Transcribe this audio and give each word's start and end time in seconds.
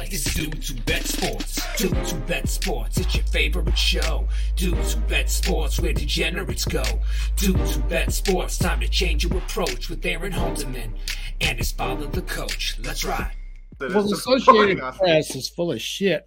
like 0.00 0.10
this 0.10 0.32
Dudes 0.32 0.68
Who 0.68 0.80
Bet 0.80 1.04
Sports. 1.04 1.76
Dudes 1.76 2.12
Who 2.12 2.18
Bet 2.20 2.48
Sports, 2.48 2.96
it's 2.96 3.14
your 3.14 3.24
favorite 3.24 3.76
show. 3.76 4.26
Dudes 4.56 4.94
Who 4.94 5.00
Bet 5.02 5.28
Sports, 5.28 5.78
where 5.78 5.92
degenerates 5.92 6.64
go. 6.64 6.82
Dudes 7.36 7.76
Who 7.76 7.82
Bet 7.82 8.10
Sports, 8.10 8.56
time 8.56 8.80
to 8.80 8.88
change 8.88 9.24
your 9.24 9.36
approach 9.36 9.90
with 9.90 10.04
Aaron 10.06 10.32
Halterman 10.32 10.94
and 11.42 11.58
his 11.58 11.70
father, 11.70 12.06
the 12.06 12.22
coach. 12.22 12.78
Let's 12.82 13.04
ride. 13.04 13.32
Well, 13.78 13.90
the 13.90 14.14
Associated 14.14 14.78
Press 14.78 15.36
is 15.36 15.50
full 15.50 15.70
of 15.70 15.82
shit. 15.82 16.26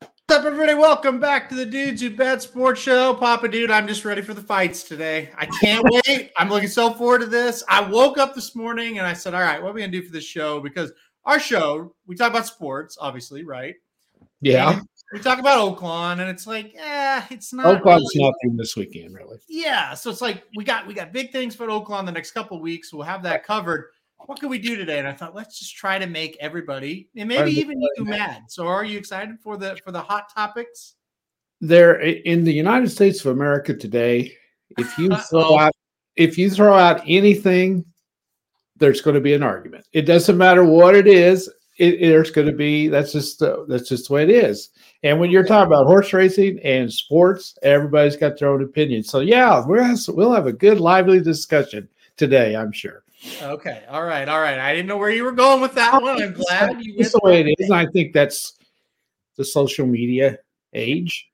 What's 0.00 0.40
up, 0.40 0.44
everybody? 0.44 0.74
Welcome 0.74 1.20
back 1.20 1.48
to 1.50 1.54
the 1.54 1.66
Dudes 1.66 2.02
Who 2.02 2.10
Bet 2.10 2.42
Sports 2.42 2.80
Show. 2.80 3.14
Papa 3.14 3.46
Dude, 3.46 3.70
I'm 3.70 3.86
just 3.86 4.04
ready 4.04 4.22
for 4.22 4.34
the 4.34 4.42
fights 4.42 4.82
today. 4.82 5.30
I 5.38 5.46
can't 5.46 5.86
wait. 6.08 6.32
I'm 6.36 6.48
looking 6.48 6.68
so 6.68 6.92
forward 6.92 7.20
to 7.20 7.26
this. 7.26 7.62
I 7.68 7.88
woke 7.88 8.18
up 8.18 8.34
this 8.34 8.56
morning 8.56 8.98
and 8.98 9.06
I 9.06 9.12
said, 9.12 9.32
All 9.32 9.42
right, 9.42 9.62
what 9.62 9.70
are 9.70 9.74
we 9.74 9.82
going 9.82 9.92
to 9.92 10.00
do 10.00 10.04
for 10.04 10.12
this 10.12 10.24
show? 10.24 10.58
Because 10.58 10.90
our 11.26 11.40
show, 11.40 11.94
we 12.06 12.14
talk 12.16 12.30
about 12.30 12.46
sports, 12.46 12.96
obviously, 12.98 13.44
right? 13.44 13.74
Yeah. 14.40 14.78
And 14.78 14.88
we 15.12 15.20
talk 15.20 15.38
about 15.38 15.58
Oaklawn, 15.58 16.20
and 16.20 16.30
it's 16.30 16.46
like, 16.46 16.74
eh, 16.76 17.22
it's 17.30 17.52
not. 17.52 17.66
Oaklawn's 17.66 18.10
really- 18.14 18.30
nothing 18.30 18.56
this 18.56 18.76
weekend, 18.76 19.14
really. 19.14 19.38
Yeah, 19.48 19.94
so 19.94 20.10
it's 20.10 20.20
like 20.20 20.44
we 20.56 20.64
got 20.64 20.86
we 20.86 20.94
got 20.94 21.12
big 21.12 21.32
things 21.32 21.54
for 21.54 21.66
Oaklawn 21.66 22.06
the 22.06 22.12
next 22.12 22.30
couple 22.32 22.56
of 22.56 22.62
weeks. 22.62 22.92
We'll 22.92 23.02
have 23.02 23.22
that 23.24 23.44
covered. 23.44 23.90
What 24.24 24.40
can 24.40 24.48
we 24.48 24.58
do 24.58 24.76
today? 24.76 24.98
And 24.98 25.06
I 25.06 25.12
thought 25.12 25.34
let's 25.34 25.58
just 25.58 25.76
try 25.76 25.98
to 25.98 26.06
make 26.06 26.36
everybody 26.40 27.08
and 27.16 27.28
maybe 27.28 27.52
even 27.52 27.80
you 27.96 28.04
mad. 28.04 28.44
So 28.48 28.66
are 28.66 28.84
you 28.84 28.98
excited 28.98 29.38
for 29.40 29.56
the 29.56 29.76
for 29.84 29.92
the 29.92 30.00
hot 30.00 30.32
topics? 30.34 30.94
There 31.60 32.00
in 32.00 32.44
the 32.44 32.52
United 32.52 32.90
States 32.90 33.20
of 33.24 33.32
America 33.32 33.74
today, 33.74 34.32
if 34.78 34.98
you 34.98 35.10
throw 35.30 35.58
out 35.58 35.72
if 36.16 36.38
you 36.38 36.50
throw 36.50 36.74
out 36.74 37.02
anything, 37.06 37.84
there's 38.78 39.00
going 39.00 39.14
to 39.14 39.20
be 39.20 39.34
an 39.34 39.42
argument. 39.42 39.86
It 39.92 40.02
doesn't 40.02 40.36
matter 40.36 40.64
what 40.64 40.94
it 40.94 41.06
is. 41.06 41.50
It, 41.78 42.00
there's 42.00 42.30
going 42.30 42.46
to 42.46 42.54
be 42.54 42.88
that's 42.88 43.12
just 43.12 43.38
the, 43.38 43.66
that's 43.68 43.88
just 43.88 44.08
the 44.08 44.14
way 44.14 44.22
it 44.22 44.30
is. 44.30 44.70
And 45.02 45.20
when 45.20 45.30
you're 45.30 45.44
talking 45.44 45.66
about 45.66 45.86
horse 45.86 46.12
racing 46.12 46.58
and 46.60 46.90
sports, 46.90 47.56
everybody's 47.62 48.16
got 48.16 48.38
their 48.38 48.48
own 48.48 48.62
opinion. 48.62 49.02
So 49.02 49.20
yeah, 49.20 49.64
we're 49.66 49.94
we'll 50.08 50.32
have 50.32 50.46
a 50.46 50.52
good 50.52 50.80
lively 50.80 51.20
discussion 51.20 51.88
today. 52.16 52.56
I'm 52.56 52.72
sure. 52.72 53.02
Okay, 53.42 53.82
all 53.88 54.04
right, 54.04 54.28
all 54.28 54.40
right. 54.40 54.58
I 54.58 54.74
didn't 54.74 54.86
know 54.86 54.98
where 54.98 55.10
you 55.10 55.24
were 55.24 55.32
going 55.32 55.60
with 55.60 55.74
that 55.74 56.00
one. 56.00 56.22
I'm 56.22 56.32
glad 56.32 56.82
you 56.82 56.96
went 56.98 57.12
the 57.12 57.20
way 57.22 57.40
it 57.40 57.56
is. 57.58 57.70
I 57.70 57.86
think 57.86 58.12
that's 58.12 58.54
the 59.36 59.44
social 59.44 59.86
media 59.86 60.38
age. 60.72 61.28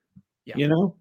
Yeah. 0.44 0.56
You 0.56 0.68
know, 0.68 0.96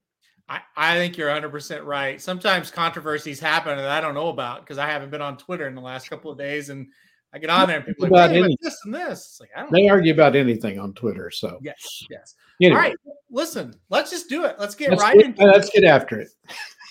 I, 0.51 0.59
I 0.75 0.95
think 0.95 1.17
you're 1.17 1.29
100% 1.29 1.85
right. 1.85 2.21
Sometimes 2.21 2.69
controversies 2.69 3.39
happen 3.39 3.77
that 3.77 3.89
I 3.89 4.01
don't 4.01 4.13
know 4.13 4.27
about 4.27 4.59
because 4.59 4.77
I 4.77 4.85
haven't 4.85 5.09
been 5.09 5.21
on 5.21 5.37
Twitter 5.37 5.65
in 5.65 5.75
the 5.75 5.81
last 5.81 6.09
couple 6.09 6.29
of 6.29 6.37
days. 6.37 6.67
And 6.67 6.87
I 7.33 7.39
get 7.39 7.49
on 7.49 7.69
there 7.69 7.77
and 7.77 7.85
people 7.85 8.03
are 8.03 8.07
About 8.09 8.31
like, 8.31 8.49
"Hey, 8.49 8.57
this 8.59 8.77
and 8.83 8.93
this. 8.93 9.37
Like, 9.39 9.49
I 9.55 9.61
don't 9.61 9.71
they 9.71 9.85
know. 9.85 9.93
argue 9.93 10.11
about 10.11 10.35
anything 10.35 10.77
on 10.77 10.91
Twitter. 10.91 11.31
So 11.31 11.57
Yes, 11.61 12.03
yes. 12.09 12.35
anyway, 12.61 12.75
All 12.75 12.81
right, 12.81 12.95
listen, 13.29 13.73
let's 13.89 14.11
just 14.11 14.27
do 14.27 14.43
it. 14.43 14.57
Let's 14.59 14.75
get 14.75 14.89
let's, 14.89 15.01
right 15.01 15.15
get, 15.15 15.25
into 15.27 15.45
let's 15.45 15.69
it. 15.69 15.81
get 15.81 15.83
after 15.85 16.19
it. 16.19 16.27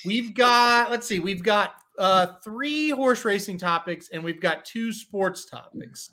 We've 0.06 0.32
got, 0.32 0.90
let's 0.90 1.06
see, 1.06 1.18
we've 1.20 1.42
got 1.42 1.74
uh 1.98 2.28
three 2.42 2.88
horse 2.88 3.26
racing 3.26 3.58
topics 3.58 4.08
and 4.10 4.24
we've 4.24 4.40
got 4.40 4.64
two 4.64 4.90
sports 4.90 5.44
topics. 5.44 6.12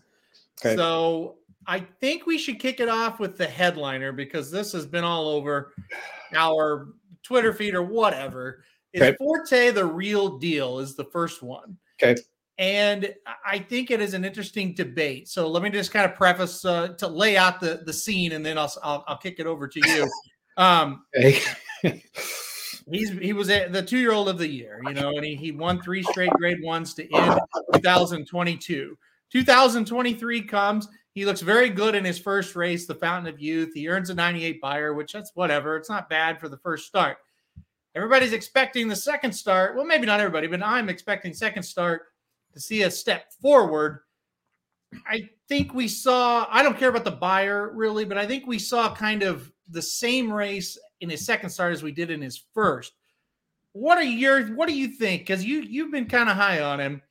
Okay. 0.59 0.75
So 0.75 1.35
I 1.65 1.79
think 2.01 2.25
we 2.25 2.37
should 2.37 2.59
kick 2.59 2.81
it 2.81 2.89
off 2.89 3.21
with 3.21 3.37
the 3.37 3.47
headliner 3.47 4.11
because 4.11 4.51
this 4.51 4.73
has 4.73 4.85
been 4.85 5.05
all 5.05 5.29
over 5.29 5.71
our 6.35 6.89
Twitter 7.27 7.53
feed 7.53 7.75
or 7.75 7.83
whatever. 7.83 8.63
Is 8.93 9.01
Okay. 9.01 9.17
Forte 9.17 9.71
the 9.71 9.85
real 9.85 10.37
deal? 10.37 10.79
Is 10.79 10.95
the 10.95 11.05
first 11.05 11.43
one. 11.43 11.77
Okay. 12.01 12.19
And 12.57 13.13
I 13.45 13.59
think 13.59 13.91
it 13.91 14.01
is 14.01 14.13
an 14.13 14.25
interesting 14.25 14.73
debate. 14.73 15.27
So 15.27 15.47
let 15.47 15.61
me 15.61 15.69
just 15.69 15.91
kind 15.91 16.09
of 16.09 16.17
preface 16.17 16.65
uh, 16.65 16.89
to 16.99 17.07
lay 17.07 17.37
out 17.37 17.59
the 17.59 17.81
the 17.85 17.93
scene, 17.93 18.31
and 18.31 18.45
then 18.45 18.57
I'll 18.57 18.73
I'll, 18.81 19.03
I'll 19.07 19.17
kick 19.17 19.39
it 19.39 19.45
over 19.45 19.67
to 19.67 19.79
you. 19.87 20.09
Um, 20.59 21.03
Okay. 21.15 21.39
he's 22.91 23.11
he 23.11 23.33
was 23.33 23.51
a, 23.51 23.67
the 23.67 23.83
two 23.83 23.99
year 23.99 24.11
old 24.11 24.27
of 24.27 24.37
the 24.37 24.47
year, 24.47 24.79
you 24.87 24.95
know, 24.95 25.09
and 25.09 25.23
he, 25.23 25.35
he 25.35 25.51
won 25.51 25.79
three 25.81 26.01
straight 26.01 26.31
grade 26.31 26.63
ones 26.63 26.93
to 26.95 27.03
end 27.15 27.39
2022. 27.75 28.97
2023 29.31 30.41
comes. 30.41 30.87
He 31.17 31.25
looks 31.25 31.41
very 31.41 31.71
good 31.71 31.95
in 31.95 32.05
his 32.05 32.19
first 32.19 32.55
race, 32.55 32.85
the 32.85 32.93
Fountain 32.93 33.33
of 33.33 33.39
Youth. 33.41 33.71
He 33.73 33.87
earns 33.89 34.11
a 34.11 34.13
98 34.13 34.61
buyer, 34.61 34.93
which 34.93 35.13
that's 35.13 35.31
whatever. 35.33 35.75
It's 35.75 35.89
not 35.89 36.11
bad 36.11 36.39
for 36.39 36.47
the 36.47 36.59
first 36.59 36.85
start. 36.85 37.17
Everybody's 37.95 38.33
expecting 38.33 38.87
the 38.87 38.95
second 38.95 39.31
start. 39.31 39.75
Well, 39.75 39.83
maybe 39.83 40.05
not 40.05 40.19
everybody, 40.19 40.45
but 40.45 40.61
I'm 40.61 40.89
expecting 40.89 41.33
second 41.33 41.63
start 41.63 42.03
to 42.53 42.59
see 42.59 42.83
a 42.83 42.91
step 42.91 43.33
forward. 43.41 44.01
I 45.09 45.27
think 45.49 45.73
we 45.73 45.87
saw, 45.87 46.45
I 46.51 46.61
don't 46.61 46.77
care 46.77 46.89
about 46.89 47.03
the 47.03 47.09
buyer 47.09 47.71
really, 47.73 48.05
but 48.05 48.19
I 48.19 48.27
think 48.27 48.45
we 48.45 48.59
saw 48.59 48.93
kind 48.93 49.23
of 49.23 49.51
the 49.71 49.81
same 49.81 50.31
race 50.31 50.77
in 51.01 51.09
his 51.09 51.25
second 51.25 51.49
start 51.49 51.73
as 51.73 51.81
we 51.81 51.91
did 51.91 52.11
in 52.11 52.21
his 52.21 52.43
first. 52.53 52.93
What 53.71 53.97
are 53.97 54.03
your 54.03 54.49
what 54.49 54.69
do 54.69 54.75
you 54.77 54.87
think? 54.89 55.23
Because 55.23 55.43
you 55.43 55.61
you've 55.61 55.91
been 55.91 56.05
kind 56.05 56.29
of 56.29 56.37
high 56.37 56.61
on 56.61 56.79
him 56.79 57.01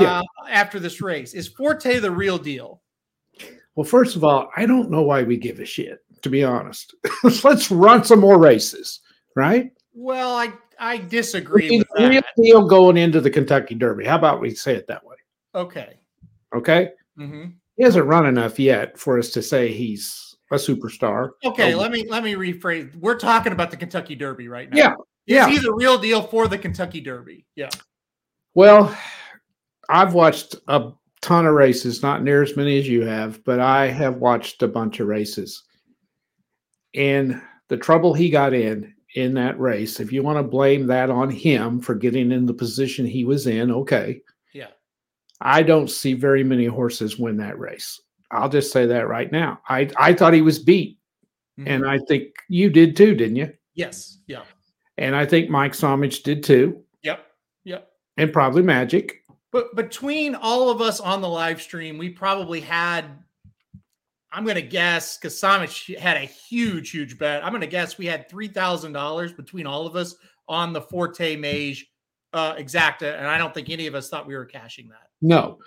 Yeah. 0.00 0.20
uh, 0.20 0.48
after 0.48 0.80
this 0.80 1.02
race. 1.02 1.34
Is 1.34 1.46
Forte 1.48 1.98
the 1.98 2.10
real 2.10 2.38
deal? 2.38 2.80
Well, 3.76 3.84
first 3.84 4.16
of 4.16 4.24
all, 4.24 4.50
I 4.56 4.66
don't 4.66 4.90
know 4.90 5.02
why 5.02 5.22
we 5.22 5.36
give 5.36 5.60
a 5.60 5.64
shit. 5.64 6.00
To 6.22 6.30
be 6.30 6.42
honest, 6.44 6.94
let's 7.44 7.70
run 7.70 8.02
some 8.04 8.20
more 8.20 8.38
races, 8.38 9.00
right? 9.36 9.70
Well, 9.92 10.34
I 10.36 10.52
I 10.78 10.98
disagree 10.98 11.68
He's 11.68 11.78
with 11.80 11.88
that. 12.12 12.24
deal 12.36 12.66
going 12.66 12.96
into 12.96 13.20
the 13.20 13.30
Kentucky 13.30 13.74
Derby. 13.74 14.04
How 14.06 14.16
about 14.16 14.40
we 14.40 14.54
say 14.54 14.74
it 14.74 14.86
that 14.88 15.04
way? 15.04 15.16
Okay. 15.54 15.98
Okay. 16.54 16.90
hmm 17.16 17.46
He 17.76 17.84
hasn't 17.84 18.06
run 18.06 18.26
enough 18.26 18.58
yet 18.58 18.98
for 18.98 19.18
us 19.18 19.30
to 19.30 19.42
say 19.42 19.72
he's 19.72 20.34
a 20.50 20.56
superstar. 20.56 21.30
Okay, 21.44 21.74
let 21.74 21.90
me 21.90 22.06
let 22.08 22.22
me 22.24 22.34
rephrase. 22.34 22.94
We're 22.96 23.18
talking 23.18 23.52
about 23.52 23.70
the 23.70 23.76
Kentucky 23.76 24.14
Derby 24.14 24.48
right 24.48 24.70
now. 24.70 24.76
Yeah, 24.76 24.92
Is 25.26 25.36
yeah. 25.36 25.48
he 25.48 25.58
the 25.58 25.72
real 25.74 25.98
deal 25.98 26.22
for 26.22 26.48
the 26.48 26.56
Kentucky 26.58 27.00
Derby? 27.00 27.44
Yeah. 27.56 27.70
Well, 28.54 28.96
I've 29.88 30.14
watched 30.14 30.56
a 30.68 30.92
ton 31.24 31.46
of 31.46 31.54
races, 31.54 32.02
not 32.02 32.22
near 32.22 32.42
as 32.42 32.54
many 32.56 32.78
as 32.78 32.86
you 32.86 33.02
have, 33.06 33.42
but 33.44 33.58
I 33.58 33.86
have 33.88 34.16
watched 34.18 34.62
a 34.62 34.68
bunch 34.68 35.00
of 35.00 35.06
races. 35.08 35.62
And 36.94 37.40
the 37.68 37.76
trouble 37.78 38.12
he 38.14 38.28
got 38.30 38.52
in 38.52 38.94
in 39.14 39.32
that 39.34 39.58
race, 39.58 40.00
if 40.00 40.12
you 40.12 40.22
want 40.22 40.38
to 40.38 40.42
blame 40.42 40.86
that 40.88 41.08
on 41.08 41.30
him 41.30 41.80
for 41.80 41.94
getting 41.94 42.30
in 42.30 42.44
the 42.46 42.52
position 42.54 43.06
he 43.06 43.24
was 43.24 43.46
in, 43.46 43.70
okay. 43.70 44.20
Yeah. 44.52 44.68
I 45.40 45.62
don't 45.62 45.90
see 45.90 46.12
very 46.12 46.44
many 46.44 46.66
horses 46.66 47.18
win 47.18 47.38
that 47.38 47.58
race. 47.58 48.00
I'll 48.30 48.48
just 48.50 48.70
say 48.72 48.84
that 48.86 49.08
right 49.08 49.30
now. 49.32 49.60
I 49.68 49.88
I 49.96 50.12
thought 50.12 50.34
he 50.34 50.42
was 50.42 50.58
beat, 50.58 50.98
Mhm. 51.58 51.64
and 51.68 51.86
I 51.88 51.98
think 52.08 52.34
you 52.48 52.68
did 52.70 52.96
too, 52.96 53.14
didn't 53.14 53.36
you? 53.36 53.52
yes. 53.74 54.18
Yeah. 54.26 54.42
And 54.98 55.16
I 55.16 55.24
think 55.26 55.50
Mike 55.50 55.72
Somage 55.72 56.22
did 56.22 56.44
too, 56.44 56.84
Yep. 57.02 57.26
Yep. 57.64 57.88
and 58.18 58.32
probably 58.32 58.62
Magic. 58.62 59.23
But 59.54 59.76
between 59.76 60.34
all 60.34 60.68
of 60.68 60.80
us 60.80 60.98
on 60.98 61.20
the 61.20 61.28
live 61.28 61.62
stream, 61.62 61.96
we 61.96 62.10
probably 62.10 62.60
had, 62.60 63.04
I'm 64.32 64.42
going 64.42 64.56
to 64.56 64.62
guess, 64.62 65.16
because 65.16 65.40
Samich 65.40 65.96
had 65.96 66.16
a 66.16 66.24
huge, 66.24 66.90
huge 66.90 67.16
bet. 67.20 67.44
I'm 67.44 67.52
going 67.52 67.60
to 67.60 67.68
guess 67.68 67.96
we 67.96 68.06
had 68.06 68.28
$3,000 68.28 69.36
between 69.36 69.64
all 69.64 69.86
of 69.86 69.94
us 69.94 70.16
on 70.48 70.72
the 70.72 70.80
Forte 70.80 71.36
Mage 71.36 71.86
uh, 72.32 72.56
Exacta. 72.56 73.16
And 73.16 73.28
I 73.28 73.38
don't 73.38 73.54
think 73.54 73.70
any 73.70 73.86
of 73.86 73.94
us 73.94 74.08
thought 74.08 74.26
we 74.26 74.34
were 74.34 74.44
cashing 74.44 74.88
that. 74.88 75.10
No, 75.22 75.60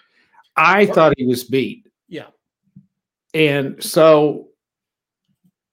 I 0.57 0.87
thought 0.87 1.13
he 1.15 1.25
was 1.25 1.45
beat. 1.45 1.87
Yeah. 2.09 2.27
And 3.33 3.81
so 3.81 4.49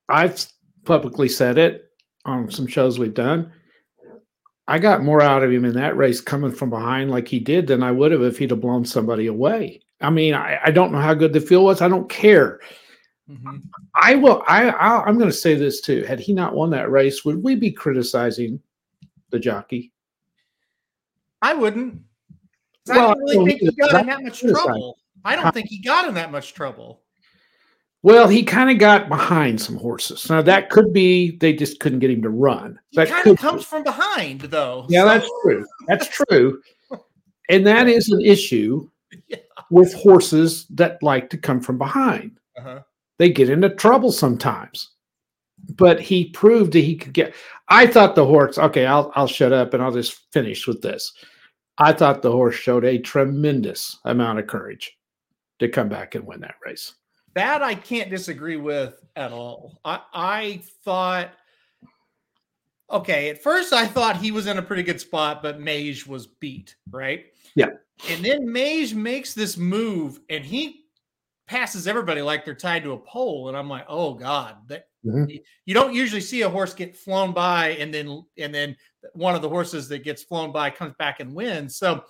I've 0.08 0.46
publicly 0.84 1.28
said 1.28 1.58
it 1.58 1.90
on 2.24 2.48
some 2.48 2.68
shows 2.68 2.96
we've 2.96 3.12
done. 3.12 3.50
I 4.66 4.78
got 4.78 5.02
more 5.02 5.20
out 5.20 5.42
of 5.42 5.52
him 5.52 5.64
in 5.64 5.74
that 5.74 5.96
race 5.96 6.20
coming 6.20 6.52
from 6.52 6.70
behind 6.70 7.10
like 7.10 7.28
he 7.28 7.38
did 7.38 7.66
than 7.66 7.82
I 7.82 7.90
would 7.92 8.12
have 8.12 8.22
if 8.22 8.38
he'd 8.38 8.50
have 8.50 8.60
blown 8.60 8.84
somebody 8.84 9.26
away. 9.26 9.80
I 10.00 10.10
mean, 10.10 10.34
I, 10.34 10.58
I 10.64 10.70
don't 10.70 10.92
know 10.92 11.00
how 11.00 11.14
good 11.14 11.32
the 11.32 11.40
field 11.40 11.64
was. 11.64 11.82
I 11.82 11.88
don't 11.88 12.08
care. 12.08 12.60
Mhm. 13.28 13.62
I 13.94 14.14
will. 14.16 14.42
I, 14.46 14.68
I 14.70 15.02
I'm 15.04 15.16
going 15.18 15.30
to 15.30 15.36
say 15.36 15.54
this 15.54 15.80
too. 15.80 16.02
Had 16.04 16.20
he 16.20 16.32
not 16.32 16.54
won 16.54 16.70
that 16.70 16.90
race, 16.90 17.24
would 17.24 17.42
we 17.42 17.54
be 17.54 17.70
criticizing 17.72 18.60
the 19.30 19.38
jockey? 19.38 19.92
I 21.40 21.54
wouldn't. 21.54 22.00
I 22.90 22.94
don't 22.94 23.18
really 23.18 23.36
well, 23.38 23.46
think 23.46 23.60
he- 23.60 23.70
got 23.72 24.00
in 24.00 24.06
that 24.06 24.22
much 24.22 24.40
trouble. 24.40 24.98
I 25.24 25.36
don't 25.36 25.52
think 25.54 25.68
he 25.68 25.80
got 25.80 26.06
in 26.06 26.14
that 26.14 26.30
much 26.32 26.52
trouble. 26.52 27.00
Well, 28.04 28.28
he 28.28 28.42
kind 28.42 28.68
of 28.70 28.76
got 28.76 29.08
behind 29.08 29.58
some 29.58 29.76
horses. 29.76 30.28
Now 30.28 30.42
that 30.42 30.68
could 30.68 30.92
be 30.92 31.38
they 31.38 31.54
just 31.54 31.80
couldn't 31.80 32.00
get 32.00 32.10
him 32.10 32.20
to 32.20 32.28
run. 32.28 32.78
He 32.90 32.98
That 32.98 33.08
kind 33.08 33.26
of 33.28 33.36
be. 33.36 33.40
comes 33.40 33.64
from 33.64 33.82
behind, 33.82 34.42
though. 34.42 34.84
Yeah, 34.90 35.00
so- 35.04 35.08
that's 35.08 35.30
true. 35.42 35.66
That's 35.88 36.08
true. 36.28 36.60
And 37.48 37.66
that 37.66 37.88
is 37.88 38.10
an 38.10 38.20
issue 38.20 38.90
Yeah. 39.28 39.38
with 39.70 39.94
horses 39.94 40.66
that 40.70 41.02
like 41.02 41.30
to 41.30 41.38
come 41.38 41.60
from 41.60 41.78
behind. 41.78 42.38
Uh-huh. 42.58 42.80
They 43.18 43.30
get 43.30 43.48
into 43.48 43.70
trouble 43.70 44.12
sometimes. 44.12 44.90
But 45.76 45.98
he 45.98 46.28
proved 46.28 46.72
that 46.74 46.80
he 46.80 46.96
could 46.96 47.14
get 47.14 47.34
I 47.68 47.86
thought 47.86 48.14
the 48.16 48.26
horse, 48.26 48.58
okay, 48.58 48.84
I'll 48.84 49.10
I'll 49.14 49.26
shut 49.26 49.54
up 49.54 49.72
and 49.72 49.82
I'll 49.82 49.92
just 49.92 50.30
finish 50.30 50.66
with 50.66 50.82
this. 50.82 51.10
I 51.78 51.94
thought 51.94 52.20
the 52.20 52.30
horse 52.32 52.54
showed 52.54 52.84
a 52.84 52.98
tremendous 52.98 53.98
amount 54.04 54.40
of 54.40 54.46
courage 54.46 54.94
to 55.60 55.68
come 55.70 55.88
back 55.88 56.14
and 56.16 56.26
win 56.26 56.40
that 56.40 56.56
race. 56.66 56.92
That 57.34 57.62
I 57.62 57.74
can't 57.74 58.10
disagree 58.10 58.56
with 58.56 59.04
at 59.16 59.32
all. 59.32 59.80
I, 59.84 60.00
I 60.12 60.62
thought, 60.84 61.32
okay, 62.90 63.30
at 63.30 63.42
first 63.42 63.72
I 63.72 63.86
thought 63.86 64.16
he 64.16 64.30
was 64.30 64.46
in 64.46 64.58
a 64.58 64.62
pretty 64.62 64.82
good 64.82 65.00
spot, 65.00 65.42
but 65.42 65.60
Mage 65.60 66.06
was 66.06 66.26
beat, 66.26 66.76
right? 66.90 67.26
Yeah. 67.56 67.70
And 68.08 68.24
then 68.24 68.50
Mage 68.50 68.94
makes 68.94 69.34
this 69.34 69.56
move 69.56 70.20
and 70.30 70.44
he 70.44 70.84
passes 71.46 71.86
everybody 71.86 72.22
like 72.22 72.44
they're 72.44 72.54
tied 72.54 72.82
to 72.84 72.92
a 72.92 72.98
pole. 72.98 73.48
And 73.48 73.56
I'm 73.56 73.68
like, 73.68 73.84
oh 73.88 74.14
God, 74.14 74.56
that 74.68 74.86
Mhm. 75.04 75.42
you 75.66 75.74
don't 75.74 75.92
usually 75.92 76.22
see 76.22 76.42
a 76.42 76.48
horse 76.48 76.72
get 76.72 76.96
flown 76.96 77.32
by 77.32 77.70
and 77.72 77.92
then 77.92 78.24
and 78.38 78.54
then 78.54 78.74
one 79.12 79.34
of 79.34 79.42
the 79.42 79.48
horses 79.48 79.86
that 79.88 80.02
gets 80.02 80.22
flown 80.22 80.50
by 80.50 80.70
comes 80.70 80.94
back 80.98 81.20
and 81.20 81.34
wins. 81.34 81.76
So 81.76 82.04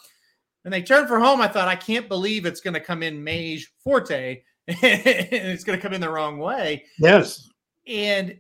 when 0.62 0.70
they 0.70 0.80
turn 0.80 1.08
for 1.08 1.18
home, 1.18 1.40
I 1.40 1.48
thought, 1.48 1.66
I 1.66 1.74
can't 1.74 2.08
believe 2.08 2.46
it's 2.46 2.60
going 2.60 2.74
to 2.74 2.80
come 2.80 3.02
in 3.02 3.22
Mage 3.22 3.72
Forte 3.82 4.42
it's 4.68 5.64
going 5.64 5.78
to 5.78 5.82
come 5.82 5.92
in 5.92 6.00
the 6.00 6.10
wrong 6.10 6.38
way. 6.38 6.84
Yes. 6.98 7.48
And 7.86 8.38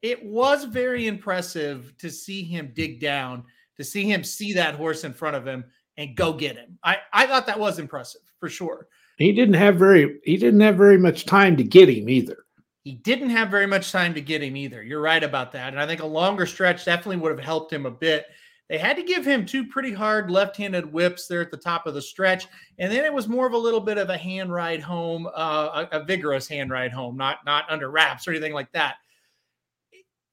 it 0.00 0.24
was 0.24 0.64
very 0.64 1.06
impressive 1.06 1.96
to 1.98 2.10
see 2.10 2.42
him 2.42 2.72
dig 2.74 3.00
down, 3.00 3.44
to 3.76 3.84
see 3.84 4.04
him 4.04 4.22
see 4.22 4.52
that 4.52 4.74
horse 4.74 5.04
in 5.04 5.12
front 5.12 5.36
of 5.36 5.46
him 5.46 5.64
and 5.96 6.16
go 6.16 6.32
get 6.32 6.56
him. 6.56 6.78
I, 6.84 6.98
I 7.12 7.26
thought 7.26 7.46
that 7.46 7.58
was 7.58 7.78
impressive 7.78 8.22
for 8.38 8.48
sure. 8.48 8.88
He 9.18 9.32
didn't 9.32 9.54
have 9.54 9.76
very 9.76 10.20
he 10.24 10.36
didn't 10.36 10.60
have 10.60 10.76
very 10.76 10.98
much 10.98 11.26
time 11.26 11.56
to 11.56 11.64
get 11.64 11.88
him 11.88 12.08
either. 12.08 12.44
He 12.82 12.92
didn't 12.92 13.30
have 13.30 13.50
very 13.50 13.66
much 13.66 13.92
time 13.92 14.14
to 14.14 14.20
get 14.20 14.42
him 14.42 14.56
either. 14.56 14.82
You're 14.82 15.00
right 15.00 15.22
about 15.22 15.52
that. 15.52 15.72
And 15.72 15.80
I 15.80 15.86
think 15.86 16.00
a 16.00 16.06
longer 16.06 16.46
stretch 16.46 16.84
definitely 16.84 17.18
would 17.18 17.30
have 17.30 17.44
helped 17.44 17.72
him 17.72 17.86
a 17.86 17.90
bit. 17.90 18.26
They 18.72 18.78
had 18.78 18.96
to 18.96 19.02
give 19.02 19.26
him 19.26 19.44
two 19.44 19.66
pretty 19.66 19.92
hard 19.92 20.30
left 20.30 20.56
handed 20.56 20.90
whips 20.90 21.26
there 21.26 21.42
at 21.42 21.50
the 21.50 21.58
top 21.58 21.86
of 21.86 21.92
the 21.92 22.00
stretch. 22.00 22.46
And 22.78 22.90
then 22.90 23.04
it 23.04 23.12
was 23.12 23.28
more 23.28 23.46
of 23.46 23.52
a 23.52 23.58
little 23.58 23.82
bit 23.82 23.98
of 23.98 24.08
a 24.08 24.16
hand 24.16 24.50
ride 24.50 24.80
home, 24.80 25.26
uh, 25.26 25.86
a, 25.92 26.00
a 26.00 26.04
vigorous 26.04 26.48
hand 26.48 26.70
ride 26.70 26.90
home, 26.90 27.14
not, 27.14 27.40
not 27.44 27.66
under 27.68 27.90
wraps 27.90 28.26
or 28.26 28.30
anything 28.30 28.54
like 28.54 28.72
that. 28.72 28.94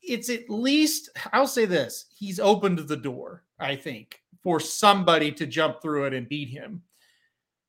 It's 0.02 0.30
at 0.30 0.50
least, 0.50 1.10
I'll 1.34 1.48
say 1.48 1.66
this 1.66 2.06
he's 2.16 2.40
opened 2.40 2.80
the 2.80 2.96
door, 2.96 3.44
I 3.60 3.76
think, 3.76 4.22
for 4.42 4.62
somebody 4.62 5.34
to 5.34 5.46
jump 5.46 5.82
through 5.82 6.06
it 6.06 6.14
and 6.14 6.30
beat 6.30 6.48
him. 6.48 6.82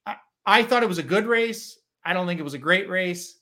I, 0.06 0.18
I 0.46 0.62
thought 0.62 0.84
it 0.84 0.88
was 0.88 0.98
a 0.98 1.02
good 1.02 1.26
race. 1.26 1.80
I 2.04 2.12
don't 2.12 2.28
think 2.28 2.38
it 2.38 2.44
was 2.44 2.54
a 2.54 2.58
great 2.58 2.88
race. 2.88 3.40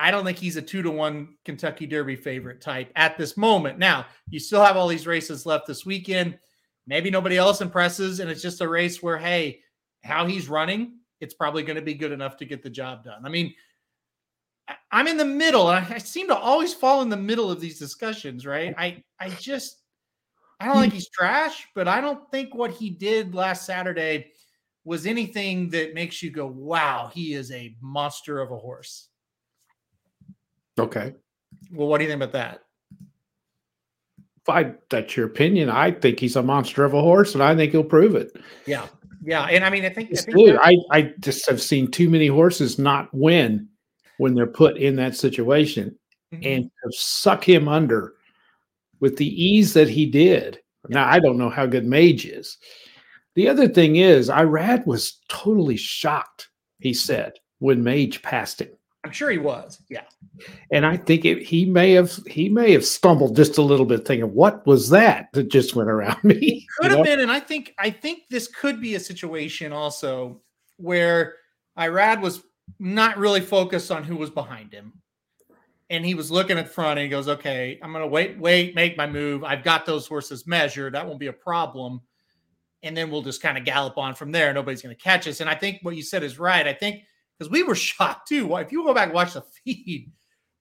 I 0.00 0.10
don't 0.10 0.24
think 0.24 0.38
he's 0.38 0.56
a 0.56 0.62
two 0.62 0.82
to 0.82 0.90
one 0.90 1.36
Kentucky 1.44 1.86
Derby 1.86 2.16
favorite 2.16 2.60
type 2.60 2.90
at 2.96 3.16
this 3.16 3.36
moment. 3.36 3.78
Now, 3.78 4.06
you 4.28 4.40
still 4.40 4.64
have 4.64 4.76
all 4.76 4.88
these 4.88 5.06
races 5.06 5.46
left 5.46 5.68
this 5.68 5.86
weekend. 5.86 6.36
Maybe 6.86 7.10
nobody 7.10 7.36
else 7.36 7.60
impresses, 7.60 8.20
and 8.20 8.30
it's 8.30 8.42
just 8.42 8.60
a 8.60 8.68
race 8.68 9.02
where, 9.02 9.18
hey, 9.18 9.60
how 10.04 10.26
he's 10.26 10.48
running, 10.48 10.98
it's 11.20 11.34
probably 11.34 11.62
going 11.62 11.76
to 11.76 11.82
be 11.82 11.94
good 11.94 12.12
enough 12.12 12.36
to 12.38 12.44
get 12.44 12.62
the 12.62 12.70
job 12.70 13.04
done. 13.04 13.24
I 13.24 13.28
mean, 13.28 13.54
I'm 14.90 15.08
in 15.08 15.16
the 15.16 15.24
middle. 15.24 15.66
I, 15.66 15.86
I 15.88 15.98
seem 15.98 16.28
to 16.28 16.36
always 16.36 16.74
fall 16.74 17.02
in 17.02 17.08
the 17.08 17.16
middle 17.16 17.50
of 17.50 17.60
these 17.60 17.78
discussions, 17.78 18.46
right? 18.46 18.74
I 18.76 19.02
I 19.20 19.30
just 19.30 19.82
I 20.60 20.66
don't 20.66 20.80
think 20.80 20.92
hmm. 20.92 20.96
he's 20.96 21.08
trash, 21.08 21.66
but 21.74 21.88
I 21.88 22.00
don't 22.00 22.30
think 22.30 22.54
what 22.54 22.70
he 22.70 22.90
did 22.90 23.34
last 23.34 23.66
Saturday 23.66 24.32
was 24.84 25.06
anything 25.06 25.68
that 25.70 25.94
makes 25.94 26.22
you 26.22 26.30
go, 26.30 26.46
wow, 26.46 27.10
he 27.12 27.34
is 27.34 27.50
a 27.50 27.76
monster 27.80 28.40
of 28.40 28.52
a 28.52 28.56
horse. 28.56 29.08
Okay. 30.78 31.14
Well, 31.72 31.88
what 31.88 31.98
do 31.98 32.04
you 32.04 32.10
think 32.10 32.22
about 32.22 32.32
that? 32.32 32.65
I 34.48 34.72
that's 34.90 35.16
your 35.16 35.26
opinion. 35.26 35.70
I 35.70 35.90
think 35.90 36.20
he's 36.20 36.36
a 36.36 36.42
monster 36.42 36.84
of 36.84 36.94
a 36.94 37.00
horse, 37.00 37.34
and 37.34 37.42
I 37.42 37.54
think 37.54 37.72
he'll 37.72 37.84
prove 37.84 38.14
it. 38.14 38.36
Yeah, 38.66 38.86
yeah, 39.22 39.44
and 39.44 39.64
I 39.64 39.70
mean, 39.70 39.84
I 39.84 39.90
think, 39.90 40.10
I, 40.12 40.20
think 40.20 40.58
I, 40.62 40.76
I 40.90 41.14
just 41.20 41.48
have 41.48 41.60
seen 41.60 41.90
too 41.90 42.08
many 42.08 42.26
horses 42.26 42.78
not 42.78 43.08
win 43.12 43.68
when 44.18 44.34
they're 44.34 44.46
put 44.46 44.76
in 44.76 44.96
that 44.96 45.16
situation 45.16 45.98
Mhm. 46.32 46.46
and 46.56 46.70
suck 46.90 47.48
him 47.48 47.68
under 47.68 48.14
with 49.00 49.16
the 49.16 49.44
ease 49.44 49.74
that 49.74 49.88
he 49.88 50.06
did. 50.06 50.58
Now 50.88 51.08
I 51.08 51.18
don't 51.18 51.38
know 51.38 51.50
how 51.50 51.66
good 51.66 51.86
Mage 51.86 52.26
is. 52.26 52.58
The 53.34 53.48
other 53.48 53.68
thing 53.68 53.96
is, 53.96 54.28
Irad 54.28 54.86
was 54.86 55.20
totally 55.28 55.76
shocked. 55.76 56.48
He 56.80 56.94
said 56.94 57.34
when 57.58 57.84
Mage 57.84 58.22
passed 58.22 58.60
him, 58.60 58.70
I'm 59.06 59.12
sure 59.12 59.30
he 59.30 59.38
was. 59.38 59.80
Yeah, 59.88 60.04
and 60.70 60.84
I 60.84 60.96
think 60.96 61.24
it, 61.24 61.42
he 61.42 61.64
may 61.64 61.92
have 61.92 62.12
he 62.26 62.48
may 62.48 62.72
have 62.72 62.84
stumbled 62.84 63.36
just 63.36 63.56
a 63.56 63.62
little 63.62 63.86
bit, 63.86 64.06
thinking, 64.06 64.34
"What 64.34 64.66
was 64.66 64.90
that 64.90 65.28
that 65.32 65.50
just 65.50 65.76
went 65.76 65.88
around 65.90 66.22
me?" 66.24 66.66
could 66.78 66.90
You 66.90 66.90
have 66.90 66.98
know? 66.98 67.04
been, 67.04 67.20
and 67.20 67.30
I 67.30 67.40
think 67.40 67.74
I 67.78 67.90
think 67.90 68.24
this 68.30 68.48
could 68.48 68.80
be 68.80 68.96
a 68.96 69.00
situation 69.00 69.72
also 69.72 70.42
where 70.76 71.36
Irad 71.78 72.20
was 72.20 72.42
not 72.78 73.16
really 73.16 73.40
focused 73.40 73.90
on 73.90 74.04
who 74.04 74.16
was 74.16 74.30
behind 74.30 74.72
him. 74.72 74.92
And 75.88 76.04
he 76.04 76.14
was 76.14 76.32
looking 76.32 76.58
at 76.58 76.68
front 76.68 76.98
and 76.98 77.04
he 77.04 77.08
goes, 77.08 77.28
Okay, 77.28 77.78
I'm 77.82 77.92
gonna 77.92 78.06
wait, 78.06 78.38
wait, 78.38 78.74
make 78.74 78.96
my 78.96 79.06
move. 79.06 79.44
I've 79.44 79.62
got 79.62 79.86
those 79.86 80.06
horses 80.06 80.46
measured. 80.46 80.94
That 80.94 81.06
won't 81.06 81.20
be 81.20 81.28
a 81.28 81.32
problem. 81.32 82.00
And 82.82 82.96
then 82.96 83.10
we'll 83.10 83.22
just 83.22 83.42
kind 83.42 83.56
of 83.56 83.64
gallop 83.64 83.96
on 83.96 84.14
from 84.14 84.32
there. 84.32 84.52
Nobody's 84.52 84.82
gonna 84.82 84.96
catch 84.96 85.28
us. 85.28 85.40
And 85.40 85.48
I 85.48 85.54
think 85.54 85.78
what 85.82 85.96
you 85.96 86.02
said 86.02 86.24
is 86.24 86.38
right. 86.38 86.66
I 86.66 86.72
think 86.72 87.04
because 87.38 87.50
we 87.50 87.62
were 87.62 87.74
shocked 87.76 88.28
too. 88.28 88.54
If 88.56 88.72
you 88.72 88.84
go 88.84 88.94
back 88.94 89.06
and 89.06 89.14
watch 89.14 89.34
the 89.34 89.42
feed, 89.42 90.12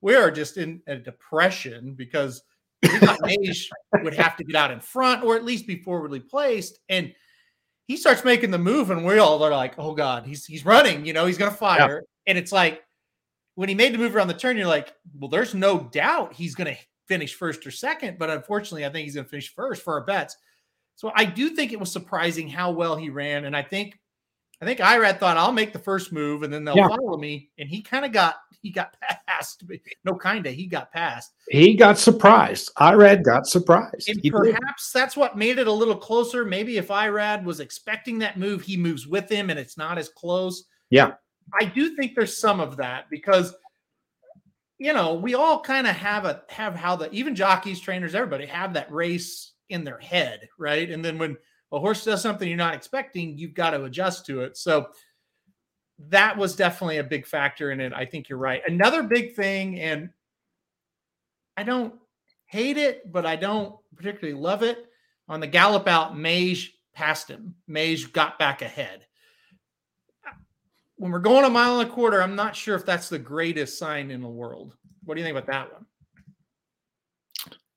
we 0.02 0.16
are 0.16 0.32
just 0.32 0.58
in 0.58 0.82
a 0.88 0.96
depression 0.96 1.94
because 1.96 2.44
we 2.84 2.90
thought 3.00 3.20
Mage 3.24 3.70
would 4.04 4.14
have 4.14 4.38
to 4.38 4.44
get 4.44 4.56
out 4.56 4.72
in 4.72 4.80
front 4.80 5.24
or 5.24 5.36
at 5.36 5.46
least 5.46 5.68
be 5.68 5.82
forwardly 5.82 6.20
placed. 6.20 6.80
And 6.90 7.14
he 7.88 7.98
starts 7.98 8.24
making 8.24 8.52
the 8.52 8.58
move, 8.58 8.90
and 8.90 9.06
we 9.06 9.20
all 9.20 9.44
are 9.44 9.52
like, 9.52 9.76
"Oh 9.78 9.94
God, 9.94 10.26
he's 10.26 10.46
he's 10.46 10.66
running! 10.66 11.06
You 11.06 11.14
know, 11.14 11.26
he's 11.26 11.38
gonna 11.38 11.52
fire." 11.52 12.04
And 12.28 12.38
it's 12.38 12.52
like 12.52 12.84
when 13.56 13.70
he 13.70 13.76
made 13.76 13.94
the 13.94 13.98
move 13.98 14.16
around 14.16 14.28
the 14.28 14.34
turn, 14.34 14.58
you're 14.58 14.68
like, 14.68 14.94
"Well, 15.14 15.30
there's 15.30 15.54
no 15.54 15.80
doubt 15.92 16.34
he's 16.34 16.56
gonna 16.56 16.78
finish 17.08 17.36
first 17.36 17.66
or 17.66 17.72
second, 17.72 18.18
but 18.18 18.32
unfortunately, 18.32 18.86
I 18.86 18.90
think 18.90 19.06
he's 19.06 19.16
gonna 19.16 19.28
finish 19.28 19.54
first 19.54 19.84
for 19.84 19.94
our 19.94 20.06
bets." 20.06 20.36
So 20.96 21.12
I 21.14 21.26
do 21.26 21.50
think 21.50 21.74
it 21.74 21.80
was 21.80 21.92
surprising 21.92 22.50
how 22.50 22.72
well 22.72 22.96
he 22.96 23.10
ran, 23.10 23.46
and 23.46 23.56
I 23.56 23.62
think 23.62 24.00
I 24.62 24.66
think 24.66 24.80
Irad 24.80 25.20
thought 25.20 25.38
I'll 25.38 25.52
make 25.52 25.74
the 25.74 25.80
first 25.80 26.12
move 26.14 26.44
and 26.44 26.54
then 26.54 26.64
they'll 26.64 26.78
Yeah. 26.78 26.88
follow 26.88 27.18
me, 27.18 27.50
and 27.58 27.68
he 27.70 27.82
kind 27.82 28.06
of 28.06 28.12
got 28.12 28.36
he 28.62 28.72
got 28.72 28.96
past. 29.28 29.64
No, 30.06 30.16
kinda, 30.18 30.50
he 30.50 30.66
got 30.66 30.92
past. 30.92 31.34
He 31.50 31.76
got 31.76 32.00
surprised. 32.00 32.72
Irad 32.80 33.24
got 33.24 33.46
surprised. 33.46 34.10
And 34.10 34.20
He 34.22 34.32
did. 34.32 34.34
perhaps 34.56 34.92
that's 34.92 35.16
what 35.16 35.38
made 35.38 35.60
it 35.60 35.68
a 35.68 35.72
little 35.72 35.96
closer. 35.96 36.44
Maybe 36.46 36.78
if 36.78 36.88
Irad 36.88 37.44
was 37.44 37.60
expecting 37.60 38.18
that 38.20 38.40
move, 38.40 38.64
he 38.64 38.76
moves 38.76 39.06
with 39.06 39.30
him 39.30 39.52
and 39.52 39.60
it's 39.60 39.78
not 39.78 40.00
as 40.00 40.10
close. 40.10 40.64
Yeah. 40.90 41.14
I 41.60 41.66
do 41.66 41.96
think 41.96 42.16
there's 42.16 42.36
some 42.36 42.60
of 42.60 42.78
that 42.78 43.08
because 43.12 43.54
you 44.78 44.94
know, 44.94 45.14
we 45.14 45.36
all 45.36 45.62
kind 45.62 45.88
of 45.88 45.96
have 45.96 46.26
a 46.26 46.42
have 46.50 46.76
how 46.76 46.96
the 46.96 47.10
even 47.12 47.36
jockeys, 47.36 47.80
trainers, 47.80 48.16
everybody 48.16 48.46
have 48.48 48.74
that 48.74 48.92
race 48.92 49.54
in 49.70 49.84
their 49.84 50.00
head, 50.00 50.50
right? 50.58 50.90
And 50.90 51.04
then 51.06 51.18
when 51.18 51.38
a 51.76 51.80
horse 51.80 52.06
does 52.06 52.22
something 52.22 52.48
you're 52.48 52.58
not 52.58 52.74
expecting, 52.74 53.38
you've 53.38 53.54
got 53.54 53.72
to 53.72 53.84
adjust 53.84 54.26
to 54.26 54.42
it. 54.42 54.56
So 54.56 54.88
that 56.00 56.38
was 56.38 56.56
definitely 56.56 56.98
a 56.98 57.04
big 57.04 57.26
factor 57.26 57.72
in 57.72 57.82
it. 57.82 57.94
I 57.94 58.06
think 58.06 58.30
you're 58.30 58.40
right. 58.40 58.62
Another 58.68 59.04
big 59.04 59.36
thing, 59.36 59.80
and 59.80 60.10
I 61.58 61.64
don't 61.64 61.94
hate 62.46 62.78
it, 62.78 63.12
but 63.12 63.26
I 63.26 63.36
don't 63.36 63.76
particularly 63.96 64.40
love 64.40 64.64
it. 64.64 64.86
On 65.28 65.40
the 65.40 65.48
gallop 65.48 65.88
out, 65.88 66.18
Mage 66.18 66.78
passed 66.94 67.30
him. 67.30 67.56
Mage 67.68 68.14
got 68.14 68.40
back 68.40 68.62
ahead. 68.62 69.06
When 70.96 71.12
we're 71.12 71.20
going 71.20 71.44
a 71.44 71.50
mile 71.50 71.80
and 71.80 71.90
a 71.90 71.94
quarter, 71.94 72.24
I'm 72.24 72.36
not 72.36 72.56
sure 72.56 72.76
if 72.76 72.86
that's 72.86 73.10
the 73.10 73.20
greatest 73.20 73.78
sign 73.78 74.12
in 74.12 74.22
the 74.22 74.30
world. 74.30 74.78
What 75.04 75.16
do 75.16 75.20
you 75.20 75.26
think 75.26 75.38
about 75.38 75.52
that 75.52 75.74
one? 75.74 75.86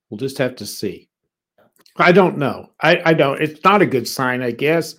We'll 0.08 0.18
just 0.18 0.38
have 0.38 0.54
to 0.56 0.66
see. 0.66 1.08
I 1.98 2.12
don't 2.12 2.38
know. 2.38 2.70
I, 2.80 3.00
I 3.04 3.14
don't. 3.14 3.40
It's 3.42 3.62
not 3.64 3.82
a 3.82 3.86
good 3.86 4.06
sign, 4.08 4.42
I 4.42 4.50
guess. 4.52 4.94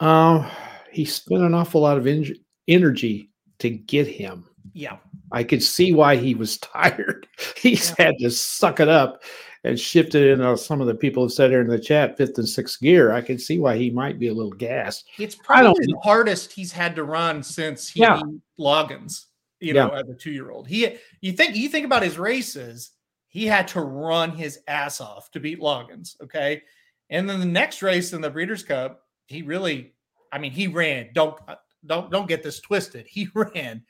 Uh, 0.00 0.48
he 0.92 1.04
spent 1.04 1.42
an 1.42 1.54
awful 1.54 1.80
lot 1.80 1.98
of 1.98 2.06
en- 2.06 2.34
energy 2.68 3.30
to 3.60 3.70
get 3.70 4.06
him. 4.06 4.46
Yeah. 4.72 4.98
I 5.32 5.44
could 5.44 5.62
see 5.62 5.92
why 5.92 6.16
he 6.16 6.34
was 6.34 6.58
tired. 6.58 7.26
He's 7.56 7.90
Yeah. 7.98 8.06
had 8.06 8.14
to 8.20 8.30
suck 8.30 8.80
it 8.80 8.88
up 8.88 9.22
and 9.64 9.78
shift 9.80 10.14
it 10.14 10.30
in. 10.32 10.40
Uh, 10.40 10.56
some 10.56 10.80
of 10.80 10.86
the 10.86 10.94
people 10.94 11.22
have 11.24 11.32
said 11.32 11.50
here 11.50 11.60
in 11.60 11.68
the 11.68 11.78
chat, 11.78 12.16
fifth 12.18 12.36
and 12.38 12.48
sixth 12.48 12.80
gear. 12.80 13.12
I 13.12 13.20
can 13.22 13.38
see 13.38 13.58
why 13.58 13.76
he 13.76 13.90
might 13.90 14.18
be 14.18 14.28
a 14.28 14.34
little 14.34 14.52
gassed. 14.52 15.08
It's 15.18 15.36
probably 15.36 15.86
the 15.86 15.98
hardest 16.02 16.52
he's 16.52 16.72
had 16.72 16.94
to 16.96 17.04
run 17.04 17.42
since 17.42 17.88
he 17.88 18.00
Yeah. 18.00 18.20
Loggins, 18.60 19.24
you 19.60 19.72
know, 19.72 19.88
as 19.88 20.08
a 20.08 20.14
two-year-old. 20.14 20.68
He 20.68 20.96
you 21.22 21.32
think 21.32 21.56
you 21.56 21.68
think 21.68 21.86
about 21.86 22.02
his 22.02 22.18
races, 22.18 22.90
he 23.34 23.46
had 23.46 23.66
to 23.66 23.80
run 23.80 24.30
his 24.30 24.60
ass 24.68 25.00
off 25.00 25.28
to 25.32 25.40
beat 25.40 25.58
Loggins. 25.58 26.14
Okay. 26.22 26.62
And 27.10 27.28
then 27.28 27.40
the 27.40 27.46
next 27.46 27.82
race 27.82 28.12
in 28.12 28.20
the 28.20 28.30
Breeders' 28.30 28.62
Cup, 28.62 29.08
he 29.26 29.42
really, 29.42 29.92
I 30.30 30.38
mean, 30.38 30.52
he 30.52 30.68
ran. 30.68 31.08
Don't 31.14 31.36
uh, 31.48 31.56
don't 31.84 32.12
don't 32.12 32.28
get 32.28 32.44
this 32.44 32.60
twisted. 32.60 33.06
He 33.10 33.28
ran 33.34 33.82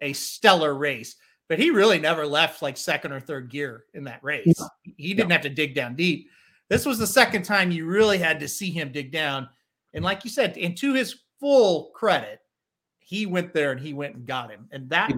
a 0.00 0.12
stellar 0.14 0.74
race, 0.74 1.14
but 1.48 1.60
he 1.60 1.70
really 1.70 2.00
never 2.00 2.26
left 2.26 2.60
like 2.60 2.76
second 2.76 3.12
or 3.12 3.20
third 3.20 3.50
gear 3.50 3.84
in 3.94 4.02
that 4.04 4.22
race. 4.24 4.52
He 4.82 5.14
didn't 5.14 5.30
have 5.30 5.42
to 5.42 5.48
dig 5.48 5.76
down 5.76 5.94
deep. 5.94 6.28
This 6.68 6.84
was 6.84 6.98
the 6.98 7.06
second 7.06 7.44
time 7.44 7.70
you 7.70 7.86
really 7.86 8.18
had 8.18 8.40
to 8.40 8.48
see 8.48 8.72
him 8.72 8.90
dig 8.90 9.12
down. 9.12 9.48
And 9.94 10.04
like 10.04 10.24
you 10.24 10.30
said, 10.30 10.58
and 10.58 10.76
to 10.76 10.92
his 10.92 11.20
full 11.38 11.92
credit, 11.94 12.40
he 12.98 13.26
went 13.26 13.54
there 13.54 13.70
and 13.70 13.80
he 13.80 13.92
went 13.92 14.16
and 14.16 14.26
got 14.26 14.50
him, 14.50 14.66
and 14.72 14.90
that 14.90 15.12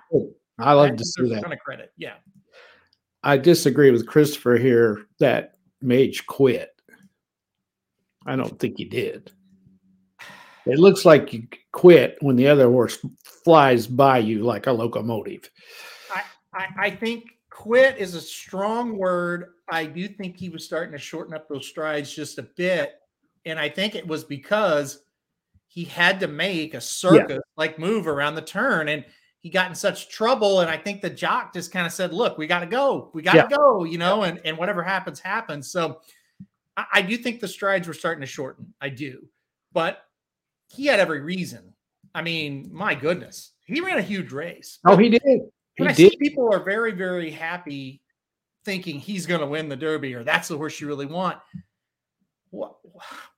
I 0.58 0.74
love 0.74 0.96
to 0.96 1.04
see 1.04 1.30
that. 1.30 1.42
Kind 1.42 1.54
of 1.54 1.60
credit, 1.60 1.94
yeah. 1.96 2.16
I 3.22 3.36
disagree 3.36 3.90
with 3.90 4.06
Christopher 4.06 4.56
here 4.56 5.06
that 5.18 5.56
Mage 5.82 6.26
quit. 6.26 6.70
I 8.26 8.36
don't 8.36 8.58
think 8.58 8.76
he 8.78 8.84
did. 8.84 9.32
It 10.66 10.78
looks 10.78 11.04
like 11.04 11.32
you 11.32 11.48
quit 11.72 12.18
when 12.20 12.36
the 12.36 12.48
other 12.48 12.68
horse 12.68 12.98
flies 13.24 13.86
by 13.86 14.18
you 14.18 14.44
like 14.44 14.66
a 14.66 14.72
locomotive. 14.72 15.50
I, 16.14 16.22
I, 16.54 16.66
I 16.78 16.90
think 16.90 17.30
quit 17.48 17.98
is 17.98 18.14
a 18.14 18.20
strong 18.20 18.96
word. 18.96 19.46
I 19.70 19.86
do 19.86 20.06
think 20.08 20.36
he 20.36 20.48
was 20.48 20.64
starting 20.64 20.92
to 20.92 20.98
shorten 20.98 21.34
up 21.34 21.48
those 21.48 21.66
strides 21.66 22.14
just 22.14 22.38
a 22.38 22.42
bit. 22.42 22.94
And 23.46 23.58
I 23.58 23.68
think 23.68 23.94
it 23.94 24.06
was 24.06 24.24
because 24.24 25.02
he 25.66 25.84
had 25.84 26.20
to 26.20 26.28
make 26.28 26.74
a 26.74 26.80
circus 26.80 27.40
like 27.56 27.78
move 27.78 28.06
around 28.06 28.34
the 28.34 28.42
turn. 28.42 28.88
And 28.88 29.04
he 29.40 29.48
got 29.50 29.68
in 29.68 29.74
such 29.74 30.08
trouble. 30.10 30.60
And 30.60 30.70
I 30.70 30.76
think 30.76 31.00
the 31.00 31.10
jock 31.10 31.52
just 31.52 31.72
kind 31.72 31.86
of 31.86 31.92
said, 31.92 32.12
look, 32.12 32.38
we 32.38 32.46
got 32.46 32.60
to 32.60 32.66
go. 32.66 33.10
We 33.14 33.22
got 33.22 33.32
to 33.32 33.38
yeah. 33.50 33.56
go, 33.56 33.84
you 33.84 33.98
know, 33.98 34.22
and, 34.22 34.40
and 34.44 34.56
whatever 34.56 34.82
happens, 34.82 35.18
happens. 35.18 35.70
So 35.70 36.00
I, 36.76 36.84
I 36.94 37.02
do 37.02 37.16
think 37.16 37.40
the 37.40 37.48
strides 37.48 37.88
were 37.88 37.94
starting 37.94 38.20
to 38.20 38.26
shorten. 38.26 38.72
I 38.80 38.90
do. 38.90 39.26
But 39.72 40.02
he 40.68 40.86
had 40.86 41.00
every 41.00 41.20
reason. 41.20 41.72
I 42.14 42.22
mean, 42.22 42.68
my 42.72 42.94
goodness, 42.94 43.52
he 43.64 43.80
ran 43.80 43.98
a 43.98 44.02
huge 44.02 44.32
race. 44.32 44.78
Oh, 44.84 44.96
he 44.96 45.08
did. 45.08 45.22
He 45.76 45.86
I 45.86 45.92
did. 45.92 46.18
people 46.18 46.52
are 46.52 46.62
very, 46.62 46.92
very 46.92 47.30
happy 47.30 48.02
thinking 48.64 48.98
he's 48.98 49.26
going 49.26 49.40
to 49.40 49.46
win 49.46 49.68
the 49.68 49.76
Derby 49.76 50.14
or 50.14 50.22
that's 50.22 50.48
the 50.48 50.56
horse 50.56 50.80
you 50.80 50.86
really 50.86 51.06
want. 51.06 51.38
What 52.50 52.74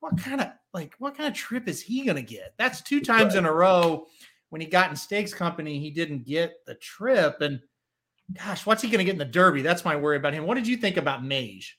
what 0.00 0.18
kind 0.18 0.40
of 0.40 0.48
like 0.72 0.94
what 0.98 1.16
kind 1.16 1.28
of 1.28 1.34
trip 1.34 1.68
is 1.68 1.82
he 1.82 2.04
going 2.04 2.16
to 2.16 2.22
get? 2.22 2.54
That's 2.58 2.80
two 2.80 3.00
times 3.00 3.34
in 3.34 3.44
a 3.44 3.52
row 3.52 4.06
when 4.52 4.60
he 4.60 4.66
got 4.66 4.90
in 4.90 4.96
Stakes 4.96 5.32
Company, 5.32 5.78
he 5.78 5.90
didn't 5.90 6.26
get 6.26 6.62
the 6.66 6.74
trip. 6.74 7.40
And 7.40 7.58
gosh, 8.36 8.66
what's 8.66 8.82
he 8.82 8.88
going 8.88 8.98
to 8.98 9.04
get 9.04 9.14
in 9.14 9.18
the 9.18 9.24
Derby? 9.24 9.62
That's 9.62 9.82
my 9.82 9.96
worry 9.96 10.18
about 10.18 10.34
him. 10.34 10.44
What 10.44 10.56
did 10.56 10.66
you 10.66 10.76
think 10.76 10.98
about 10.98 11.24
Mage? 11.24 11.78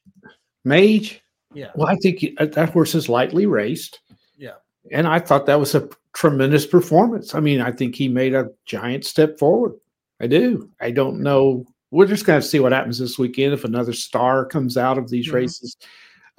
Mage? 0.65 1.21
Yeah. 1.53 1.69
Well, 1.75 1.87
I 1.87 1.95
think 1.97 2.25
uh, 2.39 2.47
that 2.47 2.71
horse 2.71 2.95
is 2.95 3.07
lightly 3.07 3.45
raced. 3.45 3.99
Yeah. 4.39 4.55
And 4.91 5.05
I 5.05 5.19
thought 5.19 5.45
that 5.45 5.59
was 5.59 5.75
a 5.75 5.87
tremendous 6.15 6.65
performance. 6.65 7.35
I 7.35 7.41
mean, 7.41 7.61
I 7.61 7.71
think 7.71 7.93
he 7.93 8.07
made 8.07 8.33
a 8.33 8.49
giant 8.65 9.05
step 9.05 9.37
forward. 9.37 9.75
I 10.19 10.25
do. 10.25 10.71
I 10.81 10.89
don't 10.89 11.19
know. 11.19 11.67
We're 11.91 12.07
just 12.07 12.25
going 12.25 12.41
to 12.41 12.47
see 12.47 12.59
what 12.59 12.71
happens 12.71 12.97
this 12.97 13.19
weekend 13.19 13.53
if 13.53 13.65
another 13.65 13.93
star 13.93 14.47
comes 14.47 14.77
out 14.77 14.97
of 14.97 15.11
these 15.11 15.27
mm-hmm. 15.27 15.35
races 15.35 15.77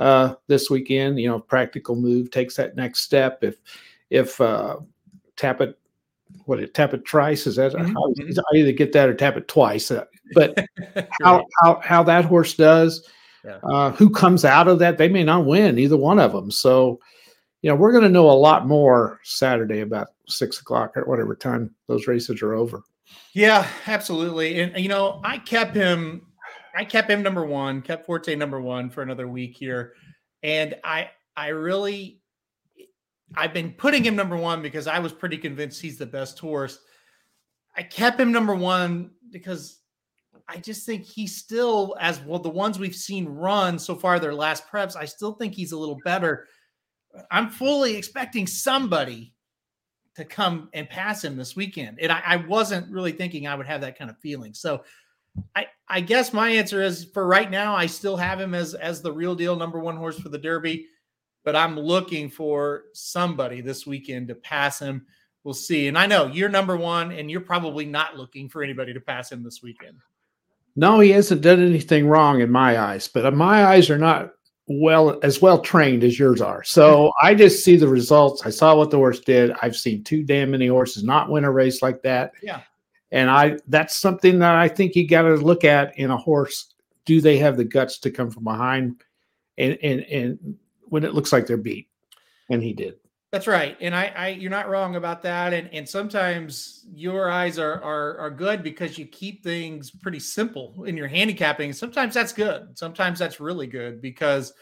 uh, 0.00 0.34
this 0.48 0.68
weekend. 0.68 1.20
You 1.20 1.28
know, 1.28 1.38
practical 1.38 1.94
move 1.94 2.32
takes 2.32 2.56
that 2.56 2.74
next 2.74 3.02
step. 3.02 3.44
If 3.44 3.58
if 4.10 4.40
uh, 4.40 4.78
Tapit, 5.36 5.74
what 6.46 6.60
it 6.60 6.74
Tapit 6.74 7.04
Trice 7.04 7.46
is 7.46 7.56
that? 7.56 7.72
Mm-hmm. 7.72 8.38
I 8.38 8.56
either 8.56 8.72
get 8.72 8.92
that 8.92 9.08
or 9.08 9.14
tap 9.14 9.36
it 9.36 9.48
twice. 9.48 9.90
Uh, 9.90 10.04
but 10.34 10.58
how, 11.22 11.44
how 11.60 11.80
how 11.82 12.02
that 12.02 12.24
horse 12.24 12.54
does, 12.54 13.08
yeah. 13.44 13.58
uh, 13.62 13.90
who 13.92 14.10
comes 14.10 14.44
out 14.44 14.68
of 14.68 14.78
that, 14.80 14.98
they 14.98 15.08
may 15.08 15.24
not 15.24 15.46
win 15.46 15.78
either 15.78 15.96
one 15.96 16.18
of 16.18 16.32
them. 16.32 16.50
So 16.50 17.00
you 17.64 17.70
know, 17.70 17.76
we're 17.76 17.92
going 17.92 18.04
to 18.04 18.10
know 18.10 18.28
a 18.28 18.32
lot 18.32 18.66
more 18.66 19.20
Saturday 19.22 19.80
about 19.80 20.08
six 20.28 20.60
o'clock 20.60 20.94
or 20.98 21.04
whatever 21.06 21.34
time 21.34 21.74
those 21.88 22.06
races 22.06 22.42
are 22.42 22.52
over. 22.52 22.82
Yeah, 23.32 23.66
absolutely. 23.86 24.60
And 24.60 24.76
you 24.76 24.90
know, 24.90 25.22
I 25.24 25.38
kept 25.38 25.74
him, 25.74 26.26
I 26.76 26.84
kept 26.84 27.08
him 27.08 27.22
number 27.22 27.46
one, 27.46 27.80
kept 27.80 28.04
Forte 28.04 28.34
number 28.34 28.60
one 28.60 28.90
for 28.90 29.00
another 29.00 29.26
week 29.28 29.56
here, 29.56 29.94
and 30.42 30.74
I, 30.84 31.08
I 31.38 31.48
really, 31.48 32.20
I've 33.36 33.54
been 33.54 33.72
putting 33.72 34.04
him 34.04 34.16
number 34.16 34.36
one 34.36 34.62
because 34.62 34.86
I 34.86 34.98
was 34.98 35.12
pretty 35.12 35.38
convinced 35.38 35.80
he's 35.80 35.98
the 35.98 36.06
best 36.06 36.38
horse. 36.38 36.78
I 37.76 37.82
kept 37.82 38.20
him 38.20 38.32
number 38.32 38.54
one 38.54 39.10
because 39.30 39.80
I 40.48 40.58
just 40.58 40.86
think 40.86 41.04
he's 41.04 41.36
still 41.36 41.96
as 42.00 42.20
well 42.20 42.38
the 42.38 42.50
ones 42.50 42.78
we've 42.78 42.94
seen 42.94 43.26
run 43.26 43.78
so 43.78 43.94
far 43.94 44.18
their 44.18 44.34
last 44.34 44.68
preps. 44.68 44.96
I 44.96 45.06
still 45.06 45.32
think 45.32 45.54
he's 45.54 45.72
a 45.72 45.78
little 45.78 45.98
better. 46.04 46.46
I'm 47.30 47.50
fully 47.50 47.96
expecting 47.96 48.46
somebody 48.46 49.34
to 50.16 50.24
come 50.24 50.68
and 50.72 50.88
pass 50.88 51.24
him 51.24 51.36
this 51.36 51.56
weekend. 51.56 51.98
And 52.00 52.12
I, 52.12 52.22
I, 52.24 52.36
wasn't 52.36 52.90
really 52.90 53.10
thinking 53.10 53.46
I 53.46 53.54
would 53.54 53.66
have 53.66 53.80
that 53.80 53.98
kind 53.98 54.10
of 54.10 54.18
feeling. 54.18 54.54
So 54.54 54.84
I, 55.56 55.66
I 55.88 56.00
guess 56.00 56.32
my 56.32 56.50
answer 56.50 56.82
is 56.82 57.04
for 57.04 57.26
right 57.26 57.50
now, 57.50 57.74
I 57.74 57.86
still 57.86 58.16
have 58.16 58.40
him 58.40 58.54
as 58.54 58.74
as 58.74 59.02
the 59.02 59.12
real 59.12 59.34
deal 59.34 59.56
number 59.56 59.80
one 59.80 59.96
horse 59.96 60.18
for 60.18 60.28
the 60.28 60.38
Derby, 60.38 60.86
but 61.44 61.54
I'm 61.54 61.78
looking 61.78 62.28
for 62.28 62.84
somebody 62.94 63.60
this 63.60 63.86
weekend 63.86 64.28
to 64.28 64.34
pass 64.34 64.78
him. 64.78 65.06
We'll 65.44 65.54
see. 65.54 65.88
And 65.88 65.98
I 65.98 66.06
know 66.06 66.26
you're 66.26 66.48
number 66.48 66.76
one, 66.76 67.12
and 67.12 67.30
you're 67.30 67.40
probably 67.40 67.84
not 67.84 68.16
looking 68.16 68.48
for 68.48 68.62
anybody 68.62 68.94
to 68.94 69.00
pass 69.00 69.30
him 69.30 69.42
this 69.42 69.62
weekend. 69.62 69.98
No, 70.74 71.00
he 71.00 71.10
hasn't 71.10 71.42
done 71.42 71.64
anything 71.64 72.08
wrong 72.08 72.40
in 72.40 72.50
my 72.50 72.78
eyes, 72.78 73.06
but 73.06 73.32
my 73.34 73.66
eyes 73.66 73.90
are 73.90 73.98
not 73.98 74.32
well 74.66 75.20
as 75.22 75.42
well 75.42 75.60
trained 75.60 76.02
as 76.02 76.18
yours 76.18 76.40
are. 76.40 76.64
So 76.64 77.12
I 77.22 77.34
just 77.34 77.62
see 77.62 77.76
the 77.76 77.88
results. 77.88 78.44
I 78.44 78.50
saw 78.50 78.74
what 78.74 78.90
the 78.90 78.96
horse 78.96 79.20
did. 79.20 79.52
I've 79.62 79.76
seen 79.76 80.02
too 80.02 80.22
damn 80.22 80.50
many 80.50 80.66
horses 80.66 81.04
not 81.04 81.30
win 81.30 81.44
a 81.44 81.50
race 81.50 81.82
like 81.82 82.02
that. 82.02 82.32
Yeah. 82.42 82.62
And 83.12 83.30
I 83.30 83.58
that's 83.68 83.96
something 83.96 84.40
that 84.40 84.56
I 84.56 84.66
think 84.66 84.96
you 84.96 85.06
got 85.06 85.22
to 85.22 85.36
look 85.36 85.62
at 85.62 85.96
in 85.98 86.10
a 86.10 86.16
horse. 86.16 86.74
Do 87.04 87.20
they 87.20 87.36
have 87.38 87.56
the 87.56 87.64
guts 87.64 87.98
to 87.98 88.10
come 88.10 88.30
from 88.30 88.44
behind 88.44 89.04
and 89.58 89.78
and 89.82 90.00
and 90.00 90.56
when 90.88 91.04
it 91.04 91.14
looks 91.14 91.32
like 91.32 91.46
they're 91.46 91.56
beat? 91.56 91.88
And 92.50 92.62
he 92.62 92.72
did. 92.72 92.94
That's 93.34 93.48
right, 93.48 93.76
and 93.80 93.96
I, 93.96 94.12
I, 94.16 94.28
you're 94.28 94.48
not 94.48 94.68
wrong 94.68 94.94
about 94.94 95.20
that. 95.22 95.52
And 95.52 95.68
and 95.72 95.88
sometimes 95.88 96.86
your 96.94 97.28
eyes 97.28 97.58
are 97.58 97.82
are 97.82 98.16
are 98.18 98.30
good 98.30 98.62
because 98.62 98.96
you 98.96 99.06
keep 99.06 99.42
things 99.42 99.90
pretty 99.90 100.20
simple 100.20 100.84
in 100.84 100.96
your 100.96 101.08
handicapping. 101.08 101.72
Sometimes 101.72 102.14
that's 102.14 102.32
good. 102.32 102.78
Sometimes 102.78 103.18
that's 103.18 103.40
really 103.40 103.66
good 103.66 104.00
because 104.00 104.52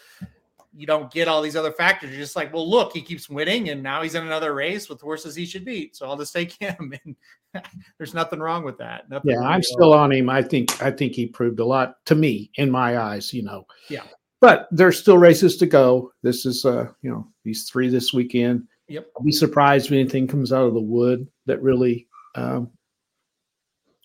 you 0.75 0.87
don't 0.87 1.13
get 1.13 1.29
all 1.29 1.43
these 1.43 1.55
other 1.55 1.71
factors. 1.71 2.13
You're 2.13 2.21
just 2.21 2.35
like, 2.35 2.51
well, 2.51 2.67
look, 2.67 2.95
he 2.95 3.03
keeps 3.03 3.29
winning, 3.29 3.69
and 3.69 3.83
now 3.83 4.01
he's 4.01 4.15
in 4.15 4.25
another 4.25 4.55
race 4.55 4.89
with 4.89 5.03
horses 5.03 5.35
he 5.35 5.45
should 5.45 5.67
beat. 5.67 5.95
So 5.95 6.07
I'll 6.07 6.17
just 6.17 6.33
take 6.33 6.53
him. 6.59 6.95
And 7.05 7.15
there's 7.99 8.15
nothing 8.15 8.41
wrong 8.41 8.65
with 8.65 8.79
that. 8.79 9.07
Nothing 9.11 9.33
yeah, 9.33 9.41
I'm 9.41 9.63
still 9.63 9.93
on 9.93 10.13
him. 10.13 10.31
I 10.31 10.41
think 10.41 10.83
I 10.83 10.91
think 10.91 11.13
he 11.13 11.27
proved 11.27 11.61
a 11.61 11.67
lot 11.67 11.97
to 12.07 12.15
me 12.15 12.51
in 12.55 12.71
my 12.71 12.97
eyes. 12.97 13.35
You 13.35 13.43
know. 13.43 13.67
Yeah 13.91 14.05
but 14.43 14.67
there's 14.73 14.99
still 14.99 15.19
races 15.19 15.57
to 15.57 15.67
go. 15.67 16.13
This 16.23 16.45
is, 16.45 16.65
uh, 16.65 16.89
you 17.01 17.11
know, 17.11 17.29
these 17.45 17.71
three 17.71 17.89
this 17.89 18.13
weekend. 18.13 18.67
Yep. 18.89 19.07
I'll 19.17 19.25
be 19.25 19.31
surprised 19.31 19.87
if 19.87 19.93
anything 19.93 20.27
comes 20.27 20.53
out 20.53 20.67
of 20.67 20.75
the 20.75 20.81
wood 20.81 21.29
that 21.47 21.63
really 21.63 22.09
um, 22.35 22.69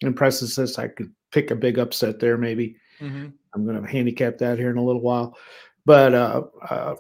impresses 0.02 0.60
us. 0.60 0.78
I 0.78 0.90
could 0.90 1.12
pick 1.32 1.50
a 1.50 1.56
big 1.56 1.80
upset 1.80 2.20
there, 2.20 2.38
maybe. 2.38 2.78
Mm-hmm. 3.02 3.30
I'm 3.56 3.66
going 3.66 3.82
to 3.82 3.90
handicap 3.90 4.38
that 4.38 4.60
here 4.60 4.70
in 4.70 4.78
a 4.78 4.84
little 4.84 5.02
while. 5.02 5.36
But 5.86 6.14
uh, 6.14 6.44
uh, 6.70 6.96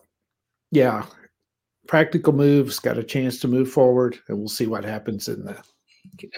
yeah, 0.71 1.05
practical 1.87 2.33
moves 2.33 2.79
got 2.79 2.97
a 2.97 3.03
chance 3.03 3.39
to 3.41 3.47
move 3.47 3.71
forward, 3.71 4.17
and 4.29 4.39
we'll 4.39 4.47
see 4.47 4.65
what 4.65 4.83
happens 4.83 5.27
in 5.27 5.45
the 5.45 5.61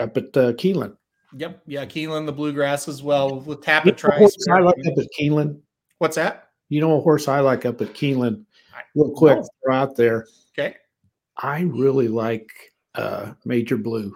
up 0.02 0.18
at 0.18 0.36
uh, 0.36 0.52
Keeneland. 0.54 0.98
Yep, 1.38 1.62
yeah, 1.66 1.86
Keeneland, 1.86 2.26
the 2.26 2.34
bluegrass 2.34 2.90
as 2.90 3.02
well 3.02 3.40
with 3.40 3.62
Tapit 3.62 3.96
Trice. 3.96 4.36
I 4.52 4.60
like 4.60 4.76
up 4.86 4.98
at 4.98 5.08
Keeneland. 5.18 5.62
What's 6.00 6.18
that? 6.18 6.49
You 6.70 6.82
know 6.82 6.98
a 6.98 7.02
horse 7.02 7.28
I 7.28 7.40
like 7.40 7.66
up 7.66 7.82
at 7.82 7.94
Keeneland, 7.94 8.46
real 8.96 9.12
quick, 9.12 9.40
throw 9.64 9.76
out 9.76 9.96
there. 9.96 10.28
Okay. 10.58 10.76
I 11.38 11.62
really 11.62 12.08
like 12.08 12.50
uh, 12.96 13.34
Major 13.46 13.78
Blue. 13.78 14.16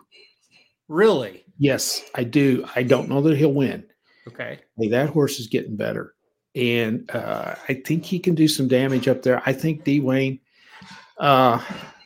Really? 0.88 1.44
Yes, 1.58 2.04
I 2.16 2.24
do. 2.24 2.66
I 2.76 2.84
don't 2.84 3.10
know 3.10 3.22
that 3.22 3.38
he'll 3.38 3.54
win. 3.54 3.86
Okay. 4.28 4.60
Hey, 4.78 4.88
that 4.90 5.10
horse 5.10 5.40
is 5.40 5.48
getting 5.48 5.76
better. 5.76 6.14
And 6.56 7.10
uh, 7.12 7.56
I 7.68 7.74
think 7.74 8.06
he 8.06 8.20
can 8.20 8.36
do 8.36 8.48
some 8.48 8.68
damage 8.68 9.08
up 9.08 9.24
there. 9.24 9.42
I 9.46 9.54
think 9.54 9.84
D. 9.84 10.00
Wayne 10.00 10.40
uh, 11.18 11.64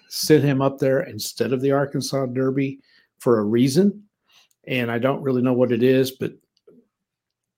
sent 0.08 0.44
him 0.44 0.62
up 0.62 0.80
there 0.80 1.01
instead 1.01 1.51
of 1.51 1.62
the 1.62 1.72
Arkansas 1.72 2.27
Derby 2.27 2.80
for 3.20 3.39
a 3.39 3.44
reason. 3.44 4.04
And 4.68 4.92
I 4.92 5.00
don't 5.00 5.22
really 5.22 5.42
know 5.42 5.54
what 5.54 5.72
it 5.72 5.84
is, 5.84 6.12
but 6.12 6.34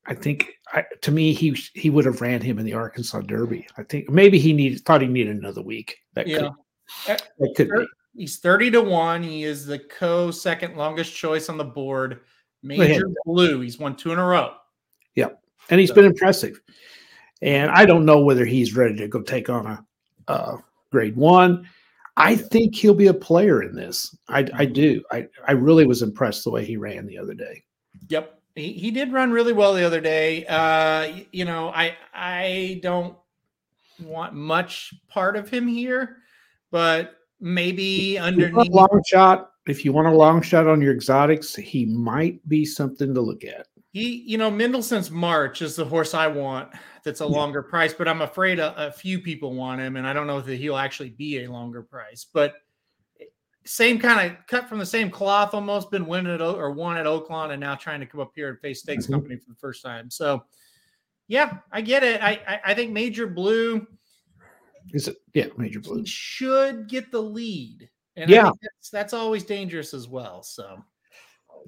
I 0.09 0.15
think 0.15 0.57
I, 0.73 0.83
to 1.01 1.11
me 1.11 1.33
he 1.33 1.51
he 1.75 1.91
would 1.91 2.05
have 2.05 2.19
ran 2.19 2.41
him 2.41 2.57
in 2.57 2.65
the 2.65 2.73
Arkansas 2.73 3.21
Derby. 3.21 3.67
I 3.77 3.83
think 3.83 4.09
maybe 4.09 4.39
he 4.39 4.53
needed 4.53 4.83
thought 4.83 5.01
he 5.01 5.07
needed 5.07 5.37
another 5.37 5.61
week. 5.61 5.99
That 6.15 6.27
yeah, 6.27 6.49
could, 7.05 7.21
that 7.37 7.55
could 7.55 7.69
be. 7.69 7.85
He's 8.15 8.39
thirty 8.39 8.71
to 8.71 8.81
one. 8.81 9.21
He 9.21 9.43
is 9.43 9.67
the 9.67 9.77
co 9.77 10.31
second 10.31 10.75
longest 10.75 11.15
choice 11.15 11.47
on 11.47 11.57
the 11.57 11.63
board. 11.63 12.21
Major 12.63 13.07
Blue. 13.23 13.61
He's 13.61 13.77
won 13.77 13.95
two 13.95 14.11
in 14.11 14.17
a 14.17 14.25
row. 14.25 14.55
Yeah, 15.13 15.29
and 15.69 15.79
he's 15.79 15.89
so. 15.89 15.95
been 15.95 16.05
impressive. 16.05 16.59
And 17.43 17.69
I 17.69 17.85
don't 17.85 18.03
know 18.03 18.21
whether 18.21 18.45
he's 18.45 18.75
ready 18.75 18.95
to 18.97 19.07
go 19.07 19.21
take 19.21 19.47
on 19.47 19.65
a 19.67 19.85
uh, 20.27 20.57
grade 20.91 21.15
one. 21.15 21.69
I 22.17 22.35
think 22.35 22.75
he'll 22.75 22.95
be 22.95 23.07
a 23.07 23.13
player 23.13 23.61
in 23.61 23.75
this. 23.75 24.13
I, 24.27 24.45
I 24.53 24.65
do. 24.65 25.01
I, 25.09 25.27
I 25.47 25.53
really 25.53 25.85
was 25.85 26.01
impressed 26.01 26.43
the 26.43 26.49
way 26.49 26.65
he 26.65 26.75
ran 26.75 27.05
the 27.05 27.17
other 27.17 27.33
day. 27.33 27.63
Yep 28.09 28.38
he, 28.55 28.73
he 28.73 28.91
did 28.91 29.11
run 29.11 29.31
really 29.31 29.53
well 29.53 29.73
the 29.73 29.85
other 29.85 30.01
day. 30.01 30.45
Uh, 30.45 31.23
you 31.31 31.45
know, 31.45 31.69
I 31.69 31.95
I 32.13 32.79
don't 32.81 33.17
want 34.01 34.33
much 34.33 34.93
part 35.07 35.35
of 35.35 35.49
him 35.49 35.67
here, 35.67 36.17
but 36.71 37.15
maybe 37.39 38.17
underneath 38.17 38.71
long 38.71 39.01
shot. 39.05 39.51
if 39.67 39.85
you 39.85 39.93
want 39.93 40.07
a 40.07 40.11
long 40.11 40.41
shot 40.41 40.67
on 40.67 40.81
your 40.81 40.93
exotics, 40.93 41.55
he 41.55 41.85
might 41.85 42.47
be 42.47 42.65
something 42.65 43.13
to 43.13 43.21
look 43.21 43.43
at. 43.43 43.67
He, 43.91 44.17
you 44.27 44.37
know, 44.37 44.51
Mendelssohn's 44.51 45.09
March 45.09 45.61
is 45.61 45.75
the 45.75 45.85
horse 45.85 46.13
I 46.13 46.27
want. 46.27 46.69
That's 47.03 47.21
a 47.21 47.25
longer 47.25 47.63
price, 47.63 47.93
but 47.93 48.07
I'm 48.07 48.21
afraid 48.21 48.59
a, 48.59 48.87
a 48.87 48.91
few 48.91 49.19
people 49.19 49.53
want 49.55 49.81
him, 49.81 49.95
and 49.95 50.05
I 50.05 50.13
don't 50.13 50.27
know 50.27 50.37
if 50.37 50.45
he'll 50.45 50.77
actually 50.77 51.09
be 51.09 51.43
a 51.43 51.51
longer 51.51 51.81
price. 51.81 52.25
But 52.31 52.53
same 53.65 53.99
kind 53.99 54.31
of 54.31 54.37
cut 54.47 54.67
from 54.67 54.79
the 54.79 54.85
same 54.85 55.09
cloth, 55.11 55.53
almost 55.53 55.91
been 55.91 56.05
winning 56.05 56.33
at 56.33 56.41
O- 56.41 56.55
or 56.55 56.71
won 56.71 56.97
at 56.97 57.05
Oaklawn, 57.05 57.51
and 57.51 57.59
now 57.59 57.75
trying 57.75 57.99
to 57.99 58.05
come 58.05 58.21
up 58.21 58.31
here 58.35 58.49
and 58.49 58.59
face 58.59 58.79
Stakes 58.81 59.05
Mhm. 59.07 59.11
Company 59.11 59.35
for 59.37 59.49
the 59.49 59.55
first 59.55 59.83
time. 59.83 60.09
So, 60.09 60.45
yeah, 61.27 61.59
I 61.71 61.81
get 61.81 62.03
it. 62.03 62.21
I 62.23 62.41
I, 62.47 62.61
I 62.67 62.73
think 62.73 62.91
Major 62.91 63.27
Blue 63.27 63.85
Is 64.93 65.07
it? 65.07 65.17
Yeah, 65.33 65.47
Major 65.57 65.79
Blue. 65.81 66.03
should 66.05 66.87
get 66.87 67.11
the 67.11 67.21
lead, 67.21 67.89
and 68.15 68.31
I 68.31 68.33
Yeah. 68.33 68.43
think 68.45 68.61
that's, 68.61 68.89
that's 68.89 69.13
always 69.13 69.43
dangerous 69.43 69.93
as 69.93 70.07
well. 70.07 70.41
So, 70.41 70.83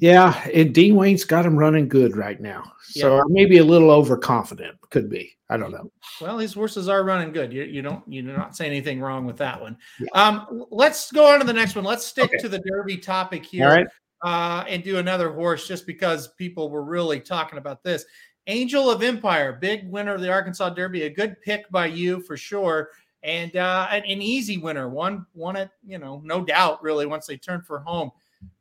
Yeah, 0.01 0.49
and 0.51 0.73
D. 0.73 0.91
Wayne's 0.91 1.23
got 1.23 1.45
him 1.45 1.55
running 1.55 1.87
good 1.87 2.17
right 2.17 2.41
now. 2.41 2.73
So 2.81 3.19
I 3.19 3.23
maybe 3.27 3.59
a 3.59 3.63
little 3.63 3.91
overconfident. 3.91 4.75
Could 4.89 5.09
be. 5.09 5.37
I 5.47 5.57
don't 5.57 5.71
know. 5.71 5.91
Well, 6.19 6.37
these 6.37 6.53
horses 6.53 6.89
are 6.89 7.03
running 7.03 7.31
good. 7.31 7.53
You, 7.53 7.63
you 7.63 7.81
don't 7.83 8.03
you're 8.07 8.23
not 8.23 8.55
saying 8.55 8.71
anything 8.71 8.99
wrong 8.99 9.25
with 9.27 9.37
that 9.37 9.61
one. 9.61 9.77
Yeah. 9.99 10.07
Um, 10.13 10.65
let's 10.71 11.11
go 11.11 11.27
on 11.27 11.39
to 11.39 11.45
the 11.45 11.53
next 11.53 11.75
one. 11.75 11.85
Let's 11.85 12.03
stick 12.05 12.25
Okay. 12.25 12.37
to 12.39 12.49
the 12.49 12.59
Derby 12.59 12.97
topic 12.97 13.45
here, 13.45 13.67
right. 13.69 13.87
uh, 14.23 14.65
and 14.67 14.83
do 14.83 14.97
another 14.97 15.31
horse 15.31 15.67
just 15.67 15.85
because 15.85 16.29
people 16.29 16.71
were 16.71 16.83
really 16.83 17.19
talking 17.19 17.59
about 17.59 17.83
this. 17.83 18.03
Angel 18.47 18.89
of 18.89 19.03
Empire, 19.03 19.53
big 19.61 19.87
winner 19.87 20.15
of 20.15 20.21
the 20.21 20.31
Arkansas 20.31 20.71
Derby, 20.71 21.03
a 21.03 21.09
good 21.11 21.39
pick 21.43 21.69
by 21.69 21.85
you 21.85 22.21
for 22.21 22.35
sure, 22.35 22.89
and 23.21 23.55
uh, 23.55 23.87
an, 23.91 24.01
an 24.07 24.19
easy 24.19 24.57
winner. 24.57 24.89
One, 24.89 25.27
one 25.33 25.55
it, 25.57 25.69
you 25.85 25.99
know, 25.99 26.23
no 26.25 26.43
doubt, 26.43 26.81
really. 26.81 27.05
Once 27.05 27.27
they 27.27 27.37
turned 27.37 27.67
for 27.67 27.79
home, 27.79 28.09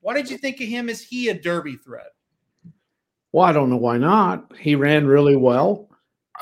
what 0.00 0.14
did 0.14 0.30
you 0.30 0.38
think 0.38 0.60
of 0.60 0.66
him? 0.68 0.88
Is 0.88 1.02
he 1.02 1.28
a 1.28 1.34
Derby 1.34 1.76
threat? 1.76 2.12
Well, 3.32 3.46
I 3.46 3.52
don't 3.52 3.70
know 3.70 3.76
why 3.76 3.98
not. 3.98 4.56
He 4.58 4.74
ran 4.74 5.06
really 5.06 5.36
well. 5.36 5.88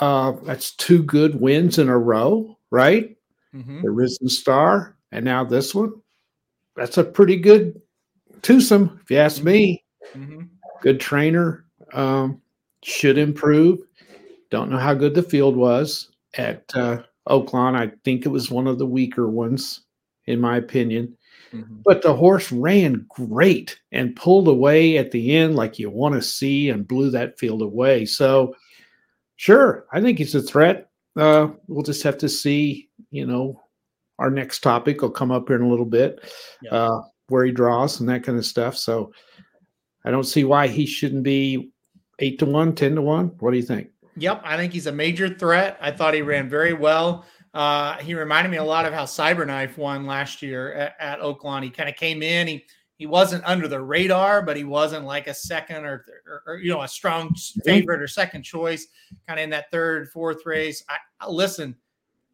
Uh, 0.01 0.33
that's 0.45 0.75
two 0.77 1.03
good 1.03 1.41
wins 1.41 1.79
in 1.79 1.89
a 1.89 1.99
row, 1.99 2.57
right? 2.71 3.17
Mhm. 3.55 3.83
The 3.83 3.91
Risen 3.91 4.29
Star, 4.29 4.97
and 5.13 5.25
now 5.25 5.45
this 5.45 5.75
one. 5.75 5.93
That's 6.77 6.97
a 6.99 7.05
pretty 7.05 7.37
good 7.37 7.81
twosome, 8.43 9.01
if 9.03 9.11
you 9.11 9.17
ask 9.19 9.43
me. 9.43 9.85
Mhm. 10.15 10.49
Good 10.81 11.01
trainer. 11.01 11.65
Um, 11.93 12.41
should 12.85 13.19
improve. 13.19 13.81
Don't 14.51 14.71
know 14.71 14.79
how 14.79 14.95
good 14.95 15.15
the 15.15 15.23
field 15.23 15.57
was 15.57 16.11
at 16.35 16.65
uh, 16.75 17.03
Oaklawn. 17.29 17.75
I 17.75 17.93
think 18.05 18.25
it 18.25 18.29
was 18.29 18.51
one 18.51 18.67
of 18.69 18.79
the 18.79 18.87
weaker 18.87 19.29
ones, 19.29 19.81
in 20.27 20.41
my 20.41 20.57
opinion. 20.57 21.18
Mhm. 21.53 21.83
But 21.85 22.03
the 22.03 22.15
horse 22.15 22.51
ran 22.53 23.07
great 23.09 23.79
and 23.93 24.15
pulled 24.17 24.49
away 24.49 24.99
at 24.99 25.11
the 25.11 25.37
end 25.37 25.57
like 25.57 25.79
you 25.79 25.91
want 25.91 26.15
to 26.15 26.23
see 26.23 26.69
and 26.71 26.87
blew 26.87 27.11
that 27.11 27.39
field 27.39 27.63
away. 27.63 28.05
So, 28.05 28.55
sure, 29.37 29.87
I 29.93 30.01
think 30.01 30.19
he's 30.19 30.35
a 30.35 30.43
threat. 30.43 30.91
Uh, 31.17 31.49
we'll 31.67 31.83
just 31.83 32.03
have 32.03 32.19
to 32.19 32.29
see. 32.29 32.89
You 33.11 33.27
know, 33.27 33.61
our 34.19 34.31
next 34.31 34.61
topic 34.61 35.01
will 35.01 35.11
come 35.11 35.31
up 35.31 35.49
here 35.49 35.57
in 35.57 35.63
a 35.63 35.69
little 35.69 35.87
bit, 35.87 36.21
Yeah. 36.63 36.71
uh, 36.75 37.03
where 37.29 37.45
he 37.45 37.53
draws 37.53 38.01
and 38.01 38.09
that 38.09 38.23
kind 38.25 38.37
of 38.39 38.45
stuff. 38.45 38.77
So, 38.77 39.13
I 40.05 40.11
don't 40.11 40.25
see 40.25 40.45
why 40.45 40.69
he 40.69 40.87
shouldn't 40.87 41.23
be 41.23 41.71
eight 42.19 42.39
to 42.41 42.47
one, 42.47 42.75
10 42.75 42.95
to 42.97 43.03
one. 43.03 43.29
What 43.41 43.51
do 43.53 43.57
you 43.57 43.63
think? 43.63 43.89
Yep, 44.17 44.43
I 44.45 44.57
think 44.57 44.73
he's 44.73 44.87
a 44.87 44.93
major 44.93 45.29
threat. 45.29 45.79
I 45.81 45.91
thought 45.93 46.15
he 46.15 46.23
ran 46.23 46.49
very 46.49 46.73
well. 46.75 47.25
Uh, 47.55 47.97
he 47.99 48.15
reminded 48.15 48.51
me 48.51 48.59
a 48.59 48.65
lot 48.65 48.85
of 48.85 48.93
how 48.93 49.05
Cyberknife 49.05 49.77
won 49.77 50.07
last 50.07 50.43
year 50.43 50.73
at, 50.75 50.95
at 51.01 51.21
Oaklawn. 51.21 51.63
He 51.63 51.71
kind 51.71 51.89
of 51.89 51.97
came 51.97 52.23
in. 52.23 52.47
He 52.47 52.65
he 52.99 53.07
wasn't 53.07 53.45
under 53.47 53.69
the 53.69 53.81
radar, 53.81 54.43
but 54.43 54.57
he 54.57 54.65
wasn't 54.65 55.05
like 55.05 55.29
a 55.29 55.35
second 55.35 55.85
or, 55.85 56.05
or, 56.27 56.43
or, 56.47 56.57
you 56.57 56.71
know 56.71 56.83
a 56.83 56.89
strong 56.89 57.33
favorite 57.65 58.03
or 58.03 58.09
second 58.09 58.43
choice, 58.43 58.89
kind 59.27 59.39
of 59.39 59.45
in 59.45 59.51
that 59.51 59.71
third, 59.71 60.11
fourth 60.11 60.45
race. 60.45 60.85
I, 60.89 60.97
I 61.21 61.31
listen. 61.31 61.77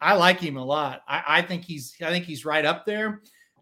I 0.01 0.15
like 0.15 0.41
him 0.41 0.57
a 0.57 0.65
lot. 0.65 1.03
I, 1.07 1.23
I 1.27 1.43
think 1.43 1.65
he's 1.65 1.95
I 2.03 2.11
think 2.11 2.25
he's 2.25 2.45
right 2.45 2.65
up 2.65 2.87
there. 2.87 3.21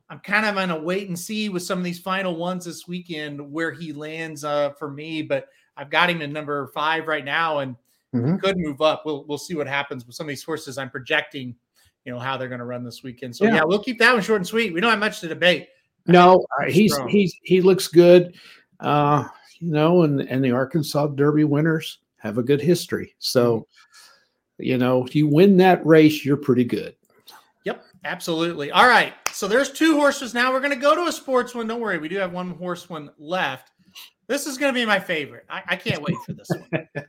I'm 0.09 0.21
kind 0.21 0.47
of 0.47 0.59
on 0.59 0.71
a 0.71 0.81
wait 0.81 1.09
and 1.09 1.19
see 1.19 1.49
with 1.49 1.63
some 1.63 1.79
of 1.79 1.85
these 1.85 1.99
final 1.99 2.37
ones 2.37 2.67
this 2.67 2.87
weekend 2.87 3.41
where 3.53 3.73
he 3.73 3.93
lands 3.93 4.45
uh, 4.45 4.71
for 4.71 4.91
me, 4.91 5.23
but 5.23 5.49
I've 5.77 5.91
got 5.91 6.11
him 6.11 6.21
in 6.21 6.33
number 6.33 6.67
five 6.69 7.09
right 7.09 7.25
now, 7.25 7.59
and 7.59 7.77
Mhm. 8.15 8.41
could 8.41 8.57
move 8.59 8.81
up. 8.83 9.05
We'll 9.07 9.25
we'll 9.27 9.39
see 9.39 9.55
what 9.55 9.67
happens 9.67 10.07
with 10.07 10.15
some 10.17 10.27
of 10.27 10.29
these 10.29 10.43
horses. 10.45 10.79
I'm 10.79 10.91
projecting, 10.91 11.55
you 12.05 12.13
know, 12.13 12.19
how 12.19 12.37
they're 12.37 12.49
going 12.49 12.59
to 12.59 12.65
run 12.67 12.85
this 12.85 13.03
weekend. 13.03 13.35
So 13.35 13.45
Yeah. 13.45 13.55
yeah. 13.57 13.65
we'll 13.65 13.83
keep 13.83 13.99
that 14.01 14.13
one 14.13 14.23
short 14.23 14.39
and 14.41 14.47
sweet. 14.47 14.73
We 14.75 14.81
don't 14.81 14.91
have 14.91 14.99
much 14.99 15.21
to 15.21 15.29
debate. 15.29 15.69
No, 16.07 16.45
uh, 16.61 16.71
he's 16.71 16.93
strong. 16.95 17.09
he's 17.09 17.35
he 17.43 17.61
looks 17.61 17.89
good. 17.89 18.35
Uh, 18.81 19.29
you 19.61 19.71
know, 19.71 20.03
and 20.03 20.21
and 20.21 20.45
the 20.45 20.51
Arkansas 20.51 21.07
Derby 21.09 21.45
winners 21.45 21.99
have 22.19 22.39
a 22.39 22.43
good 22.43 22.61
history. 22.61 23.15
So, 23.19 23.67
you 24.59 24.79
know, 24.79 25.05
if 25.05 25.15
you 25.15 25.27
win 25.29 25.57
that 25.59 25.85
race, 25.87 26.25
you're 26.25 26.37
pretty 26.37 26.65
good. 26.65 26.95
Yep, 27.65 27.85
absolutely. 28.05 28.71
All 28.73 28.87
right. 28.89 29.13
So 29.31 29.47
there's 29.49 29.71
two 29.71 29.97
horses 29.97 30.35
now. 30.35 30.53
We're 30.53 30.61
going 30.61 30.73
to 30.75 30.77
go 30.77 30.95
to 30.97 31.03
a 31.07 31.13
sports 31.13 31.55
one. 31.55 31.67
Don't 31.69 31.81
worry, 31.81 31.99
we 31.99 32.09
do 32.09 32.17
have 32.19 32.33
one 32.33 32.51
horse 32.51 32.89
one 32.91 33.11
left. 33.19 33.71
This 34.27 34.47
is 34.47 34.59
going 34.59 34.73
to 34.73 34.79
be 34.81 34.85
my 34.87 34.99
favorite. 34.99 35.45
I, 35.49 35.63
I 35.69 35.77
can't 35.77 36.03
wait 36.03 36.17
for 36.27 36.33
this 36.33 36.49
one. 36.51 36.89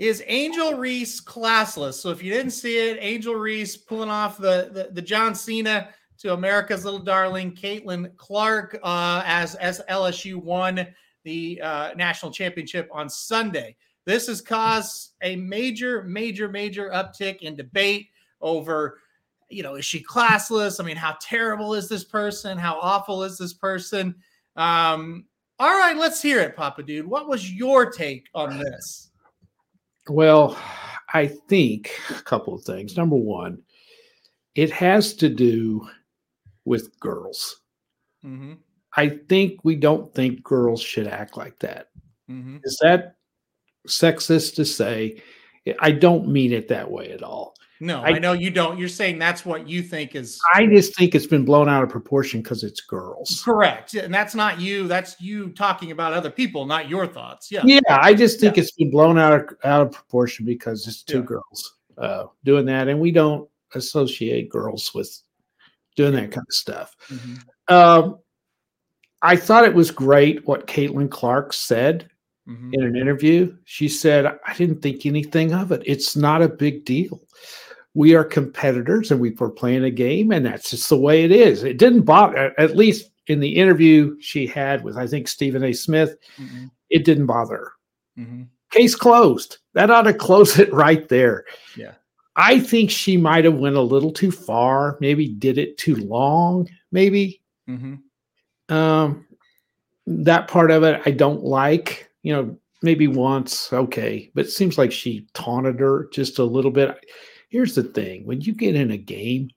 is 0.00 0.24
Angel 0.26 0.72
Reese 0.74 1.20
classless? 1.20 1.94
So 1.94 2.08
if 2.08 2.22
you 2.22 2.32
didn't 2.32 2.52
see 2.52 2.88
it, 2.88 2.96
Angel 3.00 3.34
Reese 3.34 3.76
pulling 3.76 4.08
off 4.08 4.38
the 4.38 4.70
the, 4.72 4.88
the 4.92 5.02
John 5.02 5.34
Cena 5.34 5.90
to 6.18 6.32
America's 6.32 6.86
little 6.86 7.00
darling 7.00 7.52
Caitlin 7.52 8.16
Clark 8.16 8.80
uh, 8.82 9.22
as 9.26 9.54
as 9.56 9.82
LSU 9.90 10.36
won 10.36 10.86
the 11.24 11.60
uh, 11.62 11.90
national 11.96 12.32
championship 12.32 12.88
on 12.90 13.10
Sunday. 13.10 13.76
This 14.06 14.26
has 14.28 14.40
caused 14.40 15.10
a 15.20 15.36
major, 15.36 16.02
major, 16.04 16.48
major 16.48 16.88
uptick 16.88 17.42
in 17.42 17.54
debate 17.54 18.08
over, 18.40 19.00
you 19.50 19.62
know, 19.62 19.74
is 19.74 19.84
she 19.84 20.02
classless? 20.02 20.80
I 20.80 20.84
mean, 20.84 20.96
how 20.96 21.18
terrible 21.20 21.74
is 21.74 21.90
this 21.90 22.04
person? 22.04 22.56
How 22.56 22.78
awful 22.80 23.22
is 23.22 23.36
this 23.36 23.52
person? 23.52 24.14
Um, 24.56 25.26
all 25.58 25.78
right, 25.78 25.94
let's 25.94 26.22
hear 26.22 26.40
it, 26.40 26.56
Papa 26.56 26.82
Dude. 26.82 27.06
What 27.06 27.28
was 27.28 27.52
your 27.52 27.90
take 27.90 28.28
on 28.34 28.58
this? 28.58 29.09
Well, 30.08 30.58
I 31.12 31.26
think 31.26 31.90
a 32.10 32.22
couple 32.22 32.54
of 32.54 32.62
things. 32.62 32.96
Number 32.96 33.16
one, 33.16 33.62
it 34.54 34.70
has 34.72 35.14
to 35.14 35.28
do 35.28 35.88
with 36.64 36.98
girls. 37.00 37.60
Mm-hmm. 38.24 38.54
I 38.96 39.08
think 39.28 39.60
we 39.64 39.76
don't 39.76 40.12
think 40.14 40.42
girls 40.42 40.82
should 40.82 41.06
act 41.06 41.36
like 41.36 41.58
that. 41.60 41.88
Mm-hmm. 42.30 42.58
Is 42.64 42.78
that 42.82 43.16
sexist 43.88 44.56
to 44.56 44.64
say? 44.64 45.22
I 45.80 45.92
don't 45.92 46.28
mean 46.28 46.52
it 46.52 46.68
that 46.68 46.90
way 46.90 47.12
at 47.12 47.22
all. 47.22 47.54
No, 47.82 48.02
I- 48.02 48.08
I, 48.08 48.18
know 48.18 48.32
you 48.34 48.50
don't. 48.50 48.78
You're 48.78 48.88
saying 48.88 49.18
that's 49.18 49.46
what 49.46 49.66
you 49.66 49.82
think 49.82 50.14
is 50.14 50.38
I 50.54 50.66
just 50.66 50.94
think 50.96 51.14
it's 51.14 51.26
been 51.26 51.46
blown 51.46 51.66
out 51.68 51.82
of 51.82 51.88
proportion 51.88 52.42
because 52.42 52.62
it's 52.62 52.82
girls. 52.82 53.40
correct, 53.42 53.94
and 53.94 54.12
that's 54.12 54.34
not 54.34 54.60
you. 54.60 54.86
That's 54.86 55.18
you 55.20 55.48
talking 55.50 55.90
about 55.90 56.12
other 56.12 56.30
people, 56.30 56.66
not 56.66 56.90
your 56.90 57.06
thoughts. 57.06 57.50
Yeah. 57.50 57.62
Yeah, 57.64 57.80
I 57.88 58.12
just 58.12 58.38
think 58.38 58.58
it's 58.58 58.72
been 58.72 58.90
blown 58.90 59.18
out 59.18 59.32
of, 59.32 59.56
out 59.64 59.86
of 59.86 59.92
proportion 59.92 60.44
because 60.44 60.86
it's 60.86 61.02
two 61.02 61.18
Yeah. 61.20 61.24
girls 61.24 61.76
uh, 61.96 62.24
doing 62.44 62.66
that, 62.66 62.88
and 62.88 63.00
we 63.00 63.12
don't 63.12 63.48
associate 63.74 64.50
girls 64.50 64.92
with 64.94 65.10
doing 65.96 66.12
that 66.12 66.30
kind 66.32 66.46
of 66.46 66.52
stuff. 66.54 66.94
Mhm. 67.08 67.42
Um, 67.74 68.18
I 69.22 69.36
thought 69.36 69.64
it 69.64 69.74
was 69.74 69.90
great 69.90 70.46
what 70.46 70.66
Caitlin 70.66 71.10
Clark 71.10 71.52
said 71.52 72.08
Mhm. 72.48 72.74
in 72.74 72.82
an 72.84 72.96
interview. 72.96 73.56
She 73.64 73.88
said, 73.88 74.26
I 74.26 74.54
didn't 74.54 74.82
think 74.82 75.04
anything 75.06 75.52
of 75.52 75.72
it. 75.72 75.82
It's 75.86 76.16
not 76.16 76.42
a 76.42 76.48
big 76.48 76.84
deal. 76.84 77.20
We 77.94 78.14
are 78.14 78.24
competitors 78.24 79.10
and 79.10 79.20
we 79.20 79.30
were 79.30 79.50
playing 79.50 79.84
a 79.84 79.90
game, 79.90 80.30
and 80.30 80.46
that's 80.46 80.70
just 80.70 80.88
the 80.88 80.96
way 80.96 81.24
it 81.24 81.32
is. 81.32 81.64
It 81.64 81.76
didn't 81.78 82.02
bother, 82.02 82.52
at 82.58 82.76
least 82.76 83.10
in 83.26 83.40
the 83.40 83.56
interview 83.56 84.16
she 84.20 84.46
had 84.46 84.84
with, 84.84 84.96
I 84.96 85.06
think, 85.06 85.26
Stephen 85.28 85.64
A. 85.64 85.72
Smith, 85.72 86.16
Mhm. 86.38 86.70
it 86.90 87.04
didn't 87.04 87.26
bother 87.26 87.56
her. 87.56 87.72
Mhm. 88.18 88.46
Case 88.70 88.94
closed. 88.94 89.58
That 89.74 89.90
ought 89.90 90.02
to 90.02 90.14
close 90.14 90.58
it 90.58 90.72
right 90.72 91.08
there. 91.08 91.44
Yeah. 91.76 91.94
I 92.36 92.60
think 92.60 92.90
she 92.90 93.16
might 93.16 93.44
have 93.44 93.58
went 93.58 93.76
a 93.76 93.80
little 93.80 94.12
too 94.12 94.30
far, 94.30 94.96
maybe 95.00 95.26
did 95.28 95.58
it 95.58 95.76
too 95.76 95.96
long, 95.96 96.68
maybe. 96.92 97.40
Mhm. 97.68 97.98
Um, 98.68 99.26
that 100.06 100.46
part 100.48 100.70
of 100.70 100.84
it 100.84 101.02
I 101.04 101.10
don't 101.10 101.42
like. 101.42 102.08
You 102.22 102.32
know, 102.34 102.56
maybe 102.82 103.08
once, 103.08 103.72
okay, 103.72 104.30
but 104.34 104.46
it 104.46 104.50
seems 104.50 104.78
like 104.78 104.92
she 104.92 105.26
taunted 105.34 105.80
her 105.80 106.08
just 106.12 106.38
a 106.38 106.44
little 106.44 106.70
bit. 106.70 107.04
Here's 107.50 107.74
the 107.74 107.82
thing: 107.82 108.24
when 108.24 108.40
you 108.40 108.52
get 108.52 108.74
in 108.74 108.90
a 108.90 108.96
game, 108.96 109.50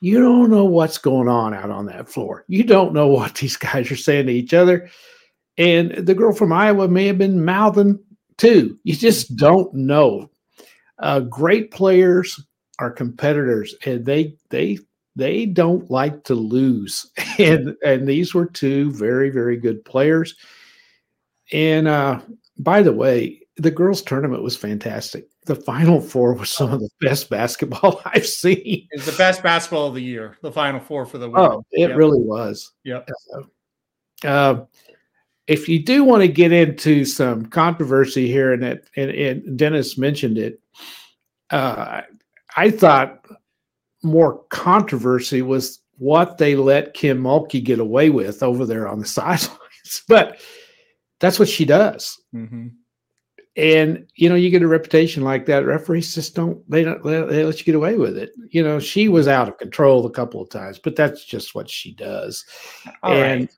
you 0.00 0.20
don't 0.20 0.50
know 0.50 0.64
what's 0.64 0.98
going 0.98 1.28
on 1.28 1.54
out 1.54 1.70
on 1.70 1.86
that 1.86 2.08
floor. 2.08 2.44
You 2.48 2.64
don't 2.64 2.92
know 2.92 3.08
what 3.08 3.36
these 3.36 3.56
guys 3.56 3.90
are 3.90 3.96
saying 3.96 4.26
to 4.26 4.32
each 4.32 4.54
other. 4.54 4.90
And 5.58 5.92
the 5.92 6.14
girl 6.14 6.32
from 6.34 6.52
Iowa 6.52 6.86
may 6.88 7.06
have 7.06 7.18
been 7.18 7.44
mouthing 7.44 7.98
too. 8.36 8.78
You 8.84 8.94
just 8.94 9.36
don't 9.36 9.72
know. 9.72 10.30
Uh, 10.98 11.20
great 11.20 11.70
players 11.70 12.38
are 12.78 12.90
competitors, 12.90 13.74
and 13.84 14.04
they 14.04 14.36
they 14.50 14.78
they 15.14 15.46
don't 15.46 15.90
like 15.90 16.24
to 16.24 16.34
lose, 16.34 17.10
and 17.38 17.74
and 17.84 18.06
these 18.06 18.34
were 18.34 18.46
two 18.46 18.90
very 18.92 19.30
very 19.30 19.56
good 19.56 19.84
players. 19.84 20.34
And 21.52 21.88
uh, 21.88 22.20
by 22.58 22.82
the 22.82 22.92
way, 22.92 23.40
the 23.56 23.70
girls' 23.70 24.02
tournament 24.02 24.42
was 24.42 24.56
fantastic. 24.56 25.28
The 25.46 25.54
final 25.56 26.00
four 26.00 26.34
was 26.34 26.50
some 26.50 26.72
of 26.72 26.80
the 26.80 26.90
best 27.00 27.30
basketball 27.30 28.02
I've 28.06 28.26
seen. 28.26 28.86
It's 28.90 29.06
the 29.06 29.16
best 29.16 29.42
basketball 29.42 29.86
of 29.88 29.94
the 29.94 30.02
year. 30.02 30.36
The 30.42 30.52
final 30.52 30.80
four 30.80 31.06
for 31.06 31.18
the 31.18 31.30
women. 31.30 31.50
Oh, 31.52 31.64
it 31.70 31.88
Yep. 31.88 31.96
really 31.96 32.20
was. 32.20 32.72
Yep. 32.84 33.08
Uh, 34.24 34.64
if 35.46 35.68
you 35.68 35.82
do 35.82 36.02
want 36.02 36.22
to 36.22 36.28
get 36.28 36.50
into 36.52 37.04
some 37.04 37.46
controversy 37.46 38.26
here, 38.26 38.52
and 38.52 38.64
it, 38.64 38.90
and, 38.96 39.10
and 39.12 39.56
Dennis 39.58 39.96
mentioned 39.96 40.36
it, 40.38 40.60
uh, 41.50 42.02
I 42.56 42.70
thought 42.70 43.24
more 44.02 44.42
controversy 44.50 45.42
was 45.42 45.78
what 45.98 46.38
they 46.38 46.56
let 46.56 46.94
Kim 46.94 47.22
Mulkey 47.22 47.62
get 47.62 47.78
away 47.78 48.10
with 48.10 48.42
over 48.42 48.66
there 48.66 48.88
on 48.88 48.98
the 48.98 49.06
sidelines. 49.06 50.02
But 50.08 50.40
that's 51.20 51.38
what 51.38 51.48
she 51.48 51.64
does. 51.64 52.20
Mhm. 52.34 52.72
And 53.56 54.06
you 54.14 54.28
know, 54.28 54.34
you 54.34 54.50
get 54.50 54.62
a 54.62 54.68
reputation 54.68 55.24
like 55.24 55.46
that. 55.46 55.64
Referees 55.64 56.14
just 56.14 56.34
don't 56.34 56.68
they 56.70 56.84
don't 56.84 57.02
they, 57.02 57.44
let 57.44 57.58
you 57.58 57.64
get 57.64 57.74
away 57.74 57.96
with 57.96 58.18
it. 58.18 58.32
You 58.50 58.62
know, 58.62 58.78
she 58.78 59.08
was 59.08 59.28
out 59.28 59.48
of 59.48 59.56
control 59.56 60.04
a 60.04 60.10
couple 60.10 60.42
of 60.42 60.50
times, 60.50 60.78
but 60.78 60.94
that's 60.94 61.24
just 61.24 61.54
what 61.54 61.70
she 61.70 61.92
does. 61.92 62.44
All 63.02 63.14
and 63.14 63.48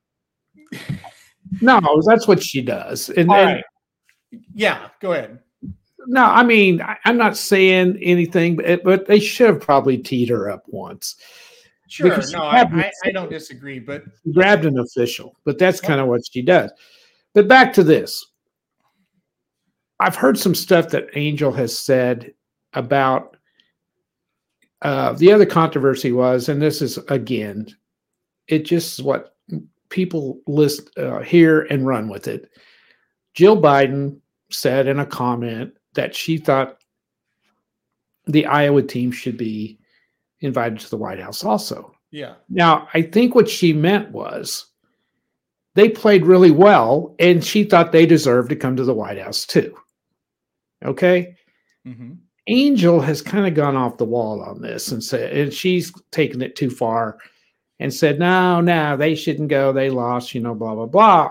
right. 0.73 0.81
no, 1.61 1.81
that's 2.07 2.29
what 2.29 2.43
she 2.43 2.63
does. 2.63 3.09
And, 3.11 3.29
All 3.29 3.37
and 3.37 3.47
right. 3.57 3.65
Yeah, 4.55 4.89
go 5.01 5.13
ahead. 5.13 5.41
no, 6.07 6.25
I 6.25 6.45
mean, 6.45 6.81
I, 6.83 6.97
I'm 7.05 7.17
not 7.17 7.37
saying 7.37 7.99
anything, 8.03 8.57
but 8.57 8.67
eh, 8.67 8.79
but 8.85 9.07
they 9.07 9.19
should 9.19 9.49
have 9.49 9.61
probably 9.61 9.99
teed 9.99 10.29
her 10.29 10.51
up 10.51 10.63
once. 10.69 11.17
Sure. 11.89 12.11
Because 12.11 12.33
No, 12.33 12.43
I, 12.43 12.61
I, 12.61 12.93
I 13.07 13.11
don't 13.11 13.31
disagree, 13.39 13.79
but 13.79 14.05
grabbed 14.33 14.65
an 14.65 14.79
official, 14.79 15.35
but 15.45 15.59
that's 15.59 15.81
kind 15.81 16.01
of 16.01 16.07
what 16.07 16.21
she 16.31 16.43
does. 16.43 16.71
But 17.35 17.49
back 17.49 17.73
to 17.75 17.83
this. 17.83 18.25
I've 20.01 20.17
heard 20.17 20.39
some 20.39 20.55
stuff 20.55 20.91
that 20.91 21.09
Angel 21.15 21.53
has 21.53 21.77
said 21.77 22.33
about 22.75 23.37
uh, 24.83 25.13
the 25.15 25.33
other 25.33 25.47
controversy 25.47 26.13
was, 26.13 26.49
and 26.49 26.63
this 26.63 26.81
is 26.81 26.99
again, 27.09 27.67
it 28.47 28.65
just 28.65 28.99
is 28.99 29.05
what 29.05 29.37
people 29.89 30.41
list 30.47 30.97
uh, 30.99 31.21
hear 31.21 31.63
and 31.63 31.87
run 31.87 32.09
with 32.09 32.29
it. 32.29 32.51
Jill 33.35 33.61
Biden 33.61 34.21
said 34.51 34.87
in 34.87 35.01
a 35.01 35.07
comment 35.07 35.73
that 35.95 36.15
she 36.15 36.39
thought 36.39 36.79
the 38.27 38.47
Iowa 38.47 38.83
team 38.83 39.11
should 39.11 39.37
be 39.37 39.79
invited 40.41 40.79
to 40.81 40.91
the 40.91 40.97
White 40.97 41.21
House 41.21 41.45
also. 41.45 41.93
yeah. 42.11 42.35
Now, 42.49 42.89
I 42.95 43.03
think 43.03 43.35
what 43.35 43.49
she 43.49 43.73
meant 43.73 44.11
was 44.13 44.67
they 45.75 45.89
played 45.89 46.27
really 46.27 46.51
well, 46.51 47.15
and 47.19 47.45
she 47.45 47.65
thought 47.65 47.93
they 47.93 48.07
deserved 48.07 48.51
to 48.51 48.57
come 48.57 48.77
to 48.77 48.85
the 48.85 48.95
White 48.95 49.19
House 49.19 49.45
too. 49.45 49.77
Okay. 50.85 51.37
hmm 51.85 52.15
Angel 52.51 52.99
has 52.99 53.21
kind 53.21 53.47
of 53.47 53.53
gone 53.53 53.77
off 53.77 53.99
the 53.99 54.07
wall 54.07 54.41
on 54.41 54.63
this 54.63 54.91
and 54.91 55.05
said, 55.05 55.37
and 55.37 55.53
she's 55.53 55.93
taken 56.13 56.41
it 56.41 56.57
too 56.57 56.71
far 56.71 57.19
and 57.79 57.93
said, 57.93 58.19
no, 58.19 58.63
no, 58.63 58.97
they 58.97 59.15
shouldn't 59.15 59.51
go. 59.51 59.71
They 59.71 59.91
lost, 59.91 60.35
you 60.35 60.41
know, 60.41 60.55
blah, 60.55 60.75
blah, 60.75 60.87
blah. 60.87 61.31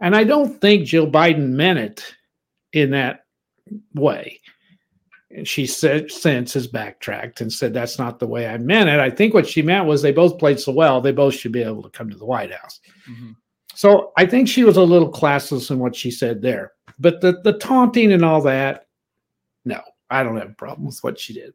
And 0.00 0.16
I 0.16 0.24
don't 0.24 0.60
think 0.60 0.84
Jill 0.84 1.08
Biden 1.08 1.50
meant 1.50 1.78
it 1.78 2.14
in 2.72 2.90
that 2.90 3.24
way. 3.94 4.40
And 5.30 5.46
she 5.46 5.64
said, 5.64 6.10
since 6.10 6.54
has 6.54 6.66
backtracked 6.66 7.40
and 7.40 7.52
said, 7.52 7.72
that's 7.72 7.98
not 7.98 8.18
the 8.18 8.26
way 8.26 8.48
I 8.48 8.58
meant 8.58 8.88
it. 8.88 8.98
I 8.98 9.10
think 9.10 9.34
what 9.34 9.46
she 9.46 9.62
meant 9.62 9.86
was 9.86 10.02
they 10.02 10.10
both 10.10 10.38
played 10.38 10.58
so 10.58 10.72
well, 10.72 11.00
they 11.00 11.12
both 11.12 11.34
should 11.34 11.52
be 11.52 11.62
able 11.62 11.84
to 11.84 11.90
come 11.90 12.10
to 12.10 12.16
the 12.16 12.26
White 12.26 12.52
House. 12.52 12.80
hmm 13.06 13.30
So 13.78 14.10
I 14.16 14.26
think 14.26 14.48
she 14.48 14.64
was 14.64 14.76
a 14.76 14.82
little 14.82 15.08
classless 15.08 15.70
in 15.70 15.78
what 15.78 15.94
she 15.94 16.10
said 16.10 16.42
there. 16.42 16.72
But 16.98 17.20
the, 17.20 17.40
the 17.44 17.52
taunting 17.52 18.10
and 18.10 18.24
all 18.24 18.42
that, 18.42 18.88
no, 19.64 19.80
I 20.10 20.24
don't 20.24 20.36
have 20.36 20.50
a 20.50 20.54
problem 20.54 20.86
with 20.86 20.98
what 21.02 21.16
she 21.16 21.32
did. 21.32 21.54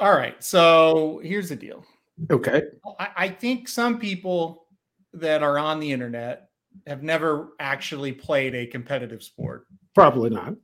All 0.00 0.10
right. 0.10 0.42
So 0.42 1.20
here's 1.22 1.48
the 1.50 1.54
deal. 1.54 1.86
Okay. 2.32 2.62
I, 2.98 3.08
I 3.16 3.28
think 3.28 3.68
some 3.68 4.00
people 4.00 4.66
that 5.12 5.44
are 5.44 5.56
on 5.56 5.78
the 5.78 5.92
internet 5.92 6.48
have 6.88 7.04
never 7.04 7.50
actually 7.60 8.10
played 8.10 8.56
a 8.56 8.66
competitive 8.66 9.22
sport. 9.22 9.68
Probably 9.94 10.30
not. 10.30 10.56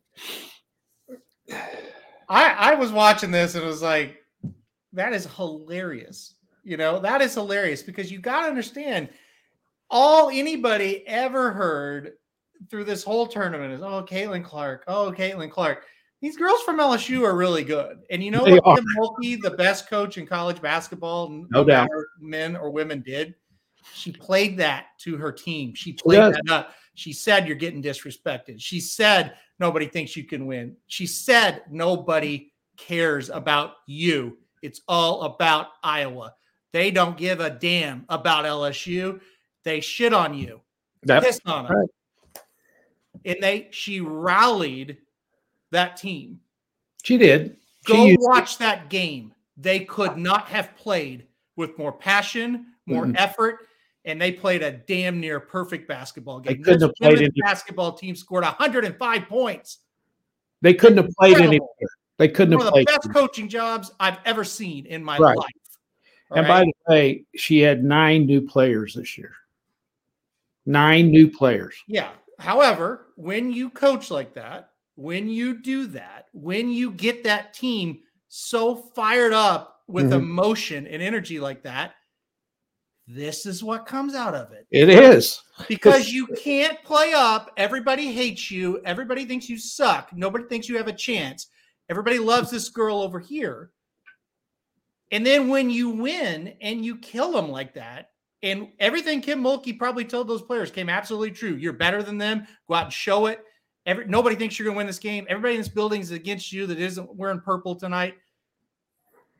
I, 2.28 2.72
I 2.72 2.74
was 2.74 2.90
watching 2.90 3.30
this 3.30 3.54
and 3.54 3.62
it 3.62 3.68
was 3.68 3.82
like, 3.82 4.16
that 4.94 5.12
is 5.12 5.26
hilarious. 5.36 6.34
You 6.64 6.76
know, 6.76 6.98
that 6.98 7.22
is 7.22 7.34
hilarious 7.34 7.84
because 7.84 8.10
you 8.10 8.18
got 8.18 8.42
to 8.42 8.48
understand 8.48 9.10
all 9.92 10.30
anybody 10.30 11.06
ever 11.06 11.52
heard 11.52 12.14
through 12.70 12.84
this 12.84 13.04
whole 13.04 13.26
tournament 13.26 13.72
is, 13.72 13.82
oh, 13.82 14.02
Caitlin 14.02 14.42
Clark. 14.44 14.84
Oh, 14.88 15.14
Caitlin 15.16 15.50
Clark. 15.50 15.84
These 16.20 16.36
girls 16.36 16.62
from 16.62 16.78
LSU 16.78 17.24
are 17.24 17.36
really 17.36 17.64
good. 17.64 17.98
And 18.10 18.22
you 18.22 18.30
know 18.30 18.44
They 18.44 18.58
what 18.58 18.76
Kim 18.76 18.84
Mulkey, 18.96 19.40
the 19.40 19.50
best 19.50 19.88
coach 19.90 20.18
in 20.18 20.26
college 20.26 20.62
basketball, 20.62 21.26
n- 21.26 21.46
No 21.50 21.64
doubt. 21.64 21.88
men 22.20 22.56
or 22.56 22.70
women, 22.70 23.02
did? 23.02 23.34
She 23.92 24.12
played 24.12 24.56
that 24.58 24.86
to 25.00 25.16
her 25.16 25.32
team. 25.32 25.74
She 25.74 25.92
played 25.92 26.16
does. 26.18 26.34
that 26.34 26.52
up. 26.52 26.74
She 26.94 27.12
said, 27.12 27.46
You're 27.48 27.56
getting 27.56 27.82
disrespected. 27.82 28.56
She 28.60 28.78
said, 28.80 29.34
Nobody 29.58 29.86
thinks 29.86 30.16
you 30.16 30.24
can 30.24 30.46
win. 30.46 30.76
She 30.86 31.06
said, 31.06 31.62
Nobody 31.70 32.52
cares 32.76 33.28
about 33.28 33.74
you. 33.86 34.38
It's 34.62 34.80
all 34.86 35.22
about 35.22 35.66
Iowa. 35.82 36.34
They 36.72 36.92
don't 36.92 37.16
give 37.16 37.40
a 37.40 37.50
damn 37.50 38.04
about 38.08 38.44
LSU. 38.44 39.20
They 39.64 39.80
shit 39.80 40.12
on 40.12 40.34
you, 40.34 40.60
That, 41.04 41.22
piss 41.22 41.40
on 41.46 41.64
them. 41.64 41.72
right. 41.76 41.88
And 43.24 43.36
they, 43.40 43.68
she 43.70 44.00
rallied 44.00 44.98
that 45.70 45.96
team. 45.96 46.40
she 47.02 47.16
did. 47.18 47.56
She 47.86 47.92
Go 47.92 48.16
watch 48.20 48.58
that 48.58 48.88
game. 48.90 49.32
They 49.56 49.80
could 49.80 50.16
not 50.16 50.46
have 50.48 50.74
played 50.76 51.26
with 51.56 51.76
more 51.78 51.92
passion, 51.92 52.66
more 52.86 53.04
Mm-mm. 53.06 53.14
effort, 53.18 53.58
and 54.04 54.20
they 54.20 54.32
played 54.32 54.62
a 54.62 54.72
damn 54.72 55.20
near 55.20 55.38
perfect 55.40 55.86
basketball 55.88 56.40
They 56.40 56.54
game. 56.54 56.64
couldn't 56.64 56.80
This 56.80 56.88
have 56.88 56.94
played 56.96 57.18
any- 57.28 57.40
basketball 57.42 57.92
team 57.92 58.14
scored 58.16 58.44
105 58.44 59.28
points. 59.28 59.78
they 60.62 60.74
couldn't 60.74 60.98
have 60.98 61.10
played 61.18 61.38
any. 61.38 61.60
They 62.18 62.28
couldn't 62.28 62.56
One 62.56 62.66
have 62.66 62.68
of 62.68 62.78
the 62.78 62.84
played. 62.84 62.86
best 62.86 63.12
coaching 63.12 63.48
jobs 63.48 63.90
I've 63.98 64.18
ever 64.24 64.44
seen 64.44 64.86
in 64.86 65.02
my 65.02 65.18
Right. 65.18 65.36
life. 65.36 65.46
All 66.30 66.38
And 66.38 66.48
right? 66.48 66.64
by 66.64 66.64
the 66.64 66.92
way, 66.92 67.24
she 67.36 67.58
had 67.58 67.82
nine 67.84 68.26
new 68.26 68.40
players 68.42 68.94
this 68.94 69.18
year. 69.18 69.34
Nine 70.66 71.10
new 71.10 71.30
players. 71.30 71.74
Yeah. 71.88 72.10
However, 72.38 73.08
when 73.16 73.52
you 73.52 73.70
coach 73.70 74.10
like 74.10 74.34
that, 74.34 74.70
when 74.94 75.28
you 75.28 75.60
do 75.62 75.86
that, 75.88 76.26
when 76.32 76.70
you 76.70 76.90
get 76.92 77.24
that 77.24 77.54
team 77.54 78.00
so 78.28 78.76
fired 78.94 79.32
up 79.32 79.80
with 79.88 80.10
Mhm. 80.10 80.20
emotion 80.20 80.86
and 80.86 81.02
energy 81.02 81.40
like 81.40 81.62
that, 81.62 81.94
this 83.08 83.46
is 83.46 83.64
what 83.64 83.86
comes 83.86 84.14
out 84.14 84.34
of 84.34 84.52
it. 84.52 84.66
It 84.70 84.88
is. 84.88 85.42
Because 85.68 86.10
you 86.12 86.26
can't 86.28 86.82
play 86.82 87.12
up. 87.12 87.52
Everybody 87.56 88.12
hates 88.12 88.50
you. 88.50 88.80
Everybody 88.84 89.24
thinks 89.26 89.48
you 89.48 89.58
suck. 89.58 90.12
Nobody 90.12 90.44
thinks 90.44 90.68
you 90.68 90.76
have 90.76 90.88
a 90.88 90.92
chance. 90.92 91.48
Everybody 91.90 92.18
loves 92.18 92.50
this 92.50 92.68
girl 92.68 93.02
over 93.02 93.20
here. 93.20 93.70
And 95.10 95.26
then 95.26 95.48
when 95.48 95.68
you 95.68 95.90
win 95.90 96.54
and 96.60 96.84
you 96.84 96.96
kill 96.96 97.32
them 97.32 97.50
like 97.50 97.74
that, 97.74 98.11
and 98.42 98.68
everything 98.78 99.20
Kim 99.20 99.42
Mulkey 99.42 99.78
probably 99.78 100.04
told 100.04 100.28
those 100.28 100.42
players 100.42 100.70
came 100.70 100.88
absolutely 100.88 101.30
true. 101.30 101.54
You're 101.54 101.72
better 101.72 102.02
than 102.02 102.18
them. 102.18 102.46
Go 102.68 102.74
out 102.74 102.84
and 102.84 102.92
show 102.92 103.26
it. 103.26 103.44
Every, 103.86 104.06
nobody 104.06 104.36
thinks 104.36 104.58
you're 104.58 104.64
going 104.64 104.74
to 104.74 104.78
win 104.78 104.86
this 104.86 104.98
game. 104.98 105.26
Everybody 105.28 105.54
in 105.54 105.60
this 105.60 105.68
building 105.68 106.00
is 106.00 106.10
against 106.12 106.52
you 106.52 106.66
that 106.66 106.78
isn't 106.78 107.14
wearing 107.16 107.40
purple 107.40 107.74
tonight. 107.74 108.14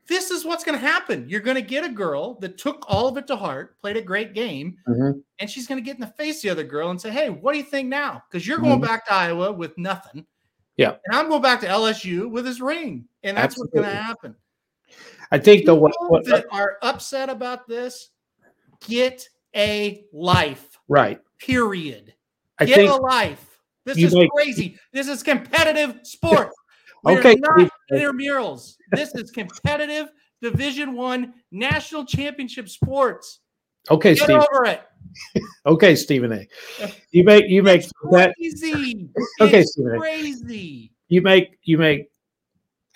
This 0.09 0.33
is 0.33 0.45
what's 0.45 0.65
going 0.65 0.79
to 0.79 0.85
happen. 0.85 1.29
You're 1.29 1.41
going 1.41 1.55
to 1.55 1.63
get 1.63 1.85
a 1.85 1.89
girl 1.89 2.35
that 2.41 2.59
took 2.59 2.85
all 2.89 3.07
of 3.07 3.17
it 3.17 3.27
to 3.29 3.37
heart, 3.37 3.81
played 3.81 3.97
a 3.97 4.03
great 4.03 4.35
game, 4.35 4.77
Mhm. 4.89 5.23
and 5.39 5.49
she's 5.49 5.69
going 5.69 5.79
to 5.79 5.85
get 5.85 5.95
in 5.95 6.01
the 6.01 6.09
face 6.09 6.39
of 6.39 6.43
the 6.43 6.51
other 6.51 6.65
girl 6.65 6.91
and 6.91 7.01
say, 7.01 7.11
"Hey, 7.11 7.31
what 7.31 7.53
do 7.53 7.59
you 7.59 7.65
think 7.65 7.89
now?" 7.89 8.21
Because 8.29 8.45
you're 8.47 8.59
going 8.59 8.81
Mhm. 8.81 8.87
back 8.87 9.07
to 9.07 9.15
Iowa 9.15 9.53
with 9.53 9.77
nothing. 9.79 10.27
Yeah. 10.79 10.97
and 11.05 11.15
I'm 11.15 11.29
going 11.29 11.43
back 11.43 11.61
to 11.61 11.69
LSU 11.69 12.29
with 12.29 12.47
his 12.47 12.61
ring, 12.61 13.07
and 13.23 13.37
that's 13.37 13.57
what's 13.59 13.71
going 13.73 13.85
to 13.85 13.95
happen. 13.95 14.35
I 15.31 15.39
think 15.39 15.67
the 15.67 15.75
what, 15.75 15.93
what 16.09 16.25
that 16.27 16.47
are 16.51 16.79
upset 16.83 17.29
about 17.29 17.69
this 17.69 18.11
get 18.89 19.27
a 19.57 20.05
life. 20.13 20.69
right. 20.89 21.21
Period. 21.39 22.15
I 22.61 22.65
Get 22.67 22.87
a 22.87 22.95
life. 22.95 23.59
This 23.85 23.99
is 23.99 24.15
make- 24.15 24.31
crazy. 24.31 24.79
This 24.93 25.09
is 25.09 25.23
competitive 25.25 25.99
sport. 26.05 26.51
We're 27.03 27.19
Okay, 27.19 27.35
not 27.35 27.69
intramurals. 27.91 28.77
This 28.93 29.13
is 29.17 29.33
competitive 29.33 30.09
Division 30.41 30.95
One 30.95 31.35
national 31.51 32.05
championship 32.05 32.69
sports. 32.69 33.41
okay, 33.91 34.15
Get 34.15 34.23
Steve. 34.25 34.37
over 34.37 34.65
it. 34.67 34.83
Okay, 35.67 35.97
Stephen 35.97 36.33
A. 36.33 36.47
You 37.11 37.25
make 37.25 37.45
you 37.49 37.63
make 37.65 37.85
that 38.13 38.35
crazy. 38.39 39.09
Okay, 39.41 39.61
It's 39.61 39.73
Stephen 39.73 39.97
A. 39.97 39.99
crazy. 39.99 40.93
you 41.09 41.21
make 41.23 41.59
you 41.65 41.77
make 41.79 42.09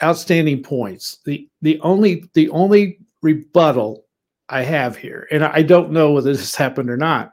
outstanding 0.02 0.62
points. 0.62 1.18
The 1.24 1.48
the 1.62 1.80
only 1.80 2.24
the 2.34 2.48
only 2.50 3.00
rebuttal 3.22 4.05
I 4.48 4.62
have 4.62 4.96
here, 4.96 5.26
and 5.30 5.44
I 5.44 5.62
don't 5.62 5.90
know 5.90 6.12
whether 6.12 6.32
this 6.32 6.54
happened 6.56 6.90
or 6.90 6.96
not. 6.96 7.32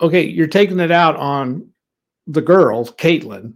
Okay, 0.00 0.24
you're 0.24 0.46
taking 0.46 0.80
it 0.80 0.90
out 0.90 1.16
on 1.16 1.68
the 2.26 2.42
girl, 2.42 2.86
Caitlin 2.86 3.54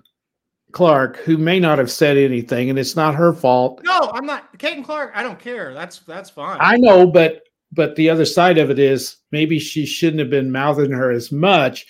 Clark, 0.72 1.18
who 1.18 1.36
may 1.36 1.60
not 1.60 1.78
have 1.78 1.90
said 1.90 2.16
anything, 2.16 2.70
and 2.70 2.78
it's 2.78 2.96
not 2.96 3.14
her 3.14 3.32
fault. 3.32 3.80
No, 3.84 4.10
I'm 4.12 4.26
not. 4.26 4.58
Caitlin 4.58 4.84
Clark, 4.84 5.12
I 5.14 5.22
don't 5.22 5.38
care. 5.38 5.74
That's 5.74 6.00
that's 6.00 6.30
fine. 6.30 6.58
I 6.60 6.76
know, 6.76 7.06
but 7.06 7.42
but 7.72 7.94
the 7.96 8.10
other 8.10 8.24
side 8.24 8.58
of 8.58 8.70
it 8.70 8.78
is 8.78 9.16
maybe 9.30 9.58
she 9.58 9.86
shouldn't 9.86 10.20
have 10.20 10.30
been 10.30 10.50
mouthing 10.50 10.90
her 10.90 11.10
as 11.10 11.30
much 11.30 11.86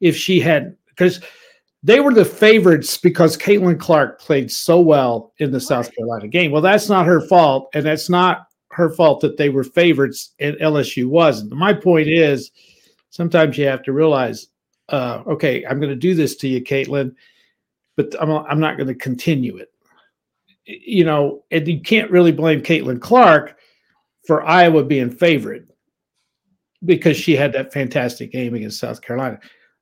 if 0.00 0.16
she 0.16 0.40
had 0.40 0.76
because 0.88 1.20
they 1.82 2.00
were 2.00 2.12
the 2.12 2.24
favorites 2.24 2.96
because 2.96 3.36
Caitlin 3.36 3.78
Clark 3.78 4.20
played 4.20 4.50
so 4.50 4.80
well 4.80 5.32
in 5.38 5.50
the 5.50 5.60
South 5.60 5.94
Carolina 5.94 6.28
game. 6.28 6.50
Well, 6.50 6.62
that's 6.62 6.88
not 6.88 7.06
her 7.06 7.20
fault, 7.20 7.68
and 7.74 7.84
that's 7.84 8.08
not 8.08 8.46
her 8.76 8.90
fault 8.90 9.20
that 9.22 9.38
they 9.38 9.48
were 9.48 9.64
favorites 9.64 10.34
and 10.38 10.54
LSU 10.56 11.06
wasn't. 11.06 11.50
My 11.50 11.72
point 11.72 12.08
is 12.08 12.50
sometimes 13.08 13.56
you 13.56 13.66
have 13.66 13.82
to 13.84 13.92
realize, 13.92 14.48
uh, 14.90 15.22
okay, 15.26 15.64
I'm 15.64 15.80
going 15.80 15.88
to 15.88 15.96
do 15.96 16.14
this 16.14 16.36
to 16.36 16.48
you, 16.48 16.62
Caitlin, 16.62 17.14
but 17.96 18.14
I'm, 18.20 18.30
I'm 18.30 18.60
not 18.60 18.76
going 18.76 18.88
to 18.88 18.94
continue 18.94 19.56
it. 19.56 19.72
You 20.66 21.06
know, 21.06 21.44
and 21.50 21.66
you 21.66 21.80
can't 21.80 22.10
really 22.10 22.32
blame 22.32 22.60
Caitlin 22.60 23.00
Clark 23.00 23.56
for 24.26 24.44
Iowa 24.44 24.84
being 24.84 25.10
favored 25.10 25.70
because 26.84 27.16
she 27.16 27.34
had 27.34 27.54
that 27.54 27.72
fantastic 27.72 28.30
game 28.30 28.52
against 28.52 28.78
South 28.78 29.00
Carolina. 29.00 29.40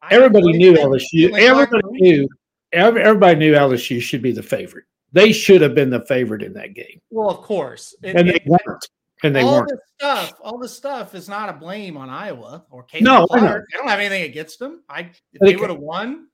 Everybody 0.09 0.53
knew 0.53 0.75
LSU. 0.75 1.37
Everybody 1.37 1.83
knew. 1.91 2.29
Everybody 2.73 3.39
knew 3.41 3.55
LSU 3.55 4.01
should 4.01 4.23
be 4.23 4.31
the 4.31 4.43
favorite. 4.43 4.85
They 5.15 5.33
should 5.33 5.61
have 5.61 5.77
been 5.77 5.91
the 5.91 6.05
favorite 6.07 6.43
in 6.43 6.53
that 6.55 6.75
game. 6.75 7.01
Well, 7.11 7.31
of 7.31 7.39
course, 7.39 7.95
it, 8.03 8.17
and 8.17 8.29
they 8.29 8.43
weren't. 8.45 8.89
And 9.23 9.35
they 9.35 9.43
all 9.43 9.59
weren't. 9.59 9.71
this 9.71 9.81
stuff, 9.97 10.33
all 10.43 10.59
this 10.59 10.77
stuff 10.77 11.15
is 11.15 11.29
not 11.29 11.49
a 11.49 11.53
blame 11.53 11.97
on 11.97 12.11
Iowa 12.11 12.65
or 12.69 12.85
Caitlin 12.85 13.03
no, 13.03 13.27
Clark. 13.29 13.65
I, 13.73 13.77
I, 13.77 13.79
don't 13.79 13.89
have 13.89 14.01
anything 14.01 14.25
against 14.25 14.59
them. 14.59 14.83
I 14.89 15.11
if 15.33 15.41
they 15.41 15.55
would 15.55 15.71
have 15.71 15.79
won 15.79 16.27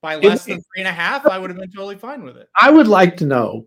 by 0.00 0.16
less 0.16 0.46
it, 0.46 0.52
than 0.52 0.62
three 0.62 0.78
and 0.78 0.88
a 0.88 0.92
half, 0.92 1.26
I 1.26 1.38
would 1.38 1.50
have 1.50 1.58
been 1.58 1.70
totally 1.70 1.96
fine 1.96 2.24
with 2.24 2.38
it. 2.38 2.48
I 2.58 2.70
would 2.70 2.88
like 2.88 3.18
to 3.18 3.26
know 3.26 3.66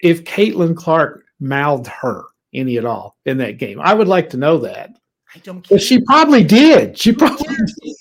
if 0.00 0.24
Caitlin 0.24 0.76
Clark 0.76 1.24
mouthed 1.38 1.86
her 1.86 2.24
any 2.52 2.78
at 2.78 2.84
all 2.84 3.16
in 3.26 3.38
that 3.38 3.58
game. 3.58 3.80
I 3.80 3.94
would 3.94 4.08
like 4.08 4.28
to 4.30 4.36
know 4.36 4.58
that. 4.58 4.90
I 5.34 5.38
don't 5.38 5.62
care. 5.62 5.76
But 5.76 5.82
she 5.82 6.00
probably 6.00 6.42
did. 6.42 6.98
She 6.98 7.12
probably 7.12 7.46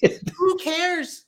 did. 0.02 0.32
Who 0.36 0.58
cares? 0.58 1.26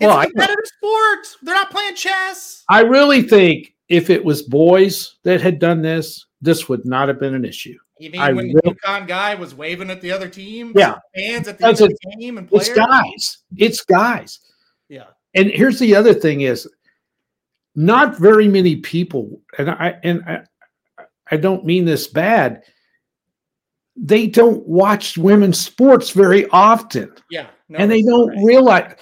It's 0.00 0.06
Well, 0.06 0.20
a 0.20 0.26
competitive 0.26 0.66
sport. 0.66 1.26
They're 1.42 1.54
not 1.54 1.70
playing 1.70 1.94
chess. 1.96 2.64
I 2.68 2.80
really 2.82 3.22
think 3.22 3.74
if 3.88 4.10
it 4.10 4.24
was 4.24 4.42
boys 4.42 5.16
that 5.24 5.40
had 5.40 5.58
done 5.58 5.82
this, 5.82 6.26
this 6.40 6.68
would 6.68 6.84
not 6.84 7.08
have 7.08 7.18
been 7.18 7.34
an 7.34 7.44
issue. 7.44 7.76
You 7.98 8.10
mean 8.10 8.20
I 8.20 8.32
when 8.32 8.52
will- 8.52 8.60
the 8.62 8.74
UConn 8.74 9.08
guy 9.08 9.34
was 9.34 9.54
waving 9.56 9.90
at 9.90 10.00
the 10.00 10.12
other 10.12 10.28
team? 10.28 10.72
Yeah. 10.76 10.98
Fans 11.16 11.48
at 11.48 11.58
the 11.58 11.66
end 11.66 11.80
of 11.80 11.88
the 11.88 12.16
game 12.20 12.38
and 12.38 12.48
players? 12.48 12.68
It's 12.68 12.78
guys. 12.78 13.38
It's 13.56 13.84
guys. 13.84 14.38
Yeah. 14.88 15.06
And 15.34 15.50
here's 15.50 15.80
the 15.80 15.96
other 15.96 16.14
thing 16.14 16.42
is 16.42 16.68
not 17.74 18.16
very 18.18 18.46
many 18.48 18.76
people, 18.76 19.40
and 19.58 19.68
I 19.70 19.98
and 20.02 20.22
I, 20.24 20.42
I 21.30 21.36
don't 21.36 21.64
mean 21.64 21.84
this 21.84 22.06
bad. 22.06 22.62
They 23.96 24.28
don't 24.28 24.66
watch 24.66 25.18
women's 25.18 25.60
sports 25.60 26.10
very 26.10 26.48
often. 26.50 27.12
Yeah. 27.30 27.48
No, 27.68 27.78
and 27.78 27.90
they 27.90 28.02
don't 28.02 28.28
right. 28.28 28.44
realize 28.44 28.94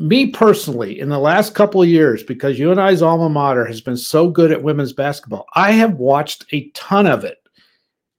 me 0.00 0.26
personally 0.28 1.00
in 1.00 1.08
the 1.08 1.18
last 1.18 1.54
couple 1.54 1.82
of 1.82 1.88
years 1.88 2.22
because 2.22 2.58
you 2.58 2.70
and 2.70 2.80
i's 2.80 3.02
alma 3.02 3.28
mater 3.28 3.64
has 3.66 3.80
been 3.80 3.96
so 3.96 4.28
good 4.30 4.52
at 4.52 4.62
women's 4.62 4.92
basketball 4.92 5.46
i 5.54 5.70
have 5.72 5.94
watched 5.94 6.44
a 6.52 6.68
ton 6.70 7.06
of 7.06 7.24
it 7.24 7.38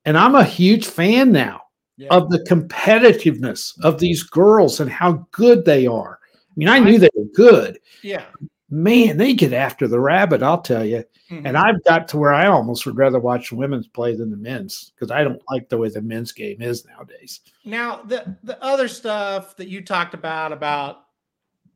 and 0.05 0.17
i'm 0.17 0.35
a 0.35 0.43
huge 0.43 0.85
fan 0.87 1.31
now 1.31 1.61
Yeah. 1.97 2.09
of 2.11 2.29
the 2.29 2.39
competitiveness 2.49 3.73
of 3.83 3.99
these 3.99 4.23
girls 4.23 4.79
and 4.79 4.89
how 4.91 5.25
good 5.31 5.65
they 5.65 5.87
are 5.87 6.19
i 6.23 6.53
mean 6.55 6.67
i 6.69 6.79
knew 6.79 6.99
they 6.99 7.09
were 7.15 7.25
good 7.33 7.79
yeah. 8.03 8.25
man 8.69 9.17
they 9.17 9.33
get 9.33 9.53
after 9.53 9.87
the 9.87 9.99
rabbit 9.99 10.43
i'll 10.43 10.61
tell 10.61 10.85
you 10.85 11.03
Mhm. 11.31 11.43
and 11.45 11.55
i've 11.57 11.83
got 11.83 12.07
to 12.09 12.17
where 12.17 12.33
i 12.33 12.47
almost 12.47 12.85
would 12.87 12.97
rather 12.97 13.19
watch 13.19 13.49
the 13.51 13.55
women's 13.55 13.87
play 13.87 14.15
than 14.15 14.31
the 14.31 14.37
men's 14.37 14.91
because 14.95 15.11
i 15.11 15.23
don't 15.23 15.41
like 15.49 15.69
the 15.69 15.77
way 15.77 15.87
the 15.89 16.01
men's 16.01 16.31
game 16.31 16.59
is 16.61 16.85
nowadays 16.85 17.41
Now 17.65 18.01
the 18.01 18.35
the 18.43 18.61
other 18.63 18.87
stuff 18.87 19.55
that 19.57 19.67
you 19.67 19.81
talked 19.83 20.13
about 20.15 20.51
about 20.51 21.03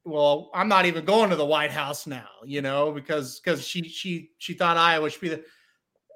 well, 0.06 0.50
I'm 0.54 0.68
not 0.68 0.86
even 0.86 1.06
going 1.06 1.30
to 1.30 1.36
the 1.36 1.46
White 1.46 1.72
House 1.72 2.08
now, 2.08 2.28
you 2.46 2.62
know, 2.62 2.92
because 2.92 3.40
because 3.40 3.66
she 3.66 3.84
she 3.84 4.32
she 4.38 4.54
thought 4.54 4.78
Iowa 4.78 5.10
should 5.10 5.22
be 5.22 5.30
the 5.30 5.44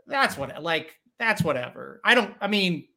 that's 0.05 0.37
what 0.37 0.61
like 0.61 0.97
that's 1.19 1.43
whatever. 1.43 2.01
I 2.03 2.15
don't 2.15 2.33
I 2.41 2.47
mean 2.47 2.87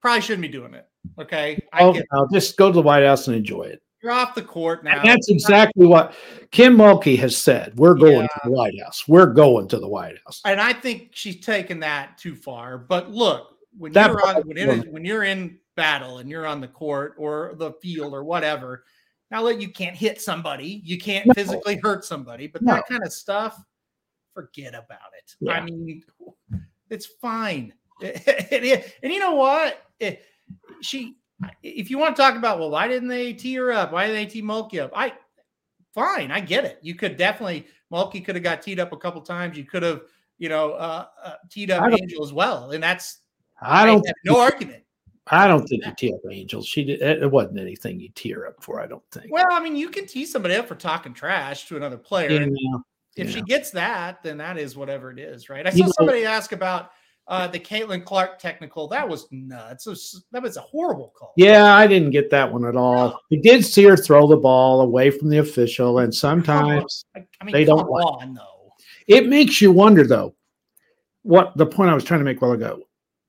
probably 0.00 0.20
shouldn't 0.22 0.42
be 0.42 0.48
doing 0.48 0.74
it. 0.74 0.86
Okay. 1.18 1.62
I 1.72 1.82
oh, 1.82 1.92
get 1.92 2.06
no, 2.12 2.28
just 2.32 2.56
go 2.56 2.68
to 2.68 2.74
the 2.74 2.82
white 2.82 3.04
house 3.04 3.28
and 3.28 3.36
enjoy 3.36 3.64
it 3.64 3.82
you're 4.04 4.12
off 4.12 4.34
the 4.34 4.42
court 4.42 4.84
now. 4.84 5.00
And 5.00 5.08
that's 5.08 5.30
exactly 5.30 5.86
what 5.86 6.14
Kim 6.50 6.76
Mulkey 6.76 7.18
has 7.18 7.36
said. 7.36 7.72
We're 7.76 7.94
going 7.94 8.20
Yeah. 8.20 8.26
to 8.26 8.40
the 8.44 8.50
White 8.50 8.74
House. 8.84 9.08
We're 9.08 9.32
going 9.32 9.66
to 9.68 9.78
the 9.78 9.88
White 9.88 10.18
House. 10.26 10.42
and 10.44 10.60
I 10.60 10.74
think 10.74 11.08
she's 11.12 11.40
taken 11.40 11.80
that 11.80 12.18
too 12.18 12.36
far. 12.36 12.76
But 12.76 13.10
look, 13.10 13.56
when 13.76 13.92
That 13.92 14.10
you're 14.10 14.26
on 14.26 14.42
when, 14.46 14.58
it 14.58 14.68
is, 14.68 14.84
when 14.90 15.06
you're 15.06 15.24
in 15.24 15.58
battle 15.74 16.18
and 16.18 16.28
you're 16.28 16.46
on 16.46 16.60
the 16.60 16.68
court 16.68 17.14
or 17.16 17.54
the 17.56 17.72
field 17.80 18.12
or 18.12 18.24
whatever, 18.24 18.84
now 19.34 19.42
that 19.42 19.60
you 19.60 19.68
can't 19.68 19.96
hit 19.96 20.20
somebody, 20.20 20.80
you 20.84 20.96
can't 20.96 21.26
No. 21.26 21.34
physically 21.34 21.76
hurt 21.82 22.04
somebody, 22.04 22.46
but 22.46 22.62
No. 22.62 22.74
that 22.74 22.86
kind 22.86 23.02
of 23.02 23.12
stuff, 23.12 23.60
forget 24.32 24.74
about 24.74 25.10
it. 25.18 25.34
Yeah. 25.40 25.54
I 25.54 25.60
mean, 25.60 26.04
it's 26.88 27.06
fine. 27.06 27.74
And 28.00 29.12
you 29.12 29.18
know 29.18 29.34
what? 29.34 29.90
She, 30.82 31.16
if 31.64 31.90
you 31.90 31.98
want 31.98 32.14
to 32.14 32.22
talk 32.22 32.36
about, 32.36 32.60
well, 32.60 32.70
why 32.70 32.86
didn't 32.86 33.08
they 33.08 33.32
tee 33.32 33.54
her 33.54 33.72
up? 33.72 33.90
Why 33.90 34.06
did 34.06 34.14
they 34.14 34.26
tee 34.26 34.40
Mulkey 34.40 34.78
up? 34.80 34.92
I, 34.94 35.14
fine, 35.94 36.30
I 36.30 36.38
get 36.38 36.64
it. 36.64 36.78
You 36.80 36.94
could 36.94 37.16
definitely 37.16 37.66
Mulkey 37.92 38.24
could 38.24 38.36
have 38.36 38.44
got 38.44 38.62
teed 38.62 38.78
up 38.78 38.92
a 38.92 38.96
couple 38.96 39.20
times. 39.20 39.58
You 39.58 39.64
could 39.64 39.82
have, 39.82 40.02
you 40.38 40.48
know, 40.48 40.74
uh, 40.74 41.06
uh 41.24 41.34
teed 41.50 41.72
up 41.72 41.90
Angel 41.90 42.22
as 42.22 42.32
well, 42.32 42.70
and 42.70 42.82
that's 42.82 43.20
I 43.60 43.84
don't. 43.84 44.06
have 44.06 44.16
no 44.24 44.40
argument. 44.40 44.83
I 45.28 45.48
don't 45.48 45.66
think 45.66 45.84
you 45.86 45.92
tee 45.96 46.12
up 46.12 46.20
Angels. 46.30 46.66
She 46.66 46.84
did. 46.84 47.00
It 47.00 47.30
wasn't 47.30 47.58
anything 47.58 47.98
you 47.98 48.10
tear 48.10 48.46
up 48.46 48.62
for. 48.62 48.80
I 48.80 48.86
don't 48.86 49.02
think. 49.10 49.32
Well, 49.32 49.46
I 49.50 49.60
mean, 49.60 49.74
you 49.76 49.88
can 49.88 50.06
tee 50.06 50.26
somebody 50.26 50.54
up 50.54 50.68
for 50.68 50.74
talking 50.74 51.14
trash 51.14 51.66
to 51.68 51.76
another 51.76 51.96
player. 51.96 52.30
Yeah, 52.30 52.76
if 53.16 53.30
she 53.30 53.40
gets 53.42 53.70
that, 53.70 54.22
then 54.22 54.36
that 54.38 54.58
is 54.58 54.76
whatever 54.76 55.10
it 55.10 55.18
is, 55.18 55.48
right? 55.48 55.66
I 55.66 55.70
You 55.70 55.78
saw 55.78 55.84
know- 55.86 55.92
somebody 55.98 56.26
ask 56.26 56.52
about 56.52 56.90
uh, 57.26 57.46
the 57.46 57.58
Caitlin 57.58 58.04
Clark 58.04 58.38
technical. 58.38 58.86
That 58.88 59.08
was 59.08 59.26
nuts. 59.30 59.86
Was- 59.86 60.24
that 60.32 60.42
was 60.42 60.58
a 60.58 60.60
horrible 60.60 61.12
call. 61.16 61.32
Yeah, 61.38 61.74
I 61.74 61.86
didn't 61.86 62.10
get 62.10 62.28
that 62.30 62.52
one 62.52 62.66
at 62.66 62.76
all. 62.76 63.18
We 63.30 63.38
did 63.38 63.64
see 63.64 63.84
her 63.84 63.96
throw 63.96 64.26
the 64.26 64.36
ball 64.36 64.82
away 64.82 65.10
from 65.10 65.30
the 65.30 65.38
official, 65.38 66.00
and 66.00 66.14
sometimes 66.14 67.06
I, 67.16 67.20
mean, 67.44 67.52
They 67.52 67.64
don't 67.64 67.88
on, 67.88 68.38
it 69.06 69.26
makes 69.26 69.62
you 69.62 69.72
wonder, 69.72 70.06
though. 70.06 70.34
What 71.22 71.56
the 71.56 71.64
point 71.64 71.88
I 71.88 71.94
was 71.94 72.04
trying 72.04 72.20
to 72.20 72.24
make 72.24 72.36
a 72.36 72.40
while 72.40 72.52
ago 72.52 72.82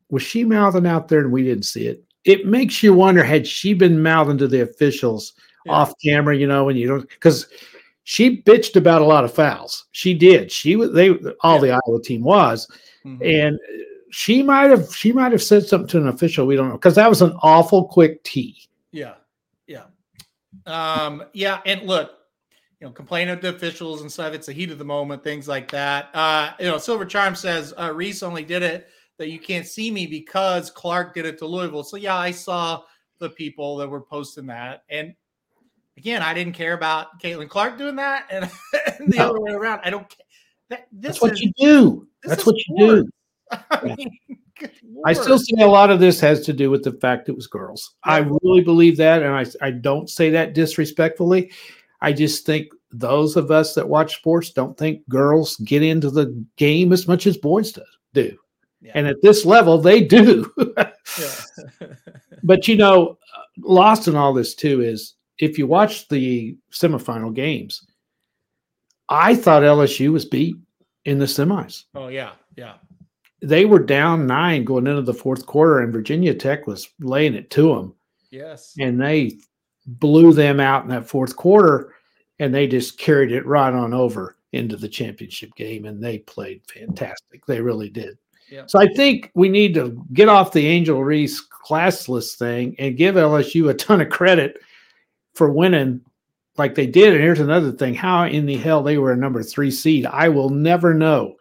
was 0.10 0.24
she 0.24 0.44
mouthing 0.44 0.86
out 0.88 1.08
there 1.08 1.20
and 1.20 1.32
we 1.32 1.44
didn't 1.44 1.64
see 1.64 1.88
it. 1.88 2.04
It 2.24 2.46
makes 2.46 2.82
you 2.82 2.94
wonder 2.94 3.24
had 3.24 3.48
she 3.48 3.74
been 3.74 4.02
mouthing 4.02 4.38
to 4.40 4.48
the 4.48 4.62
officials 4.62 5.34
Yeah. 5.66 5.74
off 5.74 5.94
camera, 6.04 6.36
you 6.36 6.48
know, 6.48 6.70
and 6.70 6.78
you 6.78 6.88
don't 6.88 7.08
because 7.10 7.48
she 8.04 8.42
bitched 8.42 8.76
about 8.76 9.02
a 9.02 9.06
lot 9.06 9.24
of 9.24 9.34
fouls. 9.34 9.86
She 9.92 10.14
did. 10.14 10.52
She 10.52 10.76
was 10.76 10.92
they 10.94 11.10
all 11.42 11.60
the 11.60 11.72
Iowa 11.72 12.02
team 12.04 12.24
was, 12.24 12.68
Mhm. 13.06 13.48
and 13.48 13.60
she 14.12 14.44
might 14.44 14.70
have 14.70 14.94
she 14.96 15.12
might 15.12 15.32
have 15.32 15.44
said 15.44 15.66
something 15.66 15.88
to 15.90 15.98
an 15.98 16.08
official. 16.08 16.46
We 16.46 16.56
don't 16.56 16.70
know 16.70 16.76
because 16.76 16.96
that 16.96 17.10
was 17.10 17.22
an 17.22 17.34
awful 17.42 17.86
quick 17.86 18.24
tee. 18.24 18.58
Yeah, 18.92 19.16
yeah, 19.68 19.86
um, 20.66 21.24
yeah. 21.34 21.62
And 21.66 21.84
look, 21.84 22.12
you 22.80 22.88
know, 22.88 22.94
complaining 22.94 23.34
at 23.34 23.42
the 23.42 23.50
officials 23.50 24.02
and 24.02 24.12
stuff. 24.12 24.34
It's 24.34 24.48
the 24.48 24.54
heat 24.54 24.72
of 24.72 24.78
the 24.78 24.86
moment, 24.86 25.24
things 25.24 25.48
like 25.48 25.70
that. 25.72 26.10
Uh, 26.14 26.52
you 26.60 26.66
know, 26.66 26.78
Silver 26.78 27.06
Charm 27.06 27.36
says 27.36 27.74
uh, 27.78 27.92
Reese 27.94 28.24
only 28.24 28.44
did 28.44 28.64
it 28.64 28.88
that 29.18 29.30
you 29.30 29.40
can't 29.40 29.66
see 29.66 29.92
me 29.92 30.06
because 30.08 30.70
Clark 30.72 31.14
did 31.14 31.26
it 31.26 31.38
to 31.40 31.46
Louisville. 31.46 31.84
So 31.84 31.98
yeah, 31.98 32.18
I 32.18 32.32
saw 32.32 32.84
the 33.20 33.30
people 33.30 33.78
that 33.78 33.90
were 33.90 34.02
posting 34.02 34.48
that, 34.48 34.84
and 34.90 35.14
again, 35.98 36.22
I 36.22 36.34
didn't 36.34 36.54
care 36.54 36.74
about 36.74 37.20
Caitlin 37.22 37.50
Clark 37.50 37.78
doing 37.78 37.96
that, 37.96 38.26
and, 38.30 38.50
the 39.12 39.18
No. 39.18 39.30
other 39.30 39.40
way 39.42 39.52
around. 39.52 39.82
I 39.84 39.90
don't. 39.90 40.08
ca- 40.10 40.24
That, 40.70 40.88
this 40.92 41.20
That's 41.20 41.22
what 41.22 41.32
is, 41.34 41.42
you 41.42 41.52
do. 41.58 42.08
That's 42.24 42.46
what 42.46 42.56
you 42.68 42.76
do. 42.78 43.10
I 43.72 43.96
mean, 43.96 44.10
I 45.06 45.14
still 45.14 45.38
say 45.38 45.62
a 45.62 45.68
lot 45.68 45.92
of 45.92 46.00
this 46.00 46.20
has 46.22 46.42
to 46.46 46.54
do 46.54 46.72
with 46.72 46.84
the 46.84 46.94
fact 46.94 47.30
it 47.30 47.36
was 47.36 47.46
girls. 47.48 47.94
I 48.04 48.18
really 48.20 48.62
believe 48.62 48.98
that, 48.98 49.22
and 49.22 49.34
I 49.34 49.46
I 49.66 49.72
don't 49.72 50.10
say 50.10 50.30
that 50.32 50.54
disrespectfully. 50.54 51.52
I 52.02 52.12
just 52.14 52.46
think 52.46 52.68
those 52.92 53.36
of 53.36 53.52
us 53.52 53.76
that 53.76 53.88
watch 53.88 54.16
sports 54.16 54.52
don't 54.52 54.78
think 54.78 55.08
girls 55.10 55.56
get 55.58 55.84
into 55.84 56.10
the 56.10 56.44
game 56.56 56.92
as 56.94 57.08
much 57.08 57.28
as 57.28 57.38
boys 57.38 57.78
do. 58.14 58.38
Yeah. 58.86 58.92
And 58.94 59.08
at 59.08 59.22
this 59.24 59.46
level, 59.46 59.80
they 59.80 60.02
do. 60.02 60.54
But 62.46 62.68
you 62.68 62.78
know, 62.78 63.18
lost 63.58 64.08
in 64.08 64.16
all 64.16 64.32
this 64.32 64.54
too 64.54 64.82
is 64.82 65.16
if 65.40 65.58
you 65.58 65.66
watch 65.66 66.08
the 66.10 66.56
semifinal 66.72 67.34
games, 67.34 67.84
I 69.10 69.36
thought 69.36 69.64
LSU 69.64 70.14
was 70.14 70.26
beat 70.26 70.56
in 71.06 71.18
the 71.18 71.26
semis. 71.26 71.86
oh 71.96 72.08
yeah, 72.08 72.34
yeah. 72.56 72.76
they 73.42 73.66
were 73.66 73.80
down 73.80 74.28
nine 74.28 74.64
going 74.64 74.86
into 74.86 75.02
the 75.02 75.14
fourth 75.14 75.46
quarter, 75.48 75.80
and 75.80 75.92
Virginia 75.92 76.36
Tech 76.36 76.68
was 76.68 76.88
laying 77.00 77.34
it 77.34 77.50
to 77.52 77.74
them. 77.74 77.96
Yes. 78.30 78.76
And 78.80 79.02
they 79.02 79.40
blew 79.88 80.32
them 80.32 80.60
out 80.60 80.84
in 80.84 80.90
that 80.90 81.08
fourth 81.08 81.36
quarter, 81.36 81.94
and 82.38 82.54
they 82.54 82.68
just 82.68 83.00
carried 83.00 83.32
it 83.32 83.46
right 83.46 83.74
on 83.74 83.94
over 83.94 84.38
into 84.54 84.78
the 84.78 84.90
championship 84.90 85.54
game, 85.56 85.86
and 85.86 86.04
they 86.04 86.20
played 86.20 86.62
fantastic. 86.72 87.46
They 87.48 87.60
really 87.60 87.90
did. 87.90 88.18
So 88.68 88.80
I 88.80 88.88
think 88.88 89.32
we 89.36 89.50
need 89.50 89.74
to 89.76 90.04
get 90.14 90.30
off 90.30 90.52
the 90.52 90.68
Angel 90.68 91.04
Reese 91.04 91.46
classless 91.66 92.36
thing 92.36 92.76
and 92.80 92.98
give 92.98 93.16
LSU 93.16 93.70
a 93.70 93.74
ton 93.74 94.02
of 94.02 94.10
credit 94.10 94.60
for 95.34 95.52
winning 95.52 96.02
like 96.58 96.76
they 96.76 96.88
did. 96.88 97.14
And 97.14 97.22
here's 97.22 97.40
another 97.40 97.72
thing: 97.72 97.94
how 97.94 98.26
in 98.26 98.46
the 98.46 98.58
hell 98.58 98.84
they 98.84 98.98
were 98.98 99.12
a 99.12 99.18
number 99.18 99.44
three 99.44 99.72
seed, 99.72 100.06
I 100.06 100.30
will 100.30 100.50
never 100.50 100.94
know. 100.94 101.36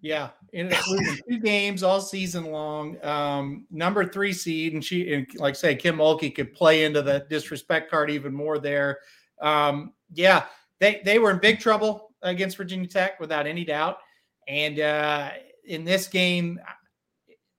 Yeah, 0.00 0.30
and 0.52 0.74
losing 0.88 1.18
two 1.28 1.38
games 1.40 1.82
all 1.82 2.00
season 2.00 2.44
long. 2.44 3.02
Um, 3.04 3.66
number 3.70 4.06
three 4.06 4.32
seed, 4.32 4.74
and 4.74 4.84
she, 4.84 5.12
and 5.12 5.26
like 5.36 5.54
I 5.54 5.56
say, 5.56 5.74
Kim 5.74 5.96
Mulkey 5.96 6.34
could 6.34 6.54
play 6.54 6.84
into 6.84 7.02
the 7.02 7.26
disrespect 7.28 7.90
card 7.90 8.10
even 8.10 8.32
more 8.32 8.58
there. 8.58 8.98
Um, 9.40 9.92
yeah, 10.12 10.44
they 10.78 11.00
they 11.04 11.18
were 11.18 11.30
in 11.30 11.38
big 11.38 11.58
trouble 11.58 12.12
against 12.22 12.56
Virginia 12.56 12.88
Tech 12.88 13.18
without 13.18 13.46
any 13.46 13.64
doubt, 13.64 13.98
and 14.46 14.78
uh, 14.78 15.30
in 15.66 15.84
this 15.84 16.06
game. 16.08 16.58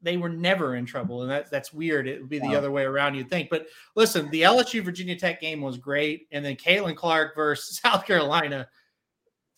They 0.01 0.17
were 0.17 0.29
never 0.29 0.75
in 0.75 0.85
trouble, 0.85 1.23
and 1.23 1.31
that, 1.31 1.49
that's 1.49 1.73
weird. 1.73 2.07
It 2.07 2.19
would 2.21 2.29
be 2.29 2.37
the 2.37 2.49
Wow. 2.49 2.55
other 2.57 2.71
way 2.71 2.83
around, 2.83 3.15
you'd 3.15 3.29
think. 3.29 3.49
But 3.49 3.65
listen, 3.95 4.29
the 4.29 4.43
LSU 4.43 4.83
Virginia 4.83 5.17
Tech 5.17 5.41
game 5.41 5.61
was 5.61 5.77
great, 5.77 6.27
and 6.31 6.45
then 6.45 6.55
Caitlin 6.55 6.95
Clark 6.95 7.35
versus 7.35 7.77
South 7.83 8.05
Carolina, 8.05 8.67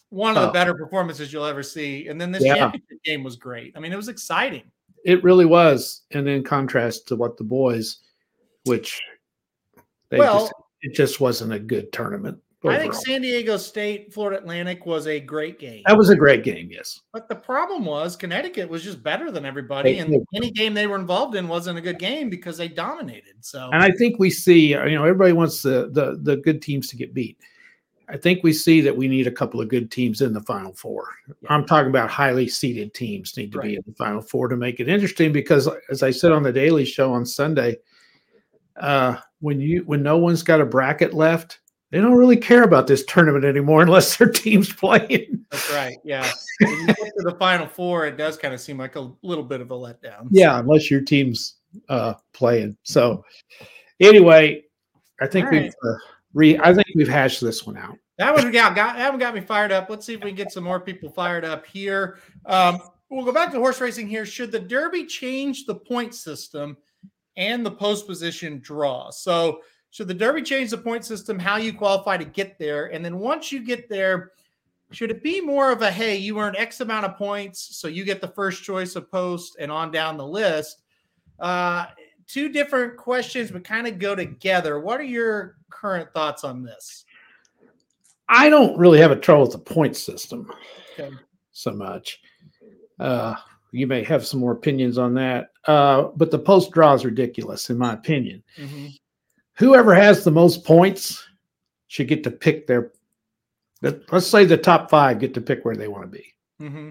one 0.09 0.37
of 0.37 0.41
the 0.43 0.49
Oh. 0.49 0.53
better 0.53 0.73
performances 0.73 1.33
you'll 1.33 1.43
ever 1.45 1.63
see. 1.63 2.07
And 2.07 2.21
then 2.21 2.31
this 2.31 2.45
Yeah. 2.45 2.55
championship 2.55 3.03
game 3.03 3.23
was 3.25 3.35
great. 3.35 3.73
I 3.75 3.81
mean, 3.81 3.91
it 3.91 3.97
was 3.97 4.07
exciting. 4.07 4.71
It 5.03 5.21
really 5.21 5.45
was. 5.45 6.03
And 6.11 6.29
in 6.29 6.43
contrast 6.45 7.09
to 7.09 7.17
what 7.17 7.35
the 7.35 7.43
boys, 7.43 7.99
which 8.63 9.01
they 10.09 10.17
Well- 10.19 10.41
just, 10.45 10.53
it 10.81 10.93
just 10.95 11.19
wasn't 11.19 11.51
a 11.51 11.59
good 11.59 11.91
tournament. 11.91 12.41
I 12.65 12.77
think. 12.77 12.93
San 12.93 13.21
Diego 13.21 13.55
State, 13.57 14.11
Florida 14.11 14.39
Atlantic 14.41 14.85
was 14.85 15.07
a 15.07 15.19
great 15.19 15.59
game. 15.59 15.83
that 15.85 15.95
was 15.97 16.09
a 16.09 16.15
great 16.15 16.43
game. 16.43 16.69
Yes. 16.71 16.99
But 17.13 17.29
the 17.29 17.35
problem 17.35 17.85
was 17.85 18.15
Connecticut 18.15 18.67
was 18.67 18.83
just 18.83 19.03
better 19.03 19.29
than 19.31 19.45
everybody, 19.45 19.93
They 19.93 19.99
and 19.99 20.11
did. 20.11 20.21
any 20.35 20.51
game 20.51 20.73
they 20.73 20.87
were 20.87 20.97
involved 20.97 21.35
in 21.35 21.47
wasn't 21.47 21.77
a 21.77 21.81
good 21.81 21.99
game 21.99 22.29
because 22.29 22.57
they 22.57 22.67
dominated. 22.67 23.35
So 23.41 23.69
And 23.71 23.83
I 23.83 23.91
think 23.91 24.17
we 24.19 24.29
see, 24.29 24.73
uh, 24.73 24.85
you 24.85 24.95
know, 24.95 25.03
everybody 25.03 25.33
wants 25.33 25.61
the, 25.61 25.89
the 25.91 26.17
the 26.21 26.37
good 26.37 26.61
teams 26.61 26.87
to 26.89 26.95
get 26.95 27.13
beat. 27.13 27.37
I 28.09 28.15
think 28.15 28.41
we 28.41 28.53
see 28.53 28.79
that 28.81 28.95
we 28.95 29.09
need 29.09 29.27
a 29.27 29.31
couple 29.31 29.59
of 29.59 29.67
good 29.67 29.91
teams 29.91 30.21
in 30.21 30.31
the 30.33 30.41
final 30.41 30.73
four. 30.73 31.09
Yeah. 31.27 31.53
I'm 31.53 31.65
talking 31.65 31.89
about 31.89 32.09
highly 32.09 32.47
seeded 32.47 32.93
teams 32.93 33.35
need 33.35 33.51
to 33.51 33.59
be 33.59 33.75
in 33.75 33.83
the 33.85 33.93
final 33.95 34.21
four 34.21 34.47
to 34.47 34.55
make 34.55 34.79
it 34.79 34.87
interesting 34.87 35.33
because 35.33 35.69
as 35.91 36.03
I 36.03 36.11
said 36.11 36.31
on 36.31 36.41
the 36.41 36.53
Daily 36.53 36.85
Show 36.85 37.11
on 37.13 37.25
Sunday, 37.25 37.75
uh, 38.77 39.17
when 39.41 39.59
you 39.59 39.83
when 39.85 40.01
no 40.01 40.17
one's 40.17 40.41
got 40.41 40.61
a 40.61 40.65
bracket 40.65 41.13
left, 41.13 41.59
they 41.91 41.99
don't 41.99 42.15
really 42.15 42.37
care 42.37 42.63
about 42.63 42.87
this 42.87 43.05
tournament 43.05 43.45
anymore 43.45 43.81
unless 43.83 44.17
their 44.17 44.29
team's 44.29 44.71
playing. 44.71 45.45
that's 45.51 45.71
right. 45.73 45.97
Yeah. 46.03 46.29
when 46.61 46.79
you 46.79 46.87
get 46.87 46.95
to 46.97 47.23
the 47.23 47.35
final 47.39 47.67
four, 47.67 48.05
it 48.05 48.17
does 48.17 48.37
kind 48.37 48.53
of 48.53 48.59
seem 48.59 48.77
like 48.77 48.95
a 48.95 49.11
little 49.21 49.43
bit 49.43 49.61
of 49.61 49.71
a 49.71 49.75
letdown. 49.75 50.27
Yeah, 50.31 50.59
unless 50.59 50.89
your 50.91 51.01
team's 51.01 51.55
uh 51.89 52.13
playing. 52.33 52.77
So 52.83 53.23
anyway, 53.99 54.63
I 55.21 55.27
think 55.27 55.47
All 55.47 55.51
we've 55.51 55.73
uh, 55.83 55.93
re 56.33 56.57
I 56.59 56.73
think 56.73 56.87
we've 56.95 57.07
hashed 57.07 57.41
this 57.41 57.65
one 57.65 57.77
out. 57.77 57.97
That 58.17 58.33
one 58.33 58.51
got, 58.51 58.75
got 58.75 58.95
that 58.95 59.11
one 59.11 59.19
got 59.19 59.35
me 59.35 59.41
fired 59.41 59.71
up. 59.71 59.89
Let's 59.89 60.05
see 60.05 60.15
if 60.15 60.23
we 60.23 60.31
can 60.31 60.37
get 60.37 60.51
some 60.51 60.63
more 60.63 60.79
people 60.79 61.09
fired 61.09 61.45
up 61.45 61.65
here. 61.67 62.17
Um, 62.45 62.79
we'll 63.09 63.25
go 63.25 63.31
back 63.31 63.51
to 63.51 63.57
horse 63.57 63.79
racing 63.79 64.07
here. 64.07 64.25
Should 64.25 64.51
the 64.51 64.59
Derby 64.59 65.05
change 65.05 65.65
the 65.65 65.75
point 65.75 66.15
system 66.15 66.77
and 67.35 67.65
the 67.65 67.71
post 67.71 68.07
position 68.07 68.59
draw? 68.59 69.11
So, 69.11 69.61
should 69.91 70.07
the 70.07 70.13
Derby 70.13 70.41
change 70.41 70.69
the 70.71 70.77
point 70.77 71.05
system, 71.05 71.39
how 71.39 71.57
you 71.57 71.73
qualify 71.73 72.17
to 72.17 72.25
get 72.25 72.59
there, 72.59 72.87
and 72.93 73.03
then 73.03 73.19
once 73.19 73.51
you 73.51 73.63
get 73.63 73.89
there, 73.89 74.31
should 74.91 75.11
it 75.11 75.23
be 75.23 75.41
more 75.41 75.71
of 75.71 75.81
a 75.81 75.91
hey, 75.91 76.15
you 76.17 76.39
earn 76.39 76.55
X 76.55 76.81
amount 76.81 77.05
of 77.05 77.17
points, 77.17 77.75
so 77.77 77.87
you 77.87 78.03
get 78.05 78.21
the 78.21 78.27
first 78.27 78.63
choice 78.63 78.95
of 78.95 79.11
post 79.11 79.57
and 79.59 79.71
on 79.71 79.91
down 79.91 80.17
the 80.17 80.25
list? 80.25 80.81
Uh, 81.39 81.85
two 82.27 82.49
different 82.49 82.97
questions, 82.97 83.51
but 83.51 83.63
kind 83.63 83.87
of 83.87 83.99
go 83.99 84.15
together. 84.15 84.79
What 84.79 84.99
are 84.99 85.03
your 85.03 85.57
current 85.69 86.11
thoughts 86.13 86.43
on 86.43 86.63
this? 86.63 87.05
I 88.29 88.49
don't 88.49 88.77
really 88.77 88.99
have 88.99 89.11
a 89.11 89.15
trouble 89.15 89.43
with 89.43 89.51
the 89.53 89.59
point 89.59 89.95
system 89.95 90.51
Okay. 90.99 91.09
so 91.51 91.71
much. 91.71 92.21
Uh, 92.99 93.35
you 93.71 93.87
may 93.87 94.03
have 94.03 94.25
some 94.25 94.39
more 94.39 94.51
opinions 94.53 94.97
on 94.97 95.13
that, 95.13 95.51
uh, 95.65 96.03
but 96.15 96.31
the 96.31 96.39
post 96.39 96.71
draw 96.71 96.93
is 96.93 97.05
ridiculous, 97.05 97.69
in 97.69 97.77
my 97.77 97.93
opinion. 97.93 98.43
Mhm. 98.57 98.97
Whoever 99.57 99.93
has 99.93 100.23
the 100.23 100.31
most 100.31 100.63
points 100.63 101.25
should 101.87 102.07
get 102.07 102.23
to 102.23 102.31
pick 102.31 102.67
their. 102.67 102.91
Let's 103.81 104.27
say 104.27 104.45
the 104.45 104.57
top 104.57 104.89
five 104.89 105.19
get 105.19 105.33
to 105.35 105.41
pick 105.41 105.63
where 105.63 105.75
they 105.75 105.87
want 105.87 106.03
to 106.03 106.07
be, 106.17 106.33
Mm-hmm. 106.61 106.89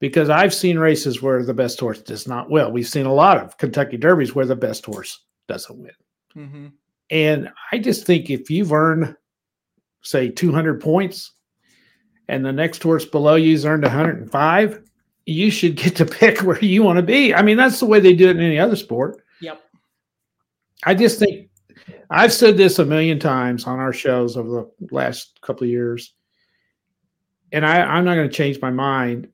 because 0.00 0.28
I've 0.30 0.52
seen 0.52 0.78
races 0.78 1.22
where 1.22 1.44
the 1.44 1.54
best 1.54 1.78
horse 1.78 2.00
does 2.02 2.26
not. 2.26 2.50
Well, 2.50 2.72
we've 2.72 2.88
seen 2.88 3.06
a 3.06 3.12
lot 3.14 3.38
of 3.38 3.56
Kentucky 3.58 3.96
Derbies 3.96 4.34
where 4.34 4.46
the 4.46 4.56
best 4.56 4.84
horse 4.84 5.20
doesn't 5.48 5.78
win. 5.78 5.92
Mm-hmm. 6.36 6.66
And 7.10 7.50
I 7.70 7.78
just 7.78 8.04
think 8.06 8.30
if 8.30 8.50
you've 8.50 8.72
earned, 8.72 9.14
say, 10.02 10.28
200 10.28 10.80
points 10.80 11.32
and 12.28 12.44
the 12.44 12.52
next 12.52 12.82
horse 12.82 13.04
below 13.04 13.34
you's 13.36 13.64
earned 13.64 13.82
105, 13.84 14.82
you 15.26 15.50
should 15.50 15.76
get 15.76 15.94
to 15.96 16.04
pick 16.06 16.38
where 16.42 16.58
you 16.58 16.82
want 16.82 16.96
to 16.96 17.02
be. 17.02 17.32
I 17.34 17.42
mean, 17.42 17.56
that's 17.56 17.78
the 17.78 17.86
way 17.86 18.00
they 18.00 18.14
do 18.14 18.28
it 18.28 18.36
in 18.36 18.42
any 18.42 18.58
other 18.58 18.76
sport. 18.76 19.22
Yep. 19.40 19.60
I 20.84 20.94
just 20.94 21.20
think 21.20 21.48
I've 22.10 22.32
said 22.32 22.56
this 22.56 22.78
a 22.78 22.84
million 22.84 23.18
times 23.18 23.66
on 23.66 23.78
our 23.78 23.92
shows 23.92 24.36
over 24.36 24.48
the 24.80 24.94
last 24.94 25.40
couple 25.40 25.64
of 25.64 25.70
years. 25.70 26.14
And 27.52 27.66
I, 27.66 27.82
I'm 27.82 28.04
not 28.04 28.14
going 28.14 28.28
to 28.28 28.34
change 28.34 28.60
my 28.60 28.70
mind. 28.70 29.28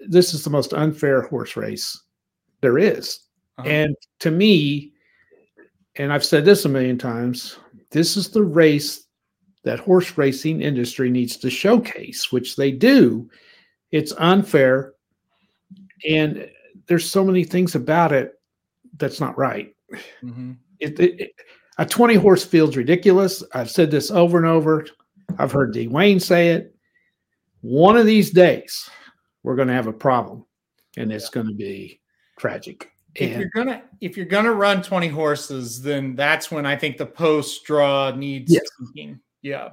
This 0.00 0.34
is 0.34 0.44
the 0.44 0.50
most 0.50 0.72
unfair 0.72 1.22
horse 1.22 1.56
race 1.56 2.00
there 2.60 2.78
is. 2.78 3.20
Uh-huh. 3.58 3.68
And 3.68 3.96
to 4.20 4.30
me, 4.30 4.92
and 5.96 6.12
I've 6.12 6.24
said 6.24 6.44
this 6.44 6.64
a 6.64 6.68
million 6.68 6.98
times, 6.98 7.58
this 7.90 8.16
is 8.16 8.30
the 8.30 8.42
race 8.42 9.06
that 9.64 9.80
horse 9.80 10.16
racing 10.16 10.62
industry 10.62 11.10
needs 11.10 11.36
to 11.38 11.50
showcase, 11.50 12.30
which 12.30 12.56
they 12.56 12.70
do. 12.70 13.28
It's 13.90 14.12
unfair. 14.18 14.94
And 16.08 16.48
there's 16.86 17.10
so 17.10 17.24
many 17.24 17.44
things 17.44 17.74
about 17.74 18.12
it 18.12 18.40
that's 18.96 19.20
not 19.20 19.36
right. 19.36 19.74
Mm-hmm. 20.22 20.52
It, 20.78 21.00
it, 21.00 21.20
it- 21.20 21.32
a 21.78 21.86
20 21.86 22.14
horse 22.14 22.44
field's 22.44 22.76
ridiculous. 22.76 23.42
I've 23.54 23.70
said 23.70 23.90
this 23.90 24.10
over 24.10 24.38
and 24.38 24.46
over. 24.46 24.86
I've 25.38 25.52
heard 25.52 25.72
D. 25.72 25.88
Wayne 25.88 26.20
say 26.20 26.50
it. 26.50 26.74
One 27.60 27.96
of 27.96 28.06
these 28.06 28.30
days, 28.30 28.88
we're 29.42 29.56
going 29.56 29.68
to 29.68 29.74
have 29.74 29.86
a 29.86 29.92
problem, 29.92 30.44
and 30.96 31.12
it's 31.12 31.28
going 31.28 31.46
to 31.46 31.54
be 31.54 32.00
tragic. 32.38 32.90
If 33.14 33.32
And 33.32 33.40
you're 33.40 33.50
gonna 33.54 33.82
if 34.00 34.16
you're 34.16 34.26
gonna 34.26 34.52
run 34.52 34.80
20 34.82 35.08
horses, 35.08 35.80
then 35.82 36.14
that's 36.14 36.50
when 36.52 36.64
I 36.66 36.76
think 36.76 36.98
the 36.98 37.06
post 37.06 37.64
draw 37.64 38.10
needs 38.14 38.52
Yes. 38.52 38.62
tweaking. 38.76 39.18
Yeah. 39.42 39.70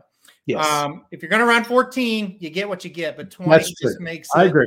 yes, 0.47 0.65
Um, 0.65 1.05
if 1.11 1.21
you're 1.21 1.29
gonna 1.29 1.45
run 1.45 1.63
14, 1.63 2.37
you 2.39 2.49
get 2.49 2.67
what 2.67 2.83
you 2.83 2.89
get, 2.89 3.15
but 3.17 3.29
20 3.29 3.51
That's 3.51 3.67
just 3.69 3.97
true. 3.97 4.03
makes 4.05 4.29
I 4.33 4.45
it 4.45 4.47
agree. 4.47 4.65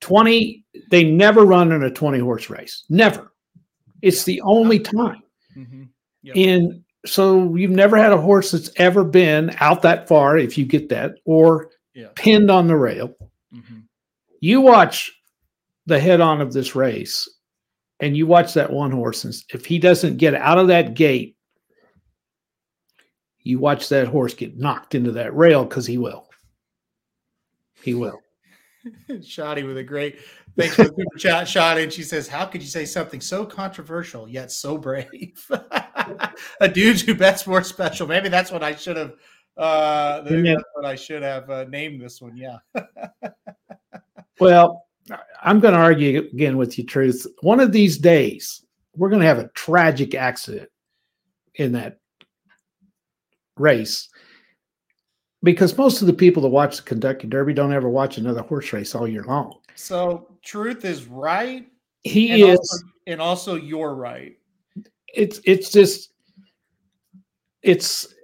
20, 0.00 0.64
they 0.90 1.04
never 1.04 1.44
run 1.44 1.70
in 1.70 1.82
a 1.84 1.90
20 1.90 2.18
horse 2.18 2.50
race. 2.50 2.84
Never. 2.88 3.32
It's 4.02 4.24
the 4.24 4.40
only 4.40 4.80
time. 4.80 5.22
Mhm. 5.56 5.88
Yep. 6.22 6.36
And 6.36 6.84
so 7.06 7.54
you've 7.54 7.70
never 7.70 7.96
had 7.96 8.12
a 8.12 8.20
horse 8.20 8.50
that's 8.50 8.70
ever 8.76 9.04
been 9.04 9.54
out 9.58 9.82
that 9.82 10.08
far, 10.08 10.38
if 10.38 10.56
you 10.56 10.64
get 10.64 10.88
that, 10.88 11.16
or 11.24 11.70
Yeah. 11.94 12.08
pinned 12.14 12.50
on 12.50 12.66
the 12.66 12.76
rail. 12.76 13.14
Mhm. 13.52 13.84
You 14.40 14.60
watch 14.60 15.12
the 15.86 16.00
head 16.00 16.20
on 16.20 16.40
of 16.40 16.52
this 16.52 16.74
race 16.74 17.28
and 18.00 18.16
you 18.16 18.26
watch 18.26 18.54
that 18.54 18.72
one 18.72 18.90
horse, 18.90 19.24
and 19.24 19.34
if 19.52 19.66
he 19.66 19.78
doesn't 19.78 20.16
get 20.16 20.34
out 20.34 20.58
of 20.58 20.68
that 20.68 20.94
gate, 20.94 21.36
you 23.40 23.58
watch 23.58 23.88
that 23.90 24.08
horse 24.08 24.32
get 24.34 24.56
knocked 24.56 24.94
into 24.94 25.12
that 25.12 25.34
rail 25.36 25.64
because 25.64 25.86
he 25.86 25.98
will. 25.98 26.28
He 27.82 27.92
will. 27.94 28.20
Shoddy 29.22 29.62
with 29.62 29.76
a 29.76 29.84
great 29.84 30.18
thanks 30.56 30.74
for 30.76 30.84
the 30.84 30.88
super 30.96 31.18
chat, 31.18 31.48
Shoddy. 31.48 31.82
And 31.84 31.92
she 31.92 32.02
says, 32.02 32.28
How 32.28 32.44
could 32.46 32.62
you 32.62 32.68
say 32.68 32.84
something 32.84 33.20
so 33.20 33.44
controversial 33.46 34.28
yet 34.28 34.50
so 34.50 34.78
brave? 34.78 35.46
a 36.60 36.68
dude 36.68 37.00
who 37.00 37.14
bets 37.14 37.46
more 37.46 37.62
special. 37.62 38.06
Maybe 38.06 38.28
that's 38.28 38.50
what 38.50 38.62
I 38.62 38.74
should 38.74 38.96
have 38.96 39.14
uh 39.56 40.22
maybe 40.24 40.48
Yeah. 40.48 40.54
that's 40.56 40.68
what 40.74 40.84
I 40.84 40.96
should 40.96 41.22
have 41.22 41.48
uh, 41.48 41.64
named 41.68 42.00
this 42.00 42.20
one. 42.20 42.36
Yeah. 42.36 42.58
Well, 44.40 44.86
I'm 45.42 45.60
going 45.60 45.74
to 45.74 45.80
argue 45.80 46.18
again 46.32 46.56
with 46.56 46.76
you, 46.76 46.84
Truth. 46.84 47.26
One 47.42 47.60
of 47.60 47.70
these 47.70 47.98
days, 47.98 48.64
we're 48.96 49.08
going 49.10 49.20
to 49.20 49.26
have 49.28 49.38
a 49.38 49.48
tragic 49.54 50.14
accident 50.14 50.68
in 51.54 51.72
that 51.72 51.98
race 53.56 54.08
because 55.44 55.76
most 55.78 56.00
of 56.00 56.08
the 56.08 56.12
people 56.12 56.42
that 56.42 56.48
watch 56.48 56.78
the 56.78 56.82
Kentucky 56.82 57.28
Derby 57.28 57.54
don't 57.54 57.72
ever 57.72 57.88
watch 57.88 58.18
another 58.18 58.42
horse 58.42 58.72
race 58.72 58.94
all 58.94 59.06
year 59.06 59.22
long. 59.24 59.58
So 59.76 60.26
truth 60.42 60.84
is 60.84 61.06
right. 61.06 61.66
He 62.02 62.32
and 62.32 62.42
is. 62.42 62.58
also, 62.58 62.86
and 63.06 63.20
also 63.20 63.54
you're 63.54 63.94
right. 63.94 64.36
it's 65.14 65.40
it's 65.44 65.70
just 65.70 66.10
it's 67.62 68.14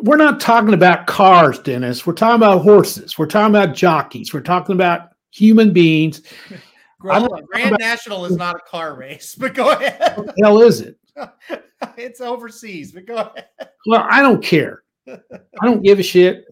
we're 0.00 0.16
not 0.16 0.40
talking 0.40 0.74
about 0.74 1.06
cars, 1.06 1.58
Dennis. 1.60 2.06
We're 2.06 2.14
talking 2.14 2.36
about 2.36 2.62
horses. 2.62 3.18
We're 3.18 3.26
talking 3.26 3.54
about 3.54 3.74
jockeys. 3.74 4.34
We're 4.34 4.40
talking 4.40 4.74
about 4.74 5.10
human 5.30 5.72
beings. 5.72 6.22
Grand, 6.98 7.28
Grand 7.48 7.76
National 7.80 8.24
is 8.26 8.36
not 8.36 8.54
a 8.54 8.60
car 8.60 8.94
race, 8.94 9.34
but 9.38 9.54
go 9.54 9.72
ahead. 9.72 10.16
What 10.16 10.26
the 10.26 10.34
hell 10.44 10.62
is 10.62 10.80
it? 10.80 10.96
it's 11.96 12.20
overseas, 12.20 12.92
but 12.92 13.06
go 13.06 13.16
ahead. 13.16 13.48
Well, 13.86 14.06
I 14.08 14.22
don't 14.22 14.42
care. 14.42 14.82
I 15.08 15.64
don't 15.64 15.82
give 15.82 15.98
a 15.98 16.02
shit. 16.02 16.44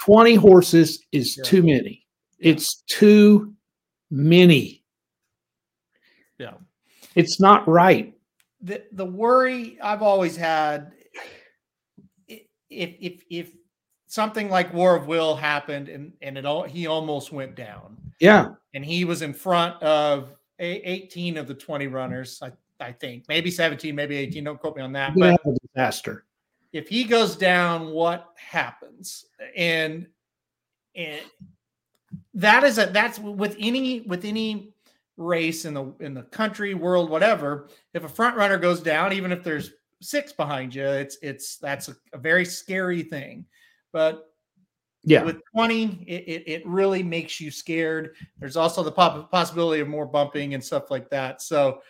20 0.00 0.34
horses 0.34 1.04
is 1.12 1.36
Yeah. 1.36 1.44
too 1.44 1.62
many. 1.62 2.04
It's 2.38 2.82
too 2.88 3.54
many. 4.10 4.82
Yeah. 6.38 6.54
It's 7.14 7.38
not 7.40 7.66
right. 7.68 8.14
the 8.60 8.84
the 8.92 9.04
worry 9.04 9.76
I've 9.80 10.02
always 10.02 10.36
had 10.36 10.92
if 12.28 12.40
if 12.70 13.22
if 13.28 13.50
something 14.06 14.48
like 14.50 14.72
War 14.72 14.94
of 14.96 15.06
Will 15.08 15.34
happened 15.34 15.88
and 15.88 16.12
and 16.22 16.38
it 16.38 16.44
all 16.46 16.62
he 16.62 16.86
almost 16.86 17.32
went 17.32 17.54
down 17.56 17.96
Yeah. 18.20 18.50
and 18.74 18.84
he 18.84 19.04
was 19.04 19.22
in 19.22 19.34
front 19.34 19.82
of 19.82 20.32
18 20.60 21.36
of 21.38 21.46
the 21.48 21.54
20 21.54 21.86
runners 21.88 22.40
I 22.42 22.52
I 22.80 22.92
think 22.92 23.24
maybe 23.28 23.50
17 23.50 23.94
maybe 23.94 24.16
18 24.16 24.44
don't 24.44 24.60
quote 24.60 24.76
me 24.76 24.82
on 24.82 24.92
that 24.92 25.14
but 25.16 25.30
have 25.32 25.40
a 25.46 25.56
disaster. 25.66 26.24
If 26.72 26.88
he 26.88 27.04
goes 27.04 27.36
down 27.36 27.90
what 27.90 28.28
happens? 28.36 29.26
And 29.56 30.06
and 30.94 31.20
that 32.34 32.64
is 32.64 32.78
a 32.78 32.86
that's 32.86 33.18
with 33.18 33.56
any 33.58 34.00
with 34.00 34.24
any 34.24 34.74
race 35.16 35.64
in 35.64 35.74
the 35.74 35.94
in 36.00 36.14
the 36.14 36.22
country 36.22 36.74
world 36.74 37.10
whatever 37.10 37.68
if 37.94 38.02
a 38.02 38.08
front 38.08 38.36
runner 38.36 38.56
goes 38.58 38.80
down 38.80 39.12
even 39.12 39.30
if 39.30 39.44
there's 39.44 39.72
six 40.00 40.32
behind 40.32 40.74
you 40.74 40.84
it's 40.84 41.18
it's 41.22 41.56
that's 41.58 41.88
a, 41.88 41.96
a 42.12 42.18
very 42.18 42.44
scary 42.44 43.02
thing. 43.02 43.44
But 43.92 44.30
Yeah. 45.04 45.22
with 45.22 45.40
20 45.54 46.04
it, 46.08 46.22
it, 46.26 46.42
it 46.46 46.66
really 46.66 47.02
makes 47.02 47.40
you 47.40 47.50
scared. 47.50 48.16
There's 48.38 48.56
also 48.56 48.82
the 48.82 48.92
pop- 48.92 49.30
possibility 49.30 49.80
of 49.80 49.88
more 49.88 50.06
bumping 50.06 50.54
and 50.54 50.64
stuff 50.64 50.90
like 50.90 51.08
that. 51.10 51.42
So 51.42 51.82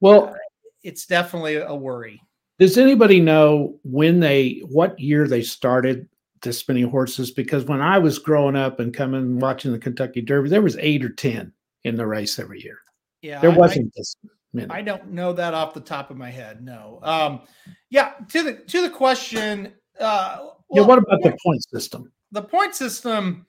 Well, 0.00 0.34
it's 0.82 1.06
definitely 1.06 1.56
a 1.56 1.74
worry 1.74 2.20
does 2.58 2.78
anybody 2.78 3.20
know 3.20 3.78
when 3.84 4.20
they 4.20 4.62
what 4.68 4.98
year 4.98 5.26
they 5.28 5.42
started 5.42 6.08
this 6.42 6.66
many 6.68 6.82
horses? 6.82 7.30
Because 7.30 7.64
when 7.64 7.80
I 7.80 7.98
was 7.98 8.18
growing 8.18 8.56
up 8.56 8.80
and 8.80 8.94
coming 8.94 9.38
watching 9.38 9.72
the 9.72 9.78
Kentucky 9.78 10.20
Derby, 10.22 10.48
there 10.48 10.62
was 10.62 10.76
eight 10.78 11.04
or 11.04 11.10
ten 11.10 11.52
in 11.84 11.96
the 11.96 12.06
race 12.06 12.38
every 12.38 12.62
year. 12.62 12.78
yeah 13.22 13.40
There 13.40 13.50
I- 13.50 13.54
I- 13.54 13.58
wasn't 13.58 13.92
this 13.94 14.16
many. 14.52 14.70
I 14.70 14.82
don't 14.82 15.08
know 15.12 15.32
that 15.34 15.54
off 15.54 15.74
the 15.74 15.80
top 15.80 16.10
of 16.10 16.16
my 16.16 16.30
head. 16.30 16.62
No. 16.62 16.98
Um, 17.02 17.40
yeah. 17.90 18.14
To 18.30 18.42
the 18.42 18.54
to 18.54 18.82
the 18.82 18.90
question. 18.90 19.72
Uh, 20.00 20.48
yeah, 20.72 20.82
what 20.82 20.98
about 20.98 21.22
the 21.22 21.36
point 21.44 21.62
system? 21.70 22.12
the 22.32 22.42
point 22.42 22.74
system? 22.74 23.46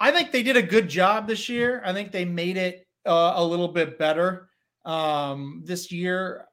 I 0.00 0.10
think 0.12 0.30
they 0.30 0.42
did 0.44 0.56
a 0.56 0.62
good 0.62 0.88
job 0.88 1.26
this 1.26 1.48
year. 1.48 1.82
I 1.84 1.92
think 1.92 2.12
they 2.12 2.24
made 2.24 2.56
it 2.56 2.86
uh, 3.04 3.32
a 3.36 3.44
little 3.44 3.68
bit 3.68 3.98
better 3.98 4.48
um, 4.84 5.62
this 5.64 5.90
year. 5.90 6.46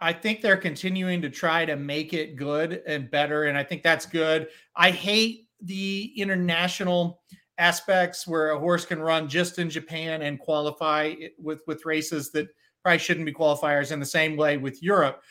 I, 0.00 0.12
think 0.12 0.40
they're 0.40 0.56
continuing 0.56 1.20
to 1.22 1.30
try 1.30 1.64
to 1.64 1.76
make 1.76 2.12
it 2.12 2.36
good 2.36 2.82
and 2.86 3.10
better, 3.10 3.44
and 3.44 3.56
I 3.56 3.64
think 3.64 3.82
that's 3.82 4.06
good. 4.06 4.48
I 4.74 4.90
hate 4.90 5.48
the 5.60 6.12
international 6.16 7.20
aspects 7.58 8.26
where 8.26 8.50
a 8.50 8.58
horse 8.58 8.84
can 8.84 9.00
run 9.00 9.28
just 9.28 9.58
in 9.58 9.70
Japan 9.70 10.22
and 10.22 10.38
qualify 10.38 11.14
with 11.38 11.60
with 11.66 11.86
races 11.86 12.30
that 12.32 12.48
probably 12.82 12.98
shouldn't 12.98 13.26
be 13.26 13.32
qualifiers 13.32 13.92
in 13.92 14.00
the 14.00 14.06
same 14.06 14.36
way 14.36 14.56
with 14.58 14.82
Europe. 14.82 15.22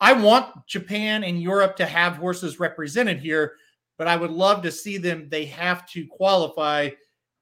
I 0.00 0.12
want 0.12 0.66
Japan 0.66 1.24
and 1.24 1.42
Europe 1.42 1.76
to 1.76 1.86
have 1.86 2.16
horses 2.16 2.58
represented 2.58 3.18
here, 3.18 3.54
but 3.98 4.08
I 4.08 4.16
would 4.16 4.30
love 4.30 4.62
to 4.62 4.72
see 4.72 4.98
them. 4.98 5.28
They 5.28 5.44
have 5.46 5.86
to 5.90 6.06
qualify 6.06 6.90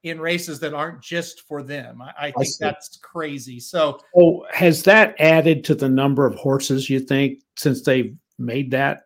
in 0.03 0.21
races 0.21 0.59
that 0.61 0.75
aren't 0.75 1.03
just 1.03 1.43
for 1.43 1.63
them. 1.63 2.01
I, 2.01 2.13
I 2.19 2.31
think 2.33 2.47
see. 2.47 2.57
that's 2.61 2.97
crazy. 2.99 3.61
So 3.61 4.01
Oh, 4.17 4.47
has 4.51 4.83
that 4.85 5.15
added 5.19 5.65
to 5.65 5.75
the 5.75 5.89
number 5.89 6.27
of 6.27 6.35
horses 6.35 6.89
you 6.89 7.01
think 7.01 7.41
since 7.57 7.83
they've 7.83 8.17
made 8.39 8.71
that 8.71 9.03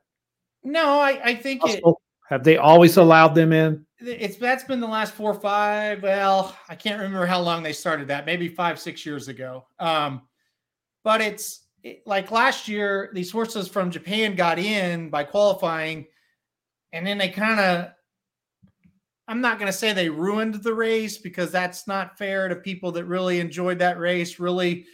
no, 0.65 0.99
I, 0.99 1.21
I 1.23 1.35
think 1.35 1.61
it. 1.67 1.85
Have 2.31 2.43
they 2.43 2.57
always 2.57 2.97
allowed 2.97 3.35
them 3.35 3.53
in? 3.53 3.85
it's 4.01 4.37
that's 4.37 4.65
been 4.65 4.81
the 4.81 4.87
last 4.87 5.15
four 5.15 5.33
or 5.33 5.41
five. 5.41 6.03
Well, 6.03 6.57
I 6.69 6.75
can't 6.75 7.01
remember 7.01 7.27
how 7.27 7.41
long 7.41 7.63
they 7.63 7.75
started 7.75 8.09
that. 8.09 8.25
Maybe 8.25 8.49
five, 8.49 8.81
six 8.81 9.05
years 9.05 9.29
ago. 9.29 9.67
Um, 9.79 10.23
but 11.05 11.21
it's 11.21 11.67
it, 11.83 12.03
like 12.07 12.31
last 12.31 12.67
year, 12.67 13.11
these 13.13 13.31
horses 13.31 13.69
from 13.69 13.91
Japan 13.91 14.35
got 14.35 14.59
in 14.59 15.11
by 15.11 15.23
qualifying, 15.25 16.07
and 16.93 17.07
then 17.07 17.19
they 17.19 17.29
kind 17.29 17.61
of. 17.61 17.91
I'm 19.29 19.41
not 19.41 19.59
going 19.59 19.71
to 19.71 19.77
say 19.77 19.93
they 19.93 20.11
ruined 20.11 20.55
the 20.57 20.75
race 20.75 21.17
because 21.17 21.51
that's 21.51 21.87
not 21.87 22.19
fair 22.19 22.49
to 22.49 22.57
people 22.57 22.93
that 22.93 23.07
really 23.07 23.41
enjoyed 23.41 23.79
that 23.79 23.99
race, 23.99 24.39
really, 24.39 24.87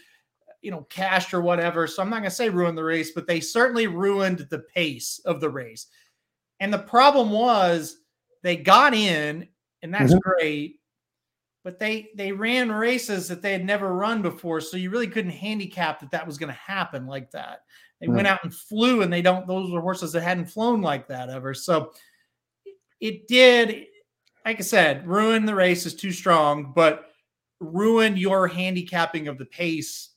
you 0.62 0.70
know, 0.70 0.83
cashed 0.91 1.35
or 1.35 1.41
whatever. 1.41 1.87
So 1.87 2.03
I'm 2.03 2.11
not 2.11 2.18
going 2.20 2.31
to 2.31 2.37
say 2.37 2.49
ruined 2.49 2.78
the 2.78 2.85
race, 2.85 3.11
but 3.12 3.26
they 3.26 3.41
certainly 3.41 3.87
ruined 3.89 4.47
the 4.51 4.61
pace 4.61 5.20
of 5.24 5.41
the 5.41 5.51
race. 5.51 5.87
And 6.61 6.72
the 6.72 6.78
problem 6.81 7.31
was 7.31 7.99
they 8.43 8.57
got 8.57 8.95
in, 8.95 9.49
and 9.83 9.93
that's 9.95 10.14
Mhm. 10.14 10.20
great. 10.20 10.76
But 11.64 11.78
they 11.78 12.11
they 12.16 12.33
ran 12.33 12.72
races 12.72 13.28
that 13.28 13.43
they 13.43 13.53
had 13.53 13.64
never 13.66 13.95
run 13.95 14.22
before, 14.22 14.61
so 14.62 14.76
you 14.78 14.91
really 14.91 15.09
couldn't 15.09 15.33
handicap 15.33 16.01
that 16.01 16.11
that 16.12 16.26
was 16.26 16.39
going 16.39 16.49
to 16.53 16.55
happen 16.61 17.07
like 17.07 17.31
that. 17.33 17.64
They 18.01 18.09
went 18.09 18.28
out 18.28 18.41
and 18.45 18.55
flew, 18.55 19.03
and 19.03 19.12
they 19.12 19.22
don't; 19.22 19.47
those 19.49 19.70
were 19.70 19.81
horses 19.83 20.12
that 20.12 20.22
hadn't 20.22 20.47
flown 20.47 20.83
like 20.83 21.09
that 21.09 21.31
ever. 21.31 21.55
So 21.55 21.93
it 23.01 23.28
did, 23.28 23.87
like 24.45 24.59
I 24.59 24.62
said, 24.62 25.07
ruin 25.07 25.45
the 25.45 25.55
race 25.55 25.86
is 25.86 25.95
too 25.95 26.12
strong, 26.12 26.72
but 26.74 27.07
ruin 27.61 28.16
your 28.16 28.49
handicapping 28.49 29.28
of 29.28 29.38
the 29.38 29.45
pace 29.45 30.11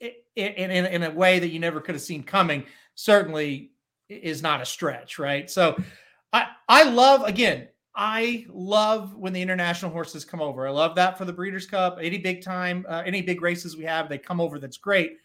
in, 0.00 0.12
in, 0.36 0.86
in 0.86 1.02
a 1.02 1.10
way 1.10 1.38
that 1.38 1.48
you 1.48 1.58
never 1.58 1.80
could 1.80 1.94
have 1.94 2.02
seen 2.02 2.22
coming. 2.22 2.64
Certainly 2.94 3.72
is 4.08 4.42
not 4.42 4.60
a 4.60 4.66
stretch, 4.66 5.18
right? 5.18 5.50
So 5.50 5.76
I 6.32 6.48
I 6.68 6.84
love 6.84 7.24
again. 7.24 7.68
I 7.94 8.46
love 8.48 9.16
when 9.16 9.32
the 9.32 9.42
international 9.42 9.90
horses 9.90 10.24
come 10.24 10.40
over. 10.40 10.68
I 10.68 10.70
love 10.70 10.94
that 10.94 11.18
for 11.18 11.24
the 11.24 11.32
Breeders' 11.32 11.66
Cup. 11.66 11.98
Any 12.00 12.18
big 12.18 12.42
time, 12.42 12.86
uh, 12.88 13.02
any 13.04 13.22
big 13.22 13.42
races 13.42 13.76
we 13.76 13.84
have, 13.84 14.08
they 14.08 14.18
come 14.18 14.40
over. 14.40 14.60
That's 14.60 14.76
great. 14.76 15.16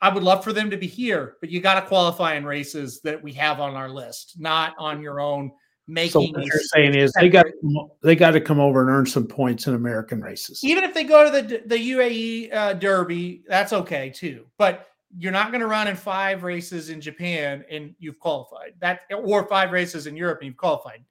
I 0.00 0.12
would 0.12 0.24
love 0.24 0.42
for 0.42 0.52
them 0.52 0.68
to 0.70 0.76
be 0.76 0.88
here, 0.88 1.36
but 1.40 1.48
you 1.48 1.60
got 1.60 1.80
to 1.80 1.86
qualify 1.86 2.34
in 2.34 2.44
races 2.44 3.00
that 3.02 3.22
we 3.22 3.32
have 3.34 3.60
on 3.60 3.74
our 3.74 3.88
list, 3.88 4.34
not 4.38 4.74
on 4.78 5.00
your 5.00 5.20
own 5.20 5.52
So 5.88 5.92
making. 5.92 6.32
what 6.32 6.44
you're 6.44 6.58
saying 6.74 6.96
is 6.96 7.12
they 7.12 7.28
got 7.28 7.46
they 8.02 8.16
got 8.16 8.32
to 8.32 8.40
come 8.40 8.58
over 8.58 8.80
and 8.80 8.90
earn 8.90 9.06
some 9.06 9.24
points 9.24 9.68
in 9.68 9.74
American 9.74 10.20
races. 10.20 10.64
even 10.64 10.82
if 10.82 10.92
they 10.92 11.04
go 11.04 11.24
to 11.24 11.30
the 11.30 11.62
the 11.64 11.76
UAE 11.92 12.52
uh, 12.52 12.72
Derby, 12.72 13.44
that's 13.46 13.72
okay 13.72 14.10
too. 14.10 14.46
But 14.58 14.88
you're 15.16 15.32
not 15.32 15.52
going 15.52 15.60
to 15.60 15.68
run 15.68 15.86
in 15.86 15.94
five 15.94 16.42
races 16.42 16.90
in 16.90 17.00
Japan 17.00 17.64
and 17.70 17.94
you've 18.00 18.18
qualified. 18.18 18.74
That 18.80 19.02
or 19.14 19.46
five 19.46 19.70
races 19.70 20.08
in 20.08 20.16
Europe 20.16 20.40
and 20.40 20.48
you've 20.48 20.56
qualified. 20.56 21.04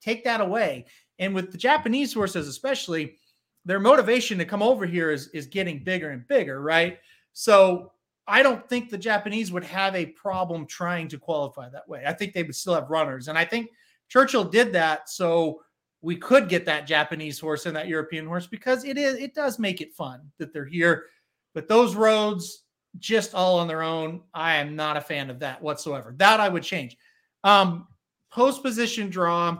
Take 0.00 0.24
that 0.24 0.40
away. 0.40 0.86
And 1.18 1.34
with 1.34 1.52
the 1.52 1.58
Japanese 1.58 2.14
horses, 2.14 2.48
especially, 2.48 3.18
their 3.66 3.78
motivation 3.80 4.38
to 4.38 4.46
come 4.46 4.62
over 4.62 4.86
here 4.86 5.10
is 5.10 5.28
is 5.28 5.46
getting 5.46 5.84
bigger 5.84 6.08
and 6.10 6.26
bigger, 6.26 6.62
right? 6.62 6.98
So 7.34 7.92
I 8.26 8.42
don't 8.42 8.66
think 8.66 8.88
the 8.88 8.96
Japanese 8.96 9.52
would 9.52 9.64
have 9.64 9.94
a 9.94 10.06
problem 10.06 10.66
trying 10.66 11.08
to 11.08 11.18
qualify 11.18 11.68
that 11.68 11.86
way. 11.86 12.04
I 12.06 12.14
think 12.14 12.32
they 12.32 12.42
would 12.42 12.56
still 12.56 12.74
have 12.74 12.88
runners, 12.88 13.28
and 13.28 13.36
I 13.36 13.44
think 13.44 13.68
Churchill 14.12 14.44
did 14.44 14.74
that 14.74 15.08
so 15.08 15.62
we 16.02 16.16
could 16.16 16.50
get 16.50 16.66
that 16.66 16.86
Japanese 16.86 17.40
horse 17.40 17.64
and 17.64 17.74
that 17.74 17.88
European 17.88 18.26
horse 18.26 18.46
because 18.46 18.84
it 18.84 18.98
is 18.98 19.14
it 19.14 19.34
does 19.34 19.58
make 19.58 19.80
it 19.80 19.94
fun 19.94 20.20
that 20.36 20.52
they're 20.52 20.66
here. 20.66 21.06
But 21.54 21.66
those 21.66 21.94
roads 21.94 22.64
just 22.98 23.34
all 23.34 23.58
on 23.58 23.68
their 23.68 23.80
own, 23.80 24.20
I 24.34 24.56
am 24.56 24.76
not 24.76 24.98
a 24.98 25.00
fan 25.00 25.30
of 25.30 25.38
that 25.38 25.62
whatsoever. 25.62 26.14
That 26.18 26.40
I 26.40 26.50
would 26.50 26.62
change. 26.62 26.94
Um, 27.42 27.88
post 28.30 28.62
position 28.62 29.08
draw. 29.08 29.58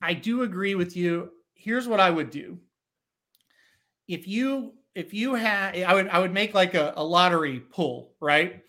I 0.00 0.14
do 0.14 0.42
agree 0.42 0.76
with 0.76 0.96
you. 0.96 1.30
Here's 1.54 1.88
what 1.88 1.98
I 1.98 2.08
would 2.08 2.30
do. 2.30 2.60
If 4.06 4.28
you 4.28 4.74
if 4.94 5.12
you 5.12 5.34
had 5.34 5.76
I 5.76 5.92
would 5.92 6.06
I 6.06 6.20
would 6.20 6.32
make 6.32 6.54
like 6.54 6.74
a, 6.74 6.92
a 6.96 7.02
lottery 7.02 7.58
pull, 7.58 8.12
right? 8.20 8.62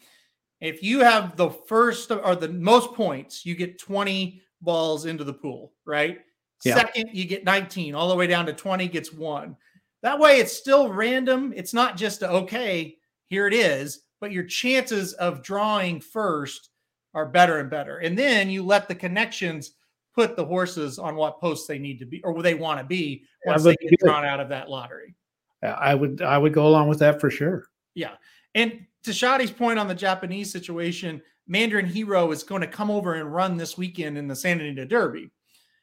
If 0.63 0.81
you 0.81 1.01
have 1.01 1.35
the 1.35 1.49
first 1.49 2.09
or 2.09 2.35
the 2.35 2.47
most 2.47 2.93
points, 2.93 3.45
you 3.45 3.53
get 3.53 3.77
20 3.79 4.41
balls 4.61 5.05
into 5.05 5.25
the 5.25 5.33
pool, 5.33 5.73
right? 5.85 6.19
Yeah. 6.63 6.75
Second, 6.75 7.09
you 7.11 7.25
get 7.25 7.43
19, 7.43 7.93
all 7.93 8.07
the 8.07 8.15
way 8.15 8.27
down 8.27 8.45
to 8.45 8.53
20 8.53 8.87
gets 8.87 9.11
one. 9.11 9.57
That 10.03 10.19
way 10.19 10.39
it's 10.39 10.53
still 10.53 10.91
random. 10.91 11.51
It's 11.53 11.73
not 11.73 11.97
just 11.97 12.21
a, 12.21 12.29
okay, 12.29 12.95
here 13.27 13.45
it 13.45 13.53
is, 13.53 14.03
but 14.21 14.31
your 14.31 14.45
chances 14.45 15.11
of 15.13 15.43
drawing 15.43 15.99
first 15.99 16.69
are 17.13 17.25
better 17.25 17.59
and 17.59 17.69
better. 17.69 17.97
And 17.97 18.17
then 18.17 18.49
you 18.49 18.63
let 18.63 18.87
the 18.87 18.95
connections 18.95 19.71
put 20.15 20.37
the 20.37 20.45
horses 20.45 20.97
on 20.97 21.15
what 21.15 21.41
posts 21.41 21.67
they 21.67 21.77
need 21.77 21.99
to 21.99 22.05
be 22.05 22.23
or 22.23 22.31
where 22.31 22.43
they 22.43 22.53
want 22.53 22.79
to 22.79 22.85
be 22.85 23.25
once 23.45 23.63
they 23.63 23.75
get 23.75 23.99
drawn 23.99 24.23
out 24.23 24.39
of 24.39 24.47
that 24.47 24.69
lottery. 24.69 25.13
I 25.61 25.93
would 25.93 26.21
I 26.21 26.37
would 26.37 26.53
go 26.53 26.67
along 26.67 26.87
with 26.87 26.99
that 26.99 27.19
for 27.19 27.29
sure. 27.29 27.67
Yeah. 27.95 28.11
And 28.55 28.85
to 29.03 29.11
Shadi's 29.11 29.51
point 29.51 29.79
on 29.79 29.87
the 29.87 29.95
Japanese 29.95 30.51
situation, 30.51 31.21
Mandarin 31.47 31.85
Hero 31.85 32.31
is 32.31 32.43
going 32.43 32.61
to 32.61 32.67
come 32.67 32.89
over 32.89 33.15
and 33.15 33.33
run 33.33 33.57
this 33.57 33.77
weekend 33.77 34.17
in 34.17 34.27
the 34.27 34.35
Santa 34.35 34.63
Anita 34.63 34.85
Derby. 34.85 35.31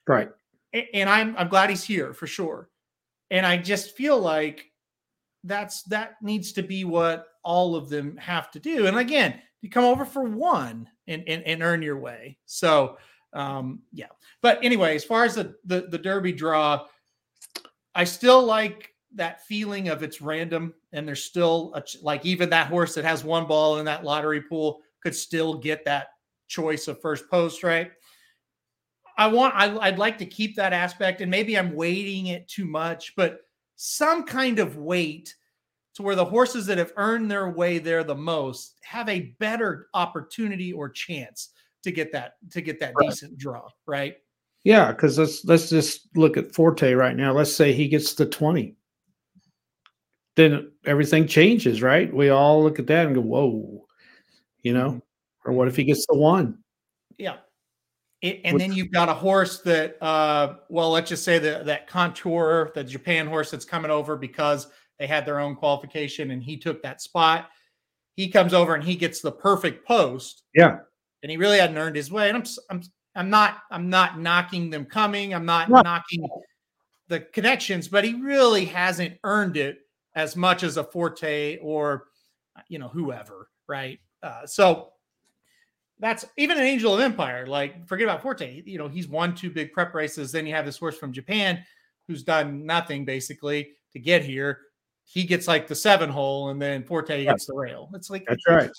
Right. 0.06 0.30
And 0.94 1.08
I'm 1.08 1.36
I'm 1.36 1.48
glad 1.48 1.70
he's 1.70 1.84
here 1.84 2.14
for 2.14 2.26
sure. 2.26 2.68
And 3.30 3.44
I 3.44 3.58
just 3.58 3.96
feel 3.96 4.18
like 4.18 4.70
that's 5.44 5.82
that 5.84 6.14
needs 6.22 6.52
to 6.52 6.62
be 6.62 6.84
what 6.84 7.26
all 7.42 7.74
of 7.74 7.88
them 7.88 8.16
have 8.16 8.50
to 8.52 8.58
do. 8.58 8.86
And 8.86 8.96
again, 8.96 9.40
you 9.62 9.70
come 9.70 9.84
over 9.84 10.04
for 10.04 10.24
one 10.24 10.88
and 11.06 11.22
and, 11.26 11.42
and 11.44 11.62
earn 11.62 11.82
your 11.82 11.98
way. 11.98 12.38
So 12.46 12.98
um 13.32 13.80
yeah. 13.92 14.06
But 14.42 14.60
anyway, 14.62 14.94
as 14.94 15.04
far 15.04 15.24
as 15.24 15.34
the, 15.34 15.56
the 15.64 15.82
the 15.82 15.98
derby 15.98 16.32
draw, 16.32 16.86
I 17.94 18.04
still 18.04 18.44
like 18.44 18.94
that 19.14 19.44
feeling 19.44 19.88
of 19.88 20.02
it's 20.02 20.22
random 20.22 20.72
and 20.92 21.06
there's 21.06 21.24
still 21.24 21.72
a, 21.74 21.82
like 22.02 22.24
even 22.26 22.50
that 22.50 22.68
horse 22.68 22.94
that 22.94 23.04
has 23.04 23.24
one 23.24 23.46
ball 23.46 23.78
in 23.78 23.84
that 23.84 24.04
lottery 24.04 24.42
pool 24.42 24.80
could 25.02 25.14
still 25.14 25.54
get 25.54 25.84
that 25.84 26.08
choice 26.48 26.88
of 26.88 27.00
first 27.00 27.28
post, 27.30 27.62
right? 27.62 27.90
I 29.16 29.26
want 29.26 29.54
I, 29.54 29.76
I'd 29.78 29.98
like 29.98 30.18
to 30.18 30.26
keep 30.26 30.56
that 30.56 30.72
aspect, 30.72 31.20
and 31.20 31.30
maybe 31.30 31.58
I'm 31.58 31.74
weighting 31.74 32.28
it 32.28 32.48
too 32.48 32.64
much, 32.64 33.14
but 33.16 33.40
some 33.76 34.24
kind 34.24 34.58
of 34.58 34.76
weight 34.76 35.34
to 35.94 36.02
where 36.02 36.14
the 36.14 36.24
horses 36.24 36.66
that 36.66 36.78
have 36.78 36.92
earned 36.96 37.30
their 37.30 37.50
way 37.50 37.78
there 37.78 38.04
the 38.04 38.14
most 38.14 38.76
have 38.82 39.08
a 39.08 39.34
better 39.38 39.88
opportunity 39.94 40.72
or 40.72 40.88
chance 40.88 41.50
to 41.82 41.90
get 41.90 42.12
that 42.12 42.34
to 42.50 42.60
get 42.60 42.80
that 42.80 42.94
right. 42.96 43.10
decent 43.10 43.36
draw, 43.38 43.68
right? 43.86 44.16
Yeah, 44.64 44.92
because 44.92 45.18
let's 45.18 45.44
let's 45.44 45.70
just 45.70 46.08
look 46.16 46.36
at 46.36 46.54
Forte 46.54 46.92
right 46.92 47.16
now. 47.16 47.32
Let's 47.32 47.54
say 47.54 47.72
he 47.72 47.88
gets 47.88 48.14
the 48.14 48.26
20. 48.26 48.76
Then 50.40 50.72
everything 50.86 51.26
changes, 51.26 51.82
right? 51.82 52.10
We 52.10 52.30
all 52.30 52.62
look 52.62 52.78
at 52.78 52.86
that 52.86 53.04
and 53.04 53.14
go, 53.14 53.20
whoa, 53.20 53.86
you 54.62 54.72
know, 54.72 54.92
mm-hmm. 54.92 55.50
or 55.50 55.52
what 55.52 55.68
if 55.68 55.76
he 55.76 55.84
gets 55.84 56.06
the 56.06 56.16
one? 56.16 56.56
Yeah. 57.18 57.36
It, 58.22 58.40
and 58.44 58.58
then 58.58 58.72
you've 58.72 58.90
got 58.90 59.10
a 59.10 59.14
horse 59.14 59.60
that, 59.60 60.02
uh, 60.02 60.54
well, 60.70 60.92
let's 60.92 61.10
just 61.10 61.24
say 61.24 61.38
that 61.38 61.66
that 61.66 61.88
Continuar, 61.88 62.72
the 62.74 62.82
Japan 62.82 63.26
horse 63.26 63.50
that's 63.50 63.66
coming 63.66 63.90
over 63.90 64.16
because 64.16 64.68
they 64.98 65.06
had 65.06 65.26
their 65.26 65.40
own 65.40 65.56
qualification 65.56 66.30
and 66.30 66.42
he 66.42 66.56
took 66.56 66.82
that 66.82 67.02
spot. 67.02 67.50
He 68.16 68.28
comes 68.28 68.54
over 68.54 68.74
and 68.74 68.82
he 68.82 68.96
gets 68.96 69.20
the 69.20 69.32
perfect 69.32 69.86
post. 69.86 70.44
Yeah. 70.54 70.78
And 71.22 71.30
he 71.30 71.36
really 71.36 71.58
hadn't 71.58 71.76
earned 71.76 71.96
his 71.96 72.10
way. 72.10 72.30
And 72.30 72.38
I'm, 72.38 72.44
I'm, 72.70 72.82
I'm 73.14 73.28
not, 73.28 73.58
I'm 73.70 73.90
not 73.90 74.18
knocking 74.18 74.70
them 74.70 74.86
coming. 74.86 75.34
I'm 75.34 75.44
not 75.44 75.68
no. 75.68 75.82
knocking 75.82 76.26
the 77.08 77.20
connections, 77.20 77.88
but 77.88 78.04
he 78.04 78.14
really 78.14 78.64
hasn't 78.64 79.18
earned 79.22 79.58
it 79.58 79.80
as 80.20 80.36
much 80.36 80.62
as 80.62 80.76
a 80.76 80.84
Forte 80.84 81.58
or, 81.62 82.08
you 82.68 82.78
know, 82.78 82.88
whoever, 82.88 83.48
right? 83.66 83.98
Uh, 84.22 84.44
so 84.44 84.92
that's 85.98 86.26
even 86.36 86.58
an 86.58 86.64
Angel 86.64 86.94
of 86.94 87.00
Empire. 87.00 87.46
Like, 87.46 87.88
forget 87.88 88.06
about 88.06 88.22
Forte. 88.22 88.62
You 88.66 88.78
know, 88.78 88.88
he's 88.88 89.08
won 89.08 89.34
two 89.34 89.50
big 89.50 89.72
prep 89.72 89.94
races. 89.94 90.30
Then 90.30 90.46
you 90.46 90.54
have 90.54 90.66
this 90.66 90.78
horse 90.78 90.98
from 90.98 91.12
Japan 91.12 91.64
who's 92.06 92.22
done 92.22 92.66
nothing 92.66 93.04
basically 93.04 93.70
to 93.92 93.98
get 93.98 94.22
here. 94.22 94.58
He 95.04 95.24
gets 95.24 95.48
like 95.48 95.66
the 95.66 95.74
seven 95.74 96.10
hole, 96.10 96.50
and 96.50 96.60
then 96.60 96.84
Forte 96.84 97.24
gets 97.24 97.46
the 97.46 97.54
rail. 97.54 97.90
It's 97.94 98.10
like 98.10 98.24
that's 98.28 98.46
right. 98.48 98.70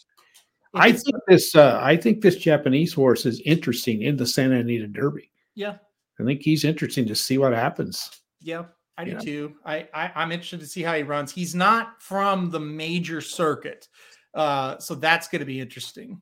I 0.74 0.92
think 0.94 1.16
this. 1.28 1.56
Uh, 1.56 1.78
I 1.82 1.98
think 1.98 2.22
this 2.22 2.38
Japanese 2.38 2.94
horse 2.94 3.26
is 3.26 3.42
interesting 3.42 4.04
in 4.04 4.16
the 4.16 4.26
Santa 4.26 4.60
Anita 4.60 4.88
Derby. 4.88 5.30
Yeah, 5.56 5.76
I 6.20 6.24
think 6.24 6.42
he's 6.42 6.64
interesting 6.64 7.06
to 7.08 7.16
see 7.16 7.38
what 7.38 7.52
happens. 7.52 8.10
Yeah, 8.40 8.66
I 8.98 9.06
do 9.06 9.20
too. 9.20 9.56
I, 9.66 9.88
I 9.94 10.12
I'm 10.16 10.32
interested 10.32 10.60
to 10.60 10.68
see 10.68 10.84
how 10.84 10.94
he 10.94 11.04
runs. 11.04 11.32
He's 11.32 11.56
not 11.56 12.02
from 12.02 12.52
the 12.52 12.60
major 12.60 13.22
circuit, 13.22 13.88
uh, 14.34 14.78
so 14.80 14.96
that's 14.96 15.28
going 15.28 15.40
to 15.40 15.46
be 15.46 15.60
interesting 15.60 16.22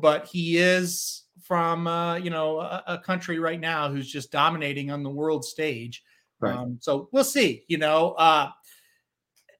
but 0.00 0.26
he 0.26 0.58
is 0.58 1.24
from 1.42 1.86
uh, 1.86 2.16
you 2.16 2.30
know 2.30 2.60
a, 2.60 2.82
a, 2.86 2.98
country 2.98 3.38
right 3.38 3.60
now 3.60 3.88
who's 3.88 4.10
just 4.10 4.32
dominating 4.32 4.90
on 4.90 5.02
the 5.02 5.10
world 5.10 5.44
stage. 5.44 6.02
Right. 6.40 6.56
Um, 6.56 6.78
so 6.80 7.08
we'll 7.12 7.24
see. 7.24 7.64
You 7.68 7.78
know, 7.78 8.12
uh, 8.12 8.50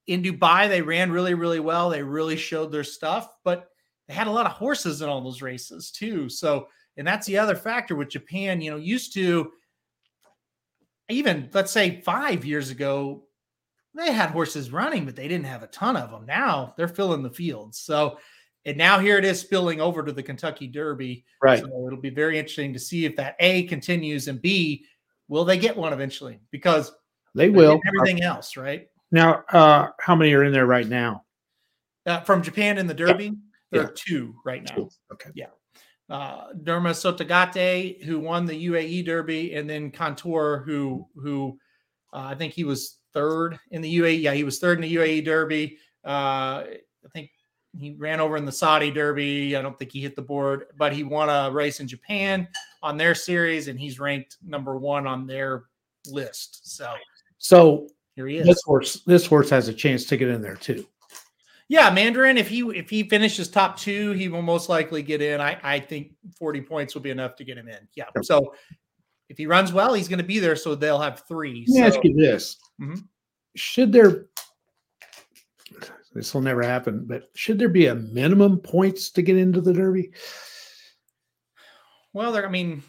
in 0.07 0.23
Dubai 0.23 0.69
they 0.69 0.83
ran 0.83 1.11
really 1.11 1.35
really 1.35 1.61
well. 1.61 1.91
They 1.91 2.03
really 2.03 2.37
showed 2.37 2.73
their 2.73 2.85
stuff, 2.85 3.31
but 3.45 3.69
they 4.09 4.15
had 4.15 4.27
a 4.27 4.33
lot 4.33 4.47
of 4.47 4.53
horses 4.53 5.03
in 5.03 5.09
all 5.09 5.21
those 5.21 5.43
races 5.43 5.91
too. 5.91 6.29
So 6.29 6.69
and 6.97 7.07
that's 7.07 7.27
the 7.27 7.39
other 7.39 7.57
factor 7.57 7.97
with 7.97 8.09
Japan. 8.09 8.61
You 8.61 8.73
know, 8.73 8.77
used 8.79 9.15
to 9.15 9.53
even 11.09 11.51
let's 11.53 11.73
say 11.73 12.01
five 12.01 12.45
years 12.45 12.71
ago 12.71 13.25
they 13.95 14.13
had 14.13 14.31
horses 14.31 14.71
running, 14.71 15.07
but 15.07 15.17
they 15.17 15.27
didn't 15.27 15.47
have 15.47 15.63
a 15.63 15.69
ton 15.69 15.97
of 15.97 16.11
them. 16.11 16.27
Now 16.27 16.75
they're 16.77 16.89
filling 16.89 17.23
the 17.23 17.31
fields. 17.31 17.79
So 17.79 18.19
and 18.67 18.77
now 18.77 18.99
here 18.99 19.17
it 19.17 19.25
is 19.25 19.41
spilling 19.41 19.81
over 19.81 20.03
to 20.03 20.13
the 20.13 20.23
Kentucky 20.23 20.67
Derby. 20.67 21.25
Right. 21.41 21.61
So 21.61 21.87
it'll 21.87 22.01
be 22.01 22.11
very 22.11 22.39
interesting 22.39 22.73
to 22.73 22.79
see 22.81 23.05
if 23.05 23.17
that 23.17 23.37
A 23.39 23.63
continues 23.65 24.29
and 24.29 24.43
B, 24.43 24.85
will 25.29 25.45
they 25.45 25.57
get 25.57 25.77
one 25.77 25.93
eventually? 25.93 26.41
Because 26.51 26.93
they 27.35 27.49
will. 27.49 27.81
Everything 27.87 28.23
else, 28.23 28.57
right? 28.57 28.89
Now, 29.13 29.45
uh, 29.51 29.91
how 30.01 30.17
many 30.17 30.35
are 30.35 30.43
in 30.43 30.53
there 30.53 30.67
right 30.67 30.87
now? 30.87 31.25
Uh, 32.07 32.21
from 32.21 32.43
Japan 32.43 32.77
in 32.79 32.87
the 32.87 32.95
Derby, 32.95 33.27
yeah. 33.27 33.31
there 33.71 33.83
are 33.85 33.93
two 33.93 34.35
right 34.45 34.63
now. 34.63 34.75
Two. 34.75 34.91
Okay. 35.13 35.31
Yeah. 35.35 35.47
Uh, 36.09 36.53
Derma 36.53 36.93
Sotogake, 36.93 38.03
who 38.05 38.21
won 38.21 38.47
the 38.47 38.67
UAE 38.67 39.05
Derby, 39.05 39.55
and 39.55 39.69
then 39.69 39.91
Continuar, 39.91 40.59
who 40.59 41.07
who 41.17 41.59
uh, 42.13 42.29
I 42.31 42.35
think 42.35 42.53
he 42.53 42.65
was 42.65 42.99
third 43.13 43.59
in 43.71 43.83
the 43.83 43.99
UAE. 43.99 44.23
Yeah, 44.23 44.35
he 44.35 44.45
was 44.45 44.59
third 44.59 44.79
in 44.79 44.83
the 44.83 44.95
UAE 44.95 45.25
Derby. 45.25 45.79
Uh, 46.05 46.63
I 46.63 47.09
think 47.13 47.31
he 47.79 47.95
ran 47.99 48.21
over 48.21 48.37
in 48.37 48.45
the 48.45 48.53
Saudi 48.53 48.91
Derby. 48.91 49.57
I 49.57 49.63
don't 49.63 49.79
think 49.79 49.93
he 49.93 50.01
hit 50.01 50.17
the 50.17 50.23
board, 50.23 50.67
but 50.79 50.93
he 50.93 51.03
won 51.03 51.29
a 51.29 51.51
race 51.51 51.81
in 51.81 51.89
Japan 51.89 52.49
on 52.83 52.97
their 52.97 53.15
series, 53.15 53.69
and 53.69 53.79
he's 53.79 53.99
ranked 53.99 54.37
number 54.45 54.77
one 54.77 55.07
on 55.07 55.27
their 55.27 55.65
list. 56.07 56.73
So, 56.73 56.93
so 57.39 57.89
here 58.15 58.27
he 58.27 58.39
is. 58.39 58.47
This 58.47 58.63
horse, 58.65 59.03
this 59.07 59.27
horse 59.27 59.51
has 59.51 59.69
a 59.69 59.75
chance 59.75 60.05
to 60.07 60.17
get 60.17 60.29
in 60.29 60.41
there 60.41 60.57
too. 60.57 60.87
Yeah, 61.69 61.91
Mandarin. 61.91 62.39
If 62.39 62.49
he 62.49 62.61
if 62.77 62.89
he 62.89 63.03
finishes 63.09 63.49
top 63.49 63.77
two, 63.79 64.13
he 64.13 64.29
will 64.29 64.43
most 64.43 64.69
likely 64.69 65.03
get 65.03 65.21
in. 65.21 65.41
I 65.41 65.59
I 65.63 65.81
think 65.81 66.13
forty 66.39 66.61
points 66.61 66.95
will 66.95 67.03
be 67.03 67.11
enough 67.11 67.37
to 67.37 67.45
get 67.45 67.59
him 67.59 67.69
in. 67.69 67.89
Yeah. 67.95 68.05
So 68.23 68.55
if 69.29 69.37
he 69.37 69.47
runs 69.47 69.73
well, 69.73 69.95
he's 69.95 70.09
going 70.09 70.19
to 70.19 70.25
be 70.25 70.39
there. 70.39 70.55
So 70.55 70.75
they'll 70.75 71.01
have 71.01 71.25
three. 71.27 71.65
Let 71.69 71.75
me 71.75 71.91
so. 71.91 71.97
ask 71.97 72.05
you 72.05 72.15
this: 72.15 72.57
mm-hmm. 72.81 73.01
Should 73.57 73.93
there 73.93 74.27
this 76.17 76.33
will 76.33 76.41
never 76.41 76.63
happen. 76.63 77.05
But 77.07 77.29
should 77.35 77.59
there 77.59 77.69
be 77.69 77.87
a 77.87 77.95
minimum 77.95 78.59
points 78.59 79.11
to 79.11 79.23
get 79.23 79.37
into 79.37 79.61
the 79.61 79.75
Derby? 79.75 80.13
Well, 82.15 82.33
there. 82.33 82.47
I 82.47 82.51
mean, 82.51 82.83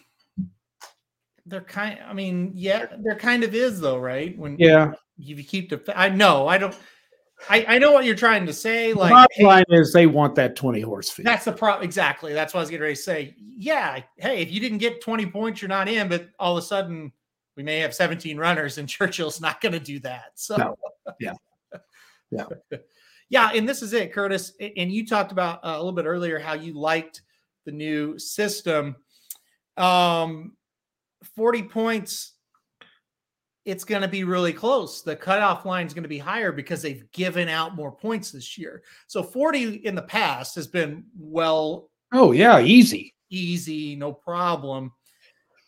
they're 1.45 1.61
kind. 1.61 1.99
I 2.05 2.13
mean, 2.13 2.53
yeah, 2.55 2.85
there 2.99 3.17
kind 3.17 3.43
of 3.43 3.53
is 3.53 3.81
though, 3.81 3.99
right? 3.99 4.37
When 4.37 4.57
yeah, 4.57 4.93
if 5.19 5.37
you 5.37 5.43
keep 5.43 5.69
the. 5.69 5.99
I 5.99 6.07
know. 6.07 6.47
I 6.47 6.57
don't. 6.57 6.75
I, 7.49 7.65
I 7.67 7.77
know 7.77 7.91
what 7.91 8.05
you're 8.05 8.15
trying 8.15 8.45
to 8.47 8.53
say. 8.53 8.93
Like, 8.93 9.11
the 9.29 9.41
hey, 9.41 9.45
line 9.45 9.65
is 9.69 9.93
they 9.93 10.07
want 10.07 10.35
that 10.35 10.55
20 10.55 10.81
horse 10.81 11.09
fee. 11.09 11.23
That's 11.23 11.45
the 11.45 11.51
problem. 11.51 11.83
Exactly. 11.83 12.33
That's 12.33 12.53
what 12.53 12.59
I 12.59 12.63
was 12.63 12.69
getting 12.69 12.81
ready 12.81 12.95
to 12.95 13.01
say. 13.01 13.35
Yeah. 13.37 14.01
Hey, 14.17 14.41
if 14.41 14.51
you 14.51 14.59
didn't 14.59 14.79
get 14.79 15.01
20 15.01 15.27
points, 15.27 15.61
you're 15.61 15.69
not 15.69 15.87
in. 15.87 16.09
But 16.09 16.29
all 16.39 16.57
of 16.57 16.63
a 16.63 16.65
sudden, 16.65 17.11
we 17.55 17.63
may 17.63 17.79
have 17.79 17.93
17 17.93 18.37
runners, 18.37 18.77
and 18.77 18.89
Churchill's 18.89 19.39
not 19.39 19.61
going 19.61 19.73
to 19.73 19.79
do 19.79 19.99
that. 19.99 20.31
So, 20.35 20.57
no. 20.57 20.77
yeah. 21.19 21.33
Yeah. 22.31 22.45
Yeah, 23.29 23.51
and 23.53 23.67
this 23.67 23.81
is 23.81 23.91
it, 23.91 24.13
Curtis. 24.13 24.53
And 24.77 24.89
you 24.89 25.05
talked 25.05 25.33
about 25.33 25.57
uh, 25.57 25.71
a 25.71 25.77
little 25.77 25.91
bit 25.91 26.05
earlier 26.05 26.39
how 26.39 26.53
you 26.53 26.73
liked 26.73 27.23
the 27.65 27.73
new 27.73 28.17
system. 28.17 28.95
Um, 29.75 30.53
40 31.35 31.63
points, 31.63 32.33
it's 33.67 33.83
going 33.83 34.01
to 34.01 34.07
be 34.07 34.23
really 34.23 34.53
close. 34.53 35.01
The 35.01 35.13
cutoff 35.13 35.65
line 35.65 35.85
is 35.85 35.93
going 35.93 36.03
to 36.03 36.09
be 36.09 36.17
higher 36.17 36.53
because 36.53 36.81
they've 36.81 37.03
given 37.11 37.49
out 37.49 37.75
more 37.75 37.91
points 37.91 38.31
this 38.31 38.57
year. 38.57 38.81
So 39.07 39.21
40 39.21 39.85
in 39.85 39.93
the 39.93 40.03
past 40.03 40.55
has 40.55 40.67
been 40.67 41.03
well. 41.19 41.89
Oh, 42.13 42.31
yeah, 42.31 42.61
easy. 42.61 43.13
Easy, 43.29 43.97
no 43.97 44.13
problem. 44.13 44.93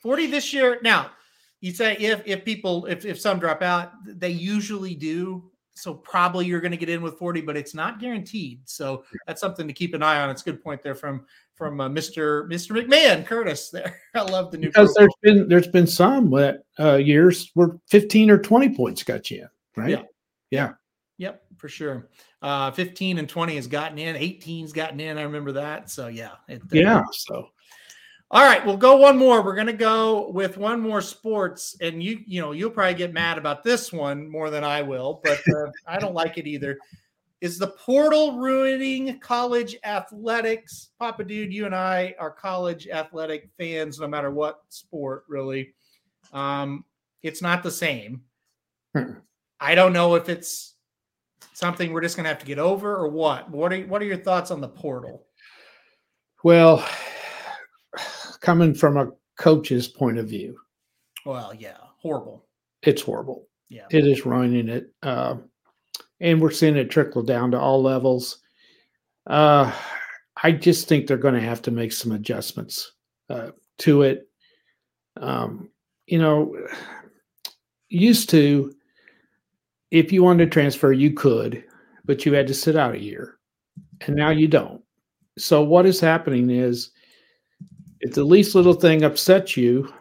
40 0.01 0.27
this 0.27 0.53
year. 0.53 0.79
Now, 0.81 1.11
you 1.59 1.73
say 1.73 1.97
if 1.97 2.21
if 2.25 2.45
people 2.45 2.85
if 2.85 3.03
if 3.03 3.19
some 3.19 3.37
drop 3.37 3.61
out, 3.61 3.91
they 4.05 4.29
usually 4.29 4.95
do 4.95 5.48
so 5.79 5.93
probably 5.93 6.45
you're 6.45 6.61
going 6.61 6.71
to 6.71 6.77
get 6.77 6.89
in 6.89 7.01
with 7.01 7.17
40 7.17 7.41
but 7.41 7.57
it's 7.57 7.73
not 7.73 7.99
guaranteed 7.99 8.61
so 8.65 9.03
that's 9.25 9.41
something 9.41 9.67
to 9.67 9.73
keep 9.73 9.93
an 9.93 10.03
eye 10.03 10.21
on 10.21 10.29
it's 10.29 10.41
a 10.41 10.45
good 10.45 10.63
point 10.63 10.83
there 10.83 10.95
from 10.95 11.25
from 11.55 11.79
uh, 11.81 11.89
mr 11.89 12.49
mr 12.49 12.71
mcmahon 12.71 13.25
curtis 13.25 13.69
there 13.73 13.99
i 14.15 14.21
love 14.21 14.51
the 14.51 14.57
new 14.57 14.67
because 14.67 14.93
there's 14.95 15.15
been 15.21 15.47
there's 15.47 15.67
been 15.67 15.87
some 15.87 16.29
that 16.31 16.63
uh, 16.79 16.95
years 16.95 17.51
where 17.53 17.77
15 17.89 18.29
or 18.29 18.37
20 18.37 18.75
points 18.75 19.03
got 19.03 19.29
you 19.31 19.41
in 19.41 19.49
right 19.75 19.89
yeah 19.89 20.03
yeah 20.51 20.71
yep 21.17 21.43
for 21.57 21.69
sure 21.69 22.09
Uh, 22.41 22.71
15 22.71 23.17
and 23.17 23.27
20 23.27 23.55
has 23.55 23.67
gotten 23.67 23.97
in, 23.97 24.15
18's 24.15 24.71
gotten 24.71 25.01
in. 25.01 25.17
I 25.17 25.23
remember 25.23 25.51
that. 25.51 25.89
So 25.89 26.07
yeah. 26.07 26.31
It, 26.47 26.61
uh, 26.61 26.67
Yeah. 26.71 27.03
So 27.11 27.49
All 28.31 28.43
right, 28.43 28.63
we'll 28.63 28.77
go 28.77 28.95
one 28.95 29.17
more. 29.17 29.41
We're 29.41 29.55
gonna 29.55 29.73
go 29.73 30.29
with 30.29 30.55
one 30.55 30.79
more 30.79 31.01
sports, 31.01 31.75
and 31.81 32.03
you 32.03 32.19
you 32.27 32.39
know 32.39 32.51
you'll 32.51 32.69
probably 32.69 32.93
get 32.93 33.11
mad 33.11 33.39
about 33.39 33.63
this 33.63 33.91
one 33.91 34.29
more 34.29 34.51
than 34.51 34.63
I 34.63 34.83
will, 34.83 35.19
but 35.23 35.39
uh, 35.39 35.71
I 35.87 35.97
don't 35.97 36.13
like 36.13 36.37
it 36.37 36.45
either. 36.45 36.77
Is 37.41 37.57
the 37.57 37.67
portal 37.67 38.37
ruining 38.37 39.19
college 39.19 39.77
athletics? 39.83 40.89
Papa 40.99 41.23
Dude, 41.23 41.51
you 41.53 41.65
and 41.65 41.73
I 41.73 42.13
are 42.19 42.29
college 42.29 42.87
athletic 42.87 43.49
fans, 43.57 43.99
no 43.99 44.07
matter 44.07 44.29
what 44.29 44.61
sport, 44.69 45.23
really. 45.27 45.73
Um, 46.31 46.85
it's 47.23 47.41
not 47.41 47.63
the 47.63 47.71
same. 47.71 48.21
Hmm. 48.95 49.13
I 49.59 49.73
don't 49.73 49.93
know 49.93 50.13
if 50.15 50.29
it's 50.29 50.75
something 51.53 51.91
we're 51.91 52.01
just 52.01 52.15
gonna 52.15 52.29
have 52.29 52.39
to 52.39 52.45
get 52.45 52.59
over 52.59 52.95
or 52.95 53.07
what. 53.07 53.49
What 53.49 53.73
are 53.73 53.79
what 53.87 54.03
are 54.03 54.05
your 54.05 54.17
thoughts 54.17 54.51
on 54.51 54.61
the 54.61 54.69
portal? 54.69 55.25
well, 56.43 56.87
coming 58.41 58.73
from 58.73 58.97
a 58.97 59.11
coach's 59.37 59.87
point 59.87 60.17
of 60.17 60.27
view, 60.27 60.59
Well, 61.25 61.53
yeah, 61.57 61.77
horrible. 62.01 62.45
it's 62.83 63.01
horrible. 63.01 63.47
Yeah. 63.69 63.85
It 63.91 64.05
is 64.07 64.25
ruining 64.25 64.67
it. 64.69 64.91
Uh, 65.03 65.35
and 66.19 66.41
we're 66.41 66.51
seeing 66.51 66.75
it 66.75 66.89
trickle 66.89 67.23
down 67.23 67.51
to 67.51 67.59
all 67.59 67.81
levels. 67.81 68.39
Uh, 69.27 69.71
I 70.43 70.51
just 70.51 70.87
think 70.87 71.05
they're 71.07 71.17
going 71.17 71.35
to 71.35 71.39
have 71.41 71.61
to 71.63 71.71
make 71.71 71.91
some 71.93 72.11
adjustments 72.11 72.93
uh, 73.29 73.51
to 73.79 74.01
it. 74.03 74.27
Um, 75.17 75.69
you 76.07 76.17
know, 76.19 76.55
used 77.89 78.29
to, 78.29 78.73
if 79.91 80.11
you 80.11 80.23
wanted 80.23 80.45
to 80.45 80.49
transfer, 80.51 80.91
you 80.91 81.11
could, 81.13 81.63
but 82.05 82.25
you 82.25 82.33
had 82.33 82.47
to 82.47 82.53
sit 82.53 82.75
out 82.75 82.95
a 82.95 83.01
year. 83.03 83.37
And 84.01 84.15
now 84.15 84.29
you 84.31 84.47
don't. 84.47 84.81
So, 85.37 85.61
what 85.63 85.85
is 85.85 85.99
happening 85.99 86.49
is 86.49 86.91
if 88.01 88.13
the 88.13 88.23
least 88.23 88.55
little 88.55 88.73
thing 88.73 89.03
upsets 89.03 89.57
you, 89.57 89.91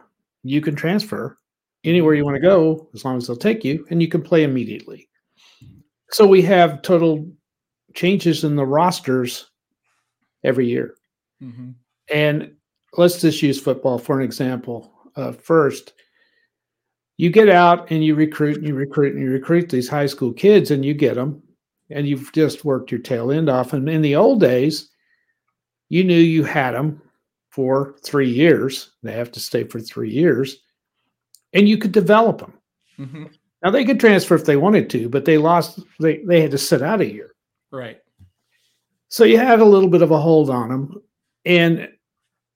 you 0.43 0.61
can 0.61 0.75
transfer 0.75 1.37
anywhere 1.85 2.15
you 2.15 2.25
want 2.25 2.37
to 2.37 2.41
go 2.41 2.89
as 2.95 3.05
long 3.05 3.17
as 3.17 3.27
they'll 3.27 3.37
take 3.37 3.65
you 3.65 3.87
and 3.91 4.01
you 4.01 4.09
can 4.09 4.23
play 4.23 4.45
immediately. 4.45 5.09
So 6.11 6.27
we 6.27 6.43
have 6.43 6.83
total 6.83 7.31
changes 7.95 8.45
in 8.45 8.57
the 8.57 8.67
rosters 8.67 9.51
every 10.45 10.67
year. 10.69 10.95
Mhm. 11.43 11.75
And 12.11 12.53
let's 12.97 13.21
just 13.21 13.43
use 13.43 13.61
football 13.61 13.99
for 13.99 14.19
an 14.19 14.25
example. 14.25 14.93
Uh, 15.17 15.33
first, 15.33 15.93
you 17.17 17.31
get 17.31 17.49
out 17.49 17.91
and 17.91 18.05
you 18.05 18.15
recruit 18.15 18.59
and 18.59 18.67
you 18.67 18.75
recruit 18.75 19.15
and 19.15 19.23
you 19.23 19.31
recruit 19.31 19.69
these 19.69 19.89
high 19.89 20.07
school 20.07 20.33
kids 20.33 20.71
and 20.71 20.85
you 20.85 20.95
get 20.95 21.17
them 21.17 21.43
and 21.91 22.07
you've 22.07 22.33
just 22.33 22.65
worked 22.65 22.91
your 22.91 23.01
tail 23.01 23.33
end 23.33 23.49
off. 23.49 23.73
And 23.73 23.89
in 23.89 24.03
the 24.03 24.15
old 24.17 24.41
days, 24.41 24.89
you 25.89 26.05
knew 26.05 26.19
you 26.19 26.45
had 26.45 26.75
them 26.75 27.03
for 27.59 27.97
three 28.05 28.31
years. 28.31 28.93
They 29.03 29.11
have 29.11 29.33
to 29.33 29.41
stay 29.41 29.65
for 29.65 29.81
three 29.81 30.13
years 30.13 30.59
and 31.55 31.69
you 31.69 31.77
could 31.77 31.91
develop 31.91 32.39
them. 32.39 32.53
Mhm. 33.01 33.35
Now 33.65 33.71
they 33.73 33.85
could 33.85 33.99
transfer 33.99 34.37
if 34.37 34.45
they 34.45 34.57
wanted 34.57 34.89
to, 34.91 35.09
but 35.09 35.25
they 35.25 35.39
lost. 35.39 35.81
They 35.99 36.19
they 36.19 36.41
had 36.41 36.53
to 36.53 36.59
sit 36.59 36.83
out 36.83 37.01
a 37.01 37.13
year, 37.13 37.35
Right. 37.73 37.99
so 39.09 39.25
you 39.25 39.39
had 39.39 39.59
a 39.59 39.65
little 39.65 39.89
bit 39.89 40.03
of 40.03 40.13
a 40.13 40.21
hold 40.21 40.51
on 40.51 40.69
them, 40.69 41.03
and 41.45 41.89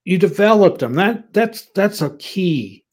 you 0.05 0.19
developed 0.19 0.79
them. 0.79 0.95
That 0.95 1.33
that's 1.33 1.67
that's 1.75 2.01
a 2.01 2.17
key 2.19 2.85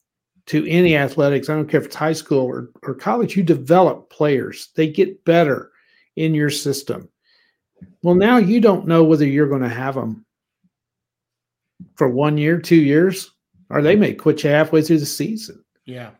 to 0.46 0.66
any 0.68 0.96
athletics. 0.96 1.48
I 1.48 1.54
don't 1.54 1.68
care 1.68 1.78
if 1.78 1.86
it's 1.86 1.94
high 1.94 2.12
school 2.14 2.44
or 2.44 2.70
or 2.82 2.94
college. 2.96 3.36
You 3.36 3.44
develop 3.44 4.10
players; 4.10 4.70
they 4.74 4.88
get 4.88 5.24
better 5.24 5.70
in 6.16 6.34
your 6.34 6.50
system. 6.50 7.08
Well, 8.02 8.16
now 8.16 8.38
you 8.38 8.60
don't 8.60 8.88
know 8.88 9.04
whether 9.04 9.24
you're 9.28 9.46
going 9.54 9.62
to 9.62 9.68
have 9.84 9.94
them 9.94 10.26
for 11.96 12.08
one 12.08 12.36
year, 12.38 12.58
two 12.60 12.76
years, 12.80 13.30
or 13.70 13.82
they 13.82 13.96
may 13.96 14.12
quit 14.14 14.42
you 14.44 14.50
halfway 14.50 14.82
through 14.82 14.98
the 14.98 15.06
season 15.06 15.62
Yeah. 15.86 16.10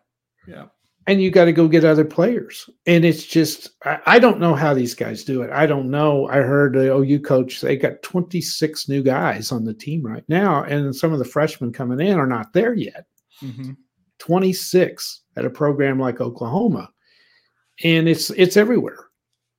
Yeah. 0.46 0.66
and 1.06 1.20
you 1.22 1.30
got 1.30 1.46
to 1.46 1.52
go 1.52 1.66
get 1.68 1.84
other 1.84 2.04
players. 2.04 2.68
And 2.86 3.04
it's 3.04 3.24
just, 3.24 3.70
I, 3.84 3.98
I 4.06 4.18
don't 4.18 4.38
know 4.40 4.54
how 4.54 4.72
these 4.74 4.94
guys 4.94 5.24
do 5.24 5.42
it. 5.42 5.50
I 5.50 5.66
don't 5.66 5.90
know. 5.90 6.28
I 6.28 6.36
heard 6.36 6.74
the 6.74 6.94
OU 6.94 7.20
coach, 7.20 7.60
they 7.60 7.76
got 7.76 8.02
26 8.02 8.88
new 8.88 9.02
guys 9.02 9.50
on 9.52 9.64
the 9.64 9.74
team 9.74 10.02
right 10.04 10.24
now, 10.28 10.62
and 10.64 10.94
some 10.94 11.12
of 11.12 11.18
the 11.18 11.24
freshmen 11.24 11.72
coming 11.72 12.00
in 12.00 12.18
are 12.18 12.26
not 12.26 12.52
there 12.52 12.74
yet. 12.74 13.06
Mhm. 13.42 13.76
26 14.18 15.22
at 15.36 15.44
a 15.44 15.50
program 15.50 15.98
like 15.98 16.20
Oklahoma. 16.20 16.90
And 17.82 18.08
it's 18.08 18.30
it's 18.30 18.56
everywhere. 18.56 19.06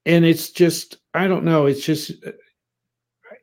And 0.05 0.23
it's 0.23 0.51
just 0.51 0.97
I 1.13 1.27
don't 1.27 1.43
know, 1.43 1.65
it's 1.65 1.83
just 1.83 2.11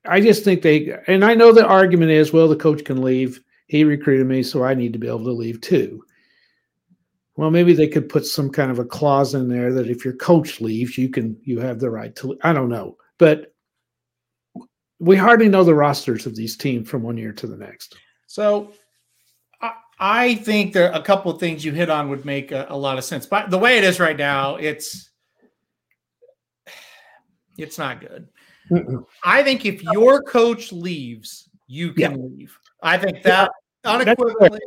I 0.07 0.21
just 0.21 0.45
think 0.45 0.63
they 0.63 0.97
and 1.07 1.25
I 1.25 1.35
know 1.35 1.53
the 1.53 1.67
argument 1.67 2.11
is 2.11 2.33
well 2.33 2.49
the 2.49 2.57
coach 2.57 2.85
can 2.85 3.03
leave. 3.03 3.41
He 3.67 3.85
recruited 3.85 4.27
me 4.27 4.43
so 4.43 4.65
I 4.65 4.75
need 4.75 4.93
to 4.93 4.99
be 4.99 5.09
able 5.09 5.25
to 5.25 5.33
leave 5.33 5.61
too. 5.61 6.05
Well, 7.37 7.51
maybe 7.51 7.73
they 7.73 7.87
could 7.87 8.09
put 8.09 8.27
some 8.27 8.51
kind 8.51 8.71
of 8.71 8.81
a 8.81 8.85
clause 8.85 9.35
in 9.35 9.49
there 9.49 9.73
that 9.73 9.89
if 9.89 10.05
your 10.05 10.15
coach 10.15 10.61
leaves, 10.61 10.99
you 10.99 11.09
can 11.09 11.39
you 11.45 11.61
have 11.61 11.79
the 11.79 11.91
right 11.91 12.15
to 12.17 12.39
I 12.43 12.53
don't 12.53 12.69
know. 12.69 12.97
But 13.19 13.53
we 14.99 15.17
hardly 15.17 15.49
know 15.49 15.65
the 15.65 15.75
rosters 15.75 16.27
of 16.27 16.35
these 16.35 16.57
teams 16.57 16.89
from 16.89 17.03
one 17.03 17.17
year 17.17 17.33
to 17.33 17.47
the 17.47 17.57
next. 17.57 17.97
So 18.27 18.73
I, 19.61 19.73
I 20.01 20.35
think 20.37 20.73
there 20.73 20.91
a 20.91 21.03
couple 21.03 21.31
of 21.31 21.39
things 21.39 21.65
you 21.65 21.73
hit 21.73 21.91
on 21.91 22.09
would 22.09 22.25
make 22.25 22.51
a, 22.51 22.67
a 22.71 22.77
lot 22.77 22.99
of 22.99 23.05
sense. 23.05 23.27
But 23.27 23.51
the 23.51 23.59
way 23.59 23.79
it 23.79 23.85
is 23.85 24.01
right 24.01 24.17
now, 24.17 24.57
it's 24.57 25.11
it's 27.57 27.79
not 27.79 28.01
good. 28.01 28.29
Mm-mm. 28.71 29.05
I 29.25 29.43
think 29.43 29.65
if 29.65 29.83
your 29.83 30.23
coach 30.23 30.73
leaves, 30.73 31.49
you 31.67 31.93
can 31.93 32.37
leave. 32.37 32.59
I 32.83 32.99
think 32.99 33.23
that 33.23 33.51
unequivocally 33.85 34.61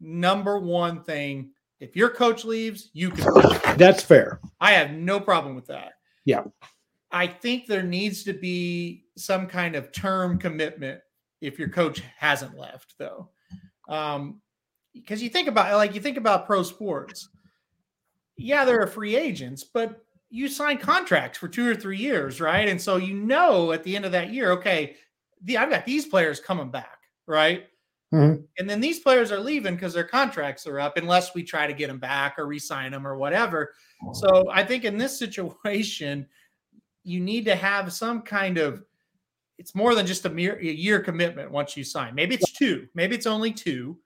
number 0.00 0.58
one 0.58 1.02
thing. 1.02 1.50
If 1.80 1.94
your 1.94 2.10
coach 2.10 2.44
leaves, 2.44 2.90
you 2.92 3.10
can 3.10 3.32
leave. 3.34 3.62
That's 3.76 4.02
fair. 4.02 4.40
I 4.60 4.72
have 4.72 4.90
no 4.90 5.20
problem 5.20 5.54
with 5.54 5.66
that. 5.68 5.92
Yeah. 6.24 6.44
I 7.10 7.26
think 7.26 7.66
there 7.66 7.82
needs 7.82 8.24
to 8.24 8.32
be 8.32 9.04
some 9.16 9.46
kind 9.46 9.76
of 9.76 9.92
term 9.92 10.38
commitment 10.38 11.00
if 11.40 11.58
your 11.58 11.68
coach 11.68 12.02
hasn't 12.16 12.58
left, 12.58 12.94
though. 12.98 13.30
Um, 13.88 14.40
because 14.92 15.22
you 15.22 15.28
think 15.28 15.48
about 15.48 15.74
like 15.76 15.94
you 15.94 16.00
think 16.00 16.16
about 16.16 16.46
pro 16.46 16.62
sports. 16.62 17.28
Yeah, 18.36 18.64
there 18.64 18.80
are 18.80 18.86
free 18.86 19.16
agents, 19.16 19.64
but 19.64 20.04
you 20.30 20.48
sign 20.48 20.78
contracts 20.78 21.38
for 21.38 21.48
two 21.48 21.68
or 21.68 21.74
three 21.74 21.96
years, 21.96 22.40
right? 22.40 22.68
And 22.68 22.80
so 22.80 22.96
you 22.96 23.14
know 23.14 23.72
at 23.72 23.82
the 23.82 23.96
end 23.96 24.04
of 24.04 24.12
that 24.12 24.32
year, 24.32 24.52
okay, 24.52 24.96
the, 25.42 25.56
I've 25.56 25.70
got 25.70 25.86
these 25.86 26.06
players 26.06 26.40
coming 26.40 26.70
back, 26.70 26.98
right? 27.26 27.66
Mhm. 28.12 28.44
And 28.58 28.68
then 28.68 28.80
these 28.80 29.00
players 29.00 29.30
are 29.30 29.40
leaving 29.40 29.74
because 29.74 29.94
their 29.94 30.04
contracts 30.04 30.66
are 30.66 30.80
up, 30.80 30.96
unless 30.96 31.34
we 31.34 31.42
try 31.42 31.66
to 31.66 31.72
get 31.74 31.88
them 31.88 31.98
back 31.98 32.38
or 32.38 32.46
re-sign 32.46 32.92
them 32.92 33.06
or 33.06 33.16
whatever. 33.16 33.74
So 34.14 34.48
I 34.50 34.64
think 34.64 34.84
in 34.84 34.96
this 34.96 35.18
situation, 35.18 36.26
you 37.04 37.20
need 37.20 37.44
to 37.46 37.54
have 37.54 37.92
some 37.92 38.22
kind 38.22 38.58
of 38.58 38.84
it's 39.58 39.74
more 39.74 39.96
than 39.96 40.06
just 40.06 40.24
a, 40.24 40.30
mere, 40.30 40.56
a 40.60 40.64
year 40.64 41.00
commitment 41.00 41.50
once 41.50 41.76
you 41.76 41.82
sign. 41.82 42.14
Maybe 42.14 42.36
it's 42.36 42.52
two, 42.52 42.86
maybe 42.94 43.16
it's 43.16 43.26
only 43.26 43.52
two. 43.52 43.98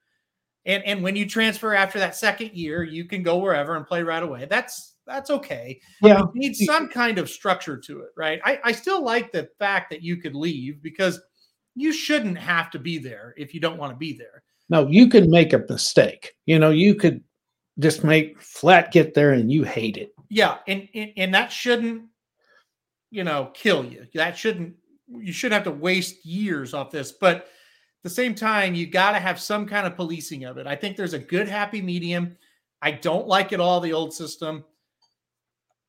And 0.64 0.82
and 0.84 1.02
when 1.02 1.16
you 1.16 1.28
transfer 1.28 1.74
after 1.74 1.98
that 1.98 2.16
second 2.16 2.52
year, 2.52 2.82
you 2.82 3.04
can 3.04 3.22
go 3.22 3.38
wherever 3.38 3.76
and 3.76 3.86
play 3.86 4.02
right 4.02 4.22
away. 4.22 4.46
That's 4.46 4.91
that's 5.12 5.30
okay. 5.30 5.80
Yeah. 6.00 6.22
You 6.34 6.48
need 6.48 6.54
some 6.54 6.88
kind 6.88 7.18
of 7.18 7.28
structure 7.28 7.76
to 7.76 8.00
it, 8.00 8.10
right? 8.16 8.40
I, 8.44 8.58
I 8.64 8.72
still 8.72 9.04
like 9.04 9.30
the 9.30 9.48
fact 9.58 9.90
that 9.90 10.02
you 10.02 10.16
could 10.16 10.34
leave 10.34 10.82
because 10.82 11.20
you 11.74 11.92
shouldn't 11.92 12.38
have 12.38 12.70
to 12.70 12.78
be 12.78 12.98
there 12.98 13.34
if 13.36 13.54
you 13.54 13.60
don't 13.60 13.78
want 13.78 13.92
to 13.92 13.96
be 13.96 14.12
there. 14.12 14.42
No, 14.68 14.86
you 14.88 15.08
could 15.08 15.28
make 15.28 15.52
a 15.52 15.64
mistake. 15.68 16.32
You 16.46 16.58
know, 16.58 16.70
you 16.70 16.94
could 16.94 17.22
just 17.78 18.04
make 18.04 18.40
flat 18.40 18.92
get 18.92 19.14
there 19.14 19.32
and 19.32 19.52
you 19.52 19.64
hate 19.64 19.96
it. 19.96 20.14
Yeah, 20.30 20.58
and 20.66 20.88
and, 20.94 21.12
and 21.16 21.34
that 21.34 21.52
shouldn't, 21.52 22.04
you 23.10 23.24
know, 23.24 23.50
kill 23.54 23.84
you. 23.84 24.06
That 24.14 24.36
shouldn't. 24.36 24.74
You 25.08 25.32
shouldn't 25.32 25.64
have 25.64 25.74
to 25.74 25.78
waste 25.78 26.24
years 26.24 26.72
off 26.72 26.90
this. 26.90 27.12
But 27.12 27.36
at 27.36 27.44
the 28.02 28.10
same 28.10 28.34
time, 28.34 28.74
you 28.74 28.86
got 28.86 29.12
to 29.12 29.18
have 29.18 29.38
some 29.38 29.66
kind 29.66 29.86
of 29.86 29.94
policing 29.94 30.44
of 30.44 30.56
it. 30.56 30.66
I 30.66 30.74
think 30.74 30.96
there's 30.96 31.12
a 31.12 31.18
good 31.18 31.48
happy 31.48 31.82
medium. 31.82 32.36
I 32.80 32.92
don't 32.92 33.28
like 33.28 33.52
it 33.52 33.60
all 33.60 33.80
the 33.80 33.92
old 33.92 34.12
system. 34.14 34.64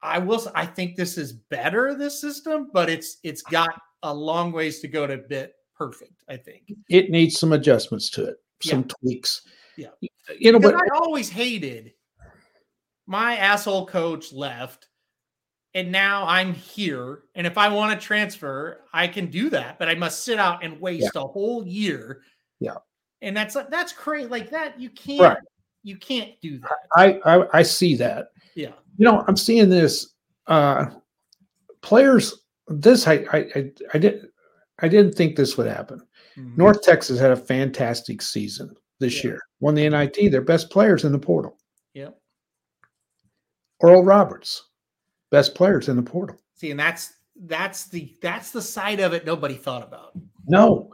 I 0.04 0.20
will. 0.20 0.46
I 0.54 0.66
think 0.66 0.96
this 0.96 1.18
is 1.18 1.32
better 1.34 1.96
this 1.96 2.20
system, 2.20 2.70
but 2.74 2.90
it's 2.90 3.18
it's 3.24 3.42
got 3.42 3.70
a 4.04 4.14
long 4.14 4.52
ways 4.52 4.80
to 4.82 4.88
go 4.88 5.08
to 5.08 5.18
bit 5.18 5.54
perfect. 5.76 6.24
I 6.30 6.38
think. 6.38 6.72
It 6.90 7.10
needs 7.10 7.40
some 7.40 7.54
adjustments 7.54 8.10
to 8.12 8.26
it, 8.26 8.38
some 8.62 8.82
Yeah. 8.82 8.88
tweaks. 9.00 9.42
Yeah. 9.78 9.88
You 10.38 10.52
know, 10.52 10.60
Because 10.60 10.74
but 10.74 10.82
I 10.84 10.96
always 10.98 11.30
hated 11.30 11.94
my 13.08 13.36
asshole 13.38 13.86
coach 13.88 14.32
left, 14.34 14.88
and 15.74 15.92
now 15.92 16.26
I'm 16.28 16.54
here. 16.54 17.24
And 17.36 17.48
if 17.48 17.58
I 17.58 17.70
want 17.70 18.00
to 18.00 18.06
transfer, 18.06 18.82
I 18.94 19.08
can 19.08 19.28
do 19.28 19.50
that, 19.52 19.80
but 19.80 19.90
I 19.90 19.96
must 19.96 20.24
sit 20.24 20.38
out 20.38 20.64
and 20.64 20.80
waste 20.80 21.16
a 21.16 21.22
whole 21.22 21.66
year. 21.66 22.22
Yeah. 22.60 22.76
and 23.22 23.36
that's 23.36 23.56
that's 23.70 23.94
crazy. 23.94 24.28
Like 24.28 24.50
that, 24.52 24.80
you 24.80 24.90
can't 24.90 25.22
Right. 25.22 25.38
you 25.84 25.98
can't 25.98 26.32
do 26.42 26.60
that. 26.60 26.78
I, 26.96 27.20
I 27.26 27.60
I 27.60 27.64
see 27.64 27.96
that. 27.96 28.28
Yeah, 28.56 28.74
You 28.98 29.06
know, 29.06 29.24
I'm 29.28 29.38
seeing 29.38 29.70
this 29.70 30.14
uh 30.48 30.88
players. 31.82 32.34
This 32.68 33.08
I 33.08 33.26
I 33.34 33.72
I, 33.94 33.98
didn't 33.98 34.30
I 34.80 34.88
didn't 34.88 35.14
think 35.14 35.36
this 35.36 35.58
would 35.58 35.68
happen. 35.68 36.02
Mhm. 36.38 36.58
North 36.58 36.82
Texas 36.82 37.20
had 37.20 37.32
a 37.32 37.36
fantastic 37.36 38.22
season 38.22 38.74
this 39.00 39.24
Yeah. 39.24 39.32
year. 39.32 39.40
Won 39.60 39.76
the 39.76 39.86
NIT. 39.90 40.30
Their 40.32 40.42
best 40.42 40.70
players 40.70 41.04
in 41.06 41.12
the 41.12 41.20
portal. 41.20 41.58
Yep. 41.94 42.18
Earl 43.82 44.04
Roberts, 44.04 44.70
best 45.32 45.56
players 45.56 45.90
in 45.90 45.96
the 45.96 46.04
portal. 46.04 46.38
See, 46.56 46.72
and 46.72 46.80
that's 46.80 47.14
that's 47.46 47.86
the 47.88 48.16
that's 48.22 48.52
the 48.52 48.62
side 48.62 49.00
of 49.00 49.14
it 49.14 49.26
nobody 49.26 49.56
thought 49.56 49.84
about. 49.84 50.12
No, 50.48 50.94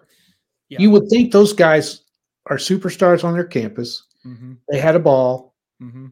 Yeah. 0.69 0.79
you 0.81 0.89
would 0.91 1.07
think 1.09 1.31
those 1.31 1.53
guys 1.53 2.03
are 2.47 2.57
superstars 2.57 3.23
on 3.23 3.33
their 3.33 3.43
campus. 3.43 4.05
Mm-hmm. 4.25 4.53
They 4.69 4.79
had 4.79 4.95
a 4.95 4.99
ball, 4.99 5.55
Mm-hmm. 5.81 6.07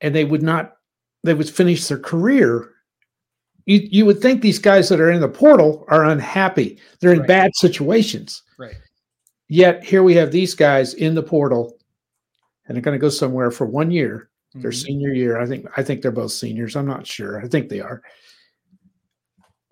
And 0.00 0.14
they 0.14 0.24
would 0.24 0.42
not. 0.42 0.76
They 1.22 1.34
would 1.34 1.48
finish 1.48 1.86
their 1.88 1.98
career. 1.98 2.70
You 3.66 3.80
you 3.90 4.04
would 4.06 4.20
think 4.20 4.42
these 4.42 4.58
guys 4.58 4.88
that 4.90 5.00
are 5.00 5.10
in 5.10 5.20
the 5.20 5.28
portal 5.28 5.84
are 5.88 6.04
unhappy. 6.04 6.78
They're 7.00 7.12
in 7.14 7.20
Right. 7.20 7.28
bad 7.28 7.56
situations. 7.56 8.42
Right. 8.58 8.76
Yet 9.48 9.82
here 9.84 10.02
we 10.02 10.14
have 10.16 10.32
these 10.32 10.54
guys 10.54 10.94
in 10.94 11.14
the 11.14 11.22
portal, 11.22 11.78
and 12.66 12.74
they're 12.76 12.82
going 12.82 12.98
to 12.98 13.00
go 13.00 13.08
somewhere 13.08 13.50
for 13.50 13.66
one 13.66 13.90
year. 13.90 14.28
Their 14.54 14.70
Mhm. 14.70 14.84
senior 14.84 15.12
year. 15.14 15.38
I 15.40 15.46
think 15.46 15.66
I 15.76 15.82
think 15.82 16.02
they're 16.02 16.10
both 16.12 16.32
seniors. 16.32 16.76
I'm 16.76 16.86
not 16.86 17.06
sure. 17.06 17.40
I 17.42 17.48
think 17.48 17.68
they 17.68 17.80
are. 17.80 18.02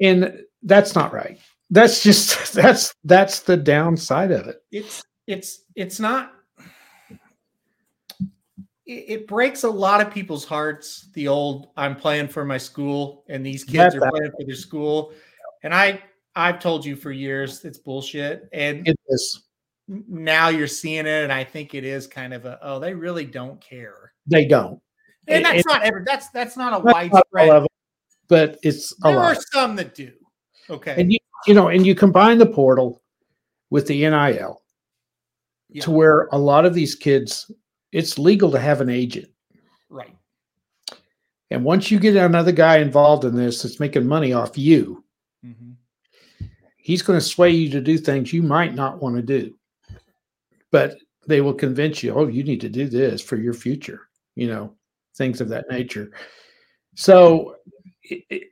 And 0.01 0.43
that's 0.63 0.95
not 0.95 1.13
right. 1.13 1.39
That's 1.71 2.03
just 2.03 2.53
that's 2.55 2.95
that's 3.05 3.41
the 3.41 3.57
downside 3.57 4.31
of 4.31 4.47
it. 4.49 4.57
it's 4.73 5.03
it's 5.27 5.65
it's 5.77 6.01
not 6.01 6.33
it, 8.99 9.27
breaks 9.27 9.63
a 9.65 9.71
lot 9.71 10.01
of 10.01 10.13
people's 10.13 10.45
hearts 10.45 11.09
the 11.15 11.29
old 11.29 11.69
i'm 11.77 11.95
playing 11.97 12.29
for 12.29 12.45
my 12.45 12.59
school 12.59 13.25
and 13.29 13.45
these 13.45 13.65
kids 13.65 13.77
That's 13.77 13.97
are 13.97 14.11
playing 14.11 14.31
for 14.33 14.45
their 14.47 14.55
school. 14.57 15.13
And 15.63 15.75
i 15.75 16.01
i've 16.37 16.59
told 16.61 16.85
you 16.85 16.97
for 16.97 17.13
years 17.13 17.65
it's 17.65 17.79
bullshit. 17.79 18.49
And 18.53 18.87
It 18.89 18.97
is. 19.09 19.43
now 19.89 20.49
you're 20.49 20.67
seeing 20.67 21.07
it 21.07 21.23
and 21.25 21.33
i 21.33 21.45
think 21.45 21.75
it 21.75 21.85
is 21.85 22.07
kind 22.07 22.33
of 22.33 22.45
a 22.47 22.59
oh 22.63 22.79
they 22.79 22.95
really 22.95 23.25
don't 23.25 23.61
care. 23.61 24.13
They 24.27 24.47
don't. 24.47 24.81
and 25.29 25.45
that's 25.45 25.61
It- 25.61 25.67
not 25.67 25.83
ever 25.83 26.03
that's 26.07 26.29
that's 26.31 26.57
not 26.57 26.73
a 26.81 26.83
That's 26.83 27.13
not 27.13 27.27
widespread 27.33 27.49
of 27.51 27.65
it, 27.65 27.71
but 28.29 28.59
it's 28.63 28.93
a 29.05 29.09
there 29.11 29.19
are 29.19 29.37
some 29.53 29.77
that 29.77 29.95
do 29.95 30.13
okay. 30.71 30.95
And 31.01 31.13
you 31.13 31.19
you 31.47 31.55
know, 31.55 31.69
and 31.69 31.85
you 31.85 31.95
combine 31.97 32.39
the 32.39 32.47
portal 32.47 33.03
with 33.71 33.87
the 33.89 34.01
NIL 34.09 34.63
Yeah. 35.71 35.83
to 35.83 35.91
where 35.91 36.29
a 36.31 36.39
lot 36.39 36.65
of 36.65 36.73
these 36.73 36.95
kids, 36.95 37.51
it's 37.93 38.19
legal 38.19 38.51
to 38.51 38.59
have 38.59 38.81
an 38.81 38.89
agent. 38.89 39.29
right 39.91 40.17
And 41.51 41.65
once 41.65 41.91
you 41.91 41.99
get 42.01 42.17
another 42.17 42.53
guy 42.53 42.79
involved 42.79 43.25
in 43.25 43.37
this 43.37 43.63
that's 43.63 43.79
making 43.81 44.07
money 44.07 44.33
off 44.33 44.57
you, 44.57 45.05
Mhm. 45.45 45.77
he's 46.77 47.03
going 47.03 47.19
to 47.19 47.25
sway 47.25 47.51
you 47.51 47.69
to 47.71 47.81
do 47.81 47.99
things 47.99 48.33
you 48.33 48.43
might 48.43 48.75
not 48.75 49.03
want 49.03 49.17
to 49.17 49.23
do. 49.23 49.55
But 50.71 50.97
they 51.27 51.41
will 51.43 51.55
convince 51.55 52.03
you, 52.03 52.15
oh, 52.15 52.27
you 52.27 52.43
need 52.43 52.61
to 52.63 52.69
do 52.69 52.89
this 52.89 53.21
for 53.23 53.37
your 53.37 53.53
future, 53.55 54.09
you 54.35 54.47
know, 54.49 54.75
things 55.15 55.41
of 55.41 55.49
that 55.51 55.69
nature. 55.71 56.11
So, 56.95 57.57
it, 58.03 58.25
it- 58.31 58.49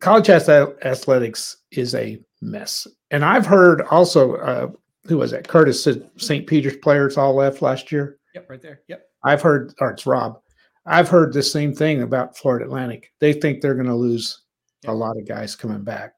college 0.00 0.30
athletics 0.30 1.56
is 1.72 1.94
a 1.94 2.20
mess. 2.40 2.86
And 3.10 3.24
I've 3.24 3.46
heard 3.46 3.82
also, 3.82 4.36
uh, 4.36 4.70
who 5.06 5.18
was 5.18 5.32
that? 5.32 5.48
Curtis 5.48 5.82
said 5.82 6.08
St. 6.16 6.46
Peter's 6.46 6.76
players 6.76 7.16
all 7.18 7.34
left 7.34 7.62
last 7.62 7.90
year. 7.92 8.18
Yep 8.40 8.50
right 8.50 8.62
there 8.62 8.80
yep 8.88 9.08
I've 9.24 9.42
heard, 9.42 9.74
or 9.80 9.90
it's 9.90 10.06
Rob. 10.06 10.40
I've 10.86 11.08
heard 11.08 11.32
the 11.32 11.42
same 11.42 11.74
thing 11.74 12.02
about 12.02 12.36
Florida 12.36 12.64
Atlantic. 12.64 13.12
They 13.20 13.32
think 13.32 13.60
they're 13.60 13.74
going 13.74 13.86
to 13.86 13.94
lose 13.94 14.42
Yep. 14.84 14.92
a 14.92 14.96
lot 14.96 15.16
of 15.16 15.26
guys 15.26 15.56
coming 15.56 15.82
back. 15.82 16.12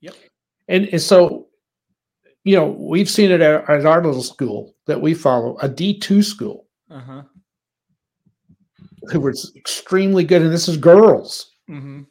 Yep. 0.00 0.14
And, 0.66 0.88
and 0.88 1.00
so, 1.00 1.46
you 2.42 2.56
know, 2.56 2.66
we've 2.66 3.08
seen 3.08 3.30
it 3.30 3.40
at, 3.40 3.70
at 3.70 3.86
our 3.86 4.02
little 4.04 4.24
school 4.24 4.74
that 4.86 5.00
we 5.00 5.14
follow, 5.14 5.56
a 5.58 5.68
D2 5.68 6.24
school, 6.24 6.66
uh-huh 6.90 7.22
who 9.10 9.20
was 9.20 9.52
extremely 9.54 10.24
good. 10.24 10.40
And 10.40 10.50
this 10.50 10.66
is 10.66 10.78
girls 10.78 11.52
mm-hmm. 11.68 12.02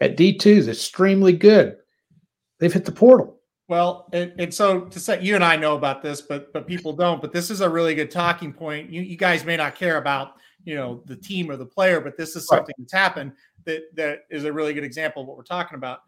at 0.00 0.16
D2 0.16 0.66
that's 0.66 0.78
extremely 0.78 1.32
good. 1.32 1.76
They've 2.58 2.72
hit 2.72 2.84
the 2.84 2.90
portal. 2.90 3.33
Well, 3.68 4.08
and, 4.12 4.32
and 4.38 4.52
so 4.52 4.82
to 4.82 5.00
say, 5.00 5.22
you 5.22 5.34
and 5.34 5.44
I 5.44 5.56
know 5.56 5.74
about 5.74 6.02
this, 6.02 6.20
but 6.20 6.52
but 6.52 6.66
people 6.66 6.92
don't. 6.92 7.20
But 7.20 7.32
this 7.32 7.50
is 7.50 7.60
a 7.62 7.68
really 7.68 7.94
good 7.94 8.10
talking 8.10 8.52
point. 8.52 8.90
You 8.90 9.00
you 9.02 9.16
guys 9.16 9.44
may 9.44 9.56
not 9.56 9.74
care 9.74 9.96
about 9.96 10.34
you 10.64 10.74
know 10.74 11.02
the 11.06 11.16
team 11.16 11.50
or 11.50 11.56
the 11.56 11.64
player, 11.66 12.00
but 12.00 12.16
this 12.16 12.30
is 12.36 12.46
Right. 12.50 12.58
something 12.58 12.74
that's 12.78 12.92
happened 12.92 13.32
that 13.64 13.82
that 13.94 14.24
is 14.30 14.44
a 14.44 14.52
really 14.52 14.74
good 14.74 14.84
example 14.84 15.22
of 15.22 15.28
what 15.28 15.36
we're 15.36 15.44
talking 15.44 15.76
about. 15.76 16.00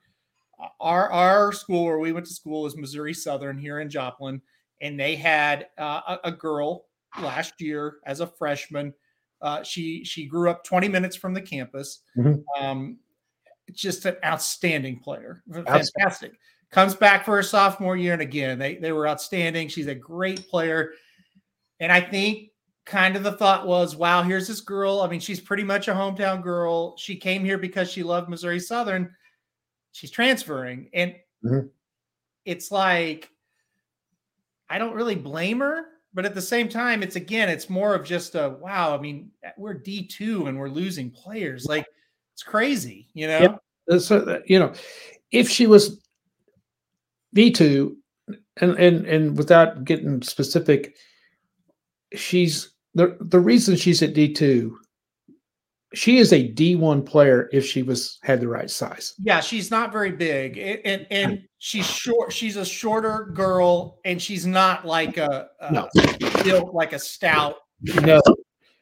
Our 0.80 1.10
our 1.10 1.52
school 1.52 1.84
where 1.84 1.98
we 1.98 2.12
went 2.12 2.26
to 2.26 2.32
school 2.34 2.66
is 2.66 2.76
Missouri 2.76 3.14
Southern 3.14 3.56
here 3.58 3.80
in 3.80 3.88
Joplin, 3.88 4.42
and 4.82 5.00
they 5.00 5.16
had 5.16 5.68
uh, 5.78 6.00
a, 6.08 6.28
a 6.28 6.32
girl 6.32 6.86
last 7.20 7.60
year 7.60 7.96
as 8.04 8.20
a 8.20 8.26
freshman. 8.26 8.92
Uh, 9.40 9.62
she 9.62 10.04
she 10.04 10.26
grew 10.26 10.50
up 10.50 10.62
20 10.64 10.88
minutes 10.88 11.16
from 11.16 11.32
the 11.32 11.42
campus. 11.42 12.00
Mhm. 12.18 12.42
Um, 12.60 12.98
just 13.72 14.04
an 14.04 14.16
outstanding 14.24 14.98
player, 15.00 15.42
Outstanding. 15.68 16.36
Comes 16.76 16.94
back 16.94 17.24
for 17.24 17.34
her 17.36 17.42
sophomore 17.42 17.96
year 17.96 18.12
and 18.12 18.20
again 18.20 18.58
they 18.58 18.76
they 18.76 18.92
were 18.92 19.08
outstanding. 19.08 19.66
She's 19.66 19.86
a 19.86 19.94
great 19.94 20.46
player. 20.46 20.92
And 21.80 21.90
i 21.90 22.02
think 22.02 22.50
kind 22.84 23.16
of 23.16 23.22
the 23.22 23.32
thought 23.32 23.66
was 23.66 23.96
wow 23.96 24.22
here's 24.22 24.46
this 24.46 24.60
girl. 24.60 25.00
I 25.00 25.08
mean 25.08 25.20
she's 25.20 25.40
pretty 25.40 25.64
much 25.64 25.88
a 25.88 25.92
hometown 25.94 26.42
girl. 26.42 26.94
She 26.98 27.16
came 27.16 27.42
here 27.46 27.56
because 27.56 27.90
she 27.90 28.02
loved 28.02 28.28
missouri 28.28 28.60
southern. 28.60 29.10
She's 29.92 30.10
transferring. 30.10 30.90
And 30.92 31.14
Mhm. 31.44 31.70
it's 32.44 32.70
like 32.70 33.30
i 34.68 34.76
don't 34.78 34.94
really 34.94 35.14
blame 35.14 35.60
her 35.60 35.84
but 36.12 36.24
at 36.26 36.34
the 36.34 36.42
same 36.42 36.68
time 36.68 37.02
it's 37.02 37.14
again 37.16 37.48
it's 37.48 37.70
more 37.70 37.94
of 37.94 38.04
just 38.04 38.34
a 38.34 38.56
wow 38.60 38.94
i 38.96 39.00
mean 39.00 39.30
we're 39.56 39.74
d2 39.74 40.48
and 40.48 40.58
we're 40.58 40.68
losing 40.68 41.10
players. 41.10 41.64
Like 41.66 41.86
it's 42.34 42.42
crazy 42.42 43.08
you 43.14 43.28
know? 43.28 43.58
Yep. 43.88 44.00
So, 44.00 44.42
you 44.46 44.58
know, 44.58 44.72
if 45.30 45.48
she 45.48 45.66
was 45.66 46.00
D2, 47.34 47.90
and, 48.60 48.74
and, 48.78 49.06
and 49.06 49.36
without 49.38 49.84
getting 49.84 50.22
specific, 50.22 50.96
she's 52.14 52.72
the, 52.94 53.16
the 53.20 53.40
reason 53.40 53.76
she's 53.76 54.02
at 54.02 54.14
D2, 54.14 54.70
she 55.94 56.18
is 56.18 56.32
a 56.32 56.52
D1 56.52 57.06
player 57.06 57.48
if 57.52 57.64
she 57.64 57.82
was 57.82 58.18
had 58.22 58.40
the 58.40 58.48
right 58.48 58.70
size. 58.70 59.14
Yeah, 59.18 59.40
she's 59.40 59.70
not 59.70 59.92
very 59.92 60.10
big, 60.12 60.58
and 60.58 60.80
and, 60.84 61.06
and 61.10 61.42
she's 61.58 61.86
short. 61.86 62.32
She's 62.32 62.56
a 62.56 62.64
shorter 62.64 63.30
girl, 63.34 63.98
and 64.04 64.20
she's 64.20 64.46
not 64.46 64.84
like 64.86 65.16
a, 65.16 65.48
a 65.60 65.72
No. 65.72 65.88
built 66.42 66.74
like 66.74 66.92
a 66.92 66.98
stout. 66.98 67.56
No, 68.02 68.20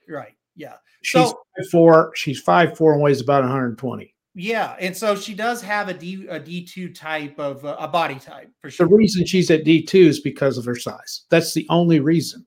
Right. 0.09 0.33
Yeah. 0.57 0.75
she's 1.03 1.29
So- 1.29 1.39
four. 1.71 2.13
She's 2.15 2.41
five 2.41 2.77
four 2.77 2.95
and 2.95 3.03
weighs 3.03 3.21
about 3.21 3.43
120. 3.43 4.14
Yeah, 4.37 4.75
and 4.81 4.97
so 4.97 5.15
she 5.15 5.33
does 5.35 5.63
have 5.63 5.89
a 5.89 5.95
D 5.95 6.27
a 6.29 6.41
D 6.41 6.65
two 6.65 6.93
type 6.93 7.39
of 7.39 7.65
uh, 7.65 7.77
a 7.79 7.87
body 7.87 8.17
type 8.17 8.51
for 8.61 8.69
sure. 8.71 8.89
The 8.89 8.95
reason 8.97 9.25
she's 9.25 9.51
at 9.51 9.65
D2 9.65 9.95
is 10.07 10.21
because 10.21 10.59
of 10.59 10.65
her 10.65 10.75
size. 10.75 11.23
That's 11.31 11.55
the 11.55 11.67
only 11.71 12.01
reason. 12.01 12.45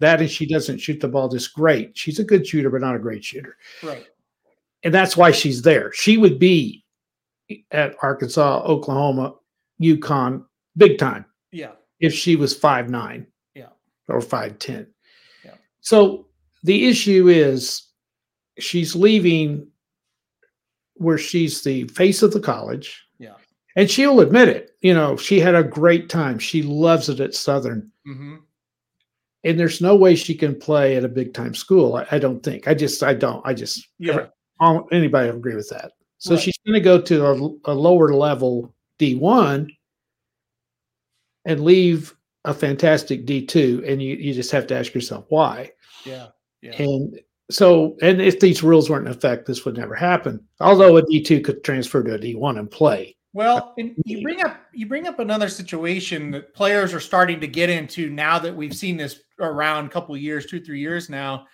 That 0.00 0.20
is, 0.20 0.30
she 0.30 0.46
doesn't 0.46 0.78
shoot 0.78 1.00
the 1.00 1.08
ball 1.08 1.28
just 1.28 1.54
great. 1.54 1.96
She's 1.96 2.18
a 2.18 2.24
good 2.24 2.46
shooter, 2.46 2.68
but 2.70 2.80
not 2.82 2.96
a 2.96 2.98
great 2.98 3.24
shooter. 3.24 3.56
Right. 3.82 4.06
and 4.82 4.92
that's 4.92 5.16
why 5.16 5.30
she's 5.30 5.62
there. 5.62 5.92
She 5.92 6.18
would 6.18 6.38
be 6.38 6.84
at 7.70 7.94
Arkansas, 8.02 8.62
Oklahoma, 8.66 9.34
UConn, 9.80 10.44
big 10.76 10.98
time 10.98 11.24
Yeah. 11.52 11.72
if 12.00 12.12
she 12.12 12.36
was 12.36 12.54
five 12.54 12.90
nine, 12.90 13.26
Yeah. 13.54 13.68
or 14.08 14.20
five 14.20 14.58
ten. 14.58 14.88
Yeah. 15.44 15.54
So 15.80 16.26
the 16.62 16.88
issue 16.88 17.28
is 17.28 17.84
she's 18.58 18.94
leaving 18.94 19.68
where 21.02 21.18
she's 21.18 21.62
the 21.62 21.84
face 21.88 22.22
of 22.22 22.32
the 22.32 22.40
college. 22.40 23.02
Yeah. 23.18 23.34
And 23.76 23.90
she'll 23.90 24.20
admit 24.20 24.48
it. 24.48 24.70
You 24.80 24.94
know, 24.94 25.16
she 25.16 25.40
had 25.40 25.54
a 25.54 25.62
great 25.64 26.08
time. 26.08 26.38
She 26.38 26.62
loves 26.62 27.08
it 27.08 27.20
at 27.20 27.34
Southern. 27.34 27.90
hmm 28.04 28.36
And 29.44 29.58
there's 29.58 29.80
no 29.80 29.96
way 29.96 30.14
she 30.14 30.34
can 30.34 30.54
play 30.58 30.96
at 30.96 31.04
a 31.04 31.08
big 31.08 31.34
time 31.34 31.54
school. 31.54 31.96
I, 31.96 32.06
I 32.12 32.18
don't 32.18 32.42
think. 32.42 32.68
I 32.68 32.74
just, 32.74 33.02
I 33.02 33.14
don't. 33.14 33.44
I 33.46 33.54
just, 33.54 33.88
Yeah. 33.98 34.26
all- 34.60 34.88
anybody 34.92 35.30
will 35.30 35.38
agree 35.38 35.54
with 35.56 35.68
that. 35.70 35.92
So 36.18 36.34
Right. 36.34 36.42
she's 36.42 36.58
going 36.66 36.74
to 36.74 36.80
go 36.80 37.00
to 37.00 37.26
a, 37.26 37.72
a 37.72 37.74
lower 37.74 38.12
level 38.14 38.74
D1 39.00 39.68
and 41.44 41.60
leave 41.64 42.14
a 42.44 42.54
fantastic 42.54 43.26
D2. 43.26 43.90
And 43.90 44.02
you, 44.02 44.16
you 44.16 44.32
just 44.34 44.50
have 44.52 44.66
to 44.68 44.76
ask 44.78 44.94
yourself 44.94 45.24
why. 45.28 45.72
Yeah. 46.04 46.28
Yeah. 46.60 46.80
And 46.82 47.18
so, 47.52 47.96
and 48.02 48.20
if 48.20 48.40
these 48.40 48.62
rules 48.62 48.88
weren't 48.88 49.06
in 49.06 49.12
effect, 49.12 49.46
this 49.46 49.64
would 49.64 49.76
never 49.76 49.94
happen. 49.94 50.44
Although 50.60 50.96
a 50.96 51.02
D2 51.02 51.44
could 51.44 51.64
transfer 51.64 52.02
to 52.02 52.14
a 52.14 52.18
D1 52.18 52.58
and 52.58 52.70
play. 52.70 53.16
Well, 53.34 53.74
and 53.78 53.94
you 54.04 54.22
bring 54.22 54.42
up 54.42 54.60
you 54.74 54.86
bring 54.86 55.06
up 55.06 55.18
another 55.18 55.48
situation 55.48 56.30
that 56.32 56.52
players 56.54 56.92
are 56.92 57.00
starting 57.00 57.40
to 57.40 57.46
get 57.46 57.70
into 57.70 58.10
now 58.10 58.38
that 58.38 58.54
we've 58.54 58.74
seen 58.74 58.96
this 58.96 59.20
around 59.40 59.86
a 59.86 59.88
couple 59.88 60.14
of 60.14 60.20
years, 60.20 60.46
two 60.46 60.60
three 60.60 60.80
years 60.80 61.08
now. 61.08 61.46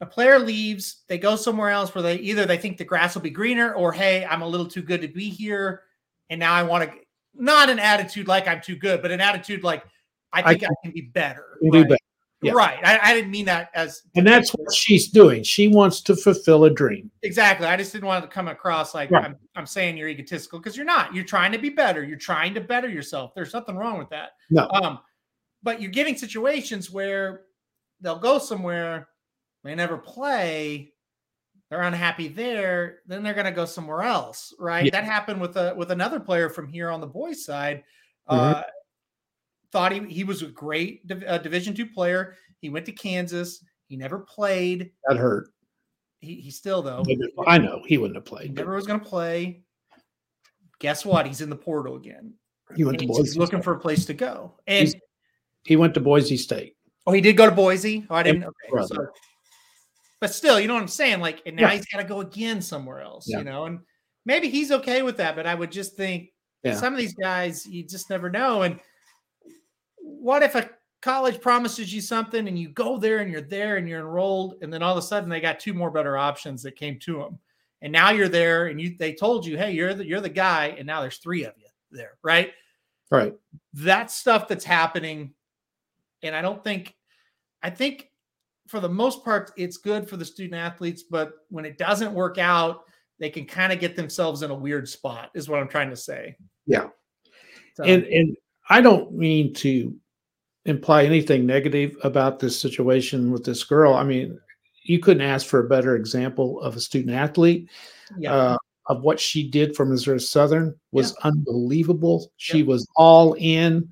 a 0.00 0.06
player 0.06 0.38
leaves, 0.38 1.02
they 1.08 1.18
go 1.18 1.34
somewhere 1.34 1.70
else 1.70 1.94
where 1.94 2.02
they 2.02 2.16
either 2.16 2.46
they 2.46 2.58
think 2.58 2.78
the 2.78 2.84
grass 2.84 3.14
will 3.14 3.22
be 3.22 3.30
greener 3.30 3.74
or 3.74 3.92
hey, 3.92 4.24
I'm 4.24 4.42
a 4.42 4.46
little 4.46 4.68
too 4.68 4.82
good 4.82 5.00
to 5.02 5.08
be 5.08 5.28
here. 5.28 5.82
And 6.30 6.38
now 6.38 6.54
I 6.54 6.62
want 6.62 6.88
to 6.88 6.96
not 7.34 7.70
an 7.70 7.80
attitude 7.80 8.28
like 8.28 8.46
I'm 8.46 8.60
too 8.60 8.76
good, 8.76 9.02
but 9.02 9.10
an 9.10 9.20
attitude 9.20 9.64
like 9.64 9.84
I 10.32 10.42
think 10.42 10.62
I, 10.62 10.66
I 10.66 10.74
can 10.84 10.92
be 10.92 11.02
better. 11.02 11.58
Right? 11.60 11.72
Do 11.72 11.84
better. 11.84 11.98
Yeah. 12.44 12.52
Right. 12.52 12.78
I, 12.84 12.98
I, 13.10 13.14
didn't 13.14 13.30
mean 13.30 13.44
that 13.46 13.70
as 13.74 14.02
and 14.14 14.26
that's 14.26 14.50
what 14.50 14.72
she's 14.74 15.08
doing. 15.08 15.42
She 15.42 15.68
wants 15.68 16.00
to 16.02 16.16
fulfill 16.16 16.64
a 16.64 16.70
dream. 16.70 17.10
Exactly. 17.22 17.66
I 17.66 17.76
just 17.76 17.92
didn't 17.92 18.06
want 18.06 18.22
to 18.24 18.28
come 18.28 18.48
across 18.48 18.94
like 18.94 19.10
right. 19.10 19.24
I'm, 19.24 19.36
I'm 19.56 19.66
saying 19.66 19.96
you're 19.96 20.08
egotistical 20.08 20.58
because 20.58 20.76
you're 20.76 20.86
not. 20.86 21.14
You're 21.14 21.24
trying 21.24 21.52
to 21.52 21.58
be 21.58 21.70
better. 21.70 22.04
You're 22.04 22.18
trying 22.18 22.54
to 22.54 22.60
better 22.60 22.88
yourself. 22.88 23.34
There's 23.34 23.52
nothing 23.52 23.76
wrong 23.76 23.98
with 23.98 24.10
that. 24.10 24.32
No. 24.50 24.68
Um, 24.70 24.98
but 25.62 25.80
you're 25.80 25.90
getting 25.90 26.16
situations 26.16 26.90
where 26.90 27.42
they'll 28.00 28.18
go 28.18 28.38
somewhere, 28.38 29.08
they 29.62 29.74
never 29.74 29.96
play, 29.96 30.92
they're 31.70 31.82
unhappy 31.82 32.28
there, 32.28 32.98
then 33.06 33.22
they're 33.22 33.34
going 33.34 33.46
to 33.46 33.52
go 33.52 33.64
somewhere 33.64 34.02
else, 34.02 34.54
right? 34.58 34.84
Yeah. 34.84 34.90
That 34.90 35.04
happened 35.04 35.40
with 35.40 35.56
a 35.56 35.74
with 35.76 35.90
another 35.90 36.20
player 36.20 36.48
from 36.48 36.68
here 36.68 36.90
on 36.90 37.00
the 37.00 37.06
boys' 37.06 37.44
side. 37.44 37.82
Mm-hmm. 38.30 38.58
Uh, 38.58 38.62
thought 39.74 39.92
he, 39.92 39.98
he 40.04 40.22
was 40.22 40.40
a 40.40 40.46
great 40.46 41.02
uh, 41.26 41.36
Division 41.38 41.74
two 41.74 41.84
player. 41.84 42.36
He 42.60 42.70
went 42.70 42.86
to 42.86 42.92
Kansas. 42.92 43.62
He 43.88 43.96
never 43.96 44.20
played. 44.20 44.92
That 45.08 45.18
hurt. 45.18 45.50
He, 46.20 46.36
he 46.36 46.50
still 46.50 46.80
though. 46.80 47.04
I 47.46 47.58
know 47.58 47.82
he 47.84 47.98
wouldn't 47.98 48.16
have 48.16 48.24
played. 48.24 48.46
He 48.46 48.52
never 48.54 48.76
was 48.76 48.86
going 48.86 49.00
to 49.00 49.04
play. 49.04 49.62
Guess 50.78 51.04
what? 51.04 51.26
He's 51.26 51.40
in 51.40 51.50
the 51.50 51.56
portal 51.56 51.96
again. 51.96 52.34
He 52.76 52.84
went 52.84 53.00
to 53.00 53.06
Boise. 53.06 53.22
He's 53.22 53.36
looking 53.36 53.60
for 53.60 53.74
a 53.74 53.78
place 53.78 54.06
to 54.06 54.14
go, 54.14 54.54
and 54.66 54.86
he's, 54.86 54.96
he 55.64 55.76
went 55.76 55.92
to 55.94 56.00
Boise 56.00 56.36
State. 56.36 56.76
Oh, 57.06 57.12
he 57.12 57.20
did 57.20 57.36
go 57.36 57.44
to 57.44 57.54
Boise. 57.54 58.06
Oh, 58.08 58.14
I 58.14 58.22
didn't. 58.22 58.44
Okay, 58.44 58.86
so, 58.86 59.08
but 60.20 60.32
still, 60.32 60.58
you 60.58 60.68
know 60.68 60.74
what 60.74 60.82
I'm 60.82 60.88
saying? 60.88 61.20
Like, 61.20 61.42
and 61.46 61.56
now 61.56 61.68
yeah. 61.68 61.74
he's 61.74 61.86
got 61.86 61.98
to 61.98 62.08
go 62.08 62.20
again 62.20 62.62
somewhere 62.62 63.00
else. 63.00 63.26
Yeah. 63.28 63.38
You 63.38 63.44
know, 63.44 63.64
and 63.64 63.80
maybe 64.24 64.48
he's 64.48 64.70
okay 64.70 65.02
with 65.02 65.16
that. 65.16 65.34
But 65.36 65.46
I 65.46 65.54
would 65.54 65.72
just 65.72 65.96
think 65.96 66.30
yeah. 66.62 66.76
some 66.76 66.94
of 66.94 66.98
these 66.98 67.14
guys, 67.14 67.66
you 67.66 67.82
just 67.82 68.08
never 68.08 68.30
know. 68.30 68.62
And 68.62 68.80
what 70.24 70.42
if 70.42 70.54
a 70.54 70.70
college 71.02 71.38
promises 71.38 71.92
you 71.92 72.00
something 72.00 72.48
and 72.48 72.58
you 72.58 72.70
go 72.70 72.96
there 72.96 73.18
and 73.18 73.30
you're 73.30 73.42
there 73.42 73.76
and 73.76 73.86
you're 73.86 74.00
enrolled 74.00 74.54
and 74.62 74.72
then 74.72 74.82
all 74.82 74.96
of 74.96 75.04
a 75.04 75.06
sudden 75.06 75.28
they 75.28 75.38
got 75.38 75.60
two 75.60 75.74
more 75.74 75.90
better 75.90 76.16
options 76.16 76.62
that 76.62 76.76
came 76.76 76.98
to 76.98 77.18
them 77.18 77.38
and 77.82 77.92
now 77.92 78.10
you're 78.10 78.26
there 78.26 78.68
and 78.68 78.80
you 78.80 78.96
they 78.98 79.12
told 79.12 79.44
you 79.44 79.58
hey 79.58 79.70
you're 79.70 79.92
the 79.92 80.06
you're 80.06 80.22
the 80.22 80.28
guy 80.30 80.74
and 80.78 80.86
now 80.86 81.02
there's 81.02 81.18
three 81.18 81.44
of 81.44 81.52
you 81.58 81.66
there 81.90 82.12
right? 82.22 82.52
Right. 83.10 83.34
That 83.74 84.10
stuff 84.10 84.48
that's 84.48 84.64
happening 84.64 85.34
and 86.22 86.34
i 86.34 86.40
don't 86.40 86.64
think 86.64 86.94
i 87.62 87.68
think 87.68 88.08
for 88.66 88.80
the 88.80 88.88
most 88.88 89.22
part 89.26 89.52
it's 89.58 89.76
good 89.76 90.08
for 90.08 90.16
the 90.16 90.24
student 90.24 90.54
athletes 90.54 91.02
but 91.02 91.34
when 91.50 91.66
it 91.66 91.76
doesn't 91.76 92.14
work 92.14 92.38
out 92.38 92.84
they 93.18 93.28
can 93.28 93.44
kind 93.44 93.74
of 93.74 93.78
get 93.78 93.94
themselves 93.94 94.40
in 94.40 94.50
a 94.50 94.54
weird 94.54 94.88
spot 94.88 95.30
is 95.34 95.50
what 95.50 95.60
i'm 95.60 95.68
trying 95.68 95.90
to 95.90 95.96
say. 95.96 96.34
Yeah. 96.66 96.88
So, 97.74 97.84
and 97.84 98.04
and 98.04 98.34
i 98.70 98.80
don't 98.80 99.12
mean 99.12 99.52
to 99.54 99.94
imply 100.64 101.04
anything 101.04 101.46
negative 101.46 101.96
about 102.02 102.38
this 102.38 102.58
situation 102.58 103.30
with 103.30 103.44
this 103.44 103.64
girl. 103.64 103.94
I 103.94 104.04
mean, 104.04 104.38
you 104.82 104.98
couldn't 104.98 105.22
ask 105.22 105.46
for 105.46 105.60
a 105.60 105.68
better 105.68 105.96
example 105.96 106.60
of 106.60 106.76
a 106.76 106.80
student 106.80 107.14
athlete. 107.16 107.68
Yeah. 108.18 108.34
Uh, 108.34 108.56
of 108.86 109.02
what 109.02 109.18
she 109.18 109.48
did 109.48 109.74
for 109.74 109.86
Missouri 109.86 110.20
Southern 110.20 110.74
was 110.92 111.12
yeah. 111.12 111.28
unbelievable. 111.28 112.30
She 112.36 112.58
yeah. 112.58 112.66
was 112.66 112.86
all 112.96 113.34
in, 113.38 113.88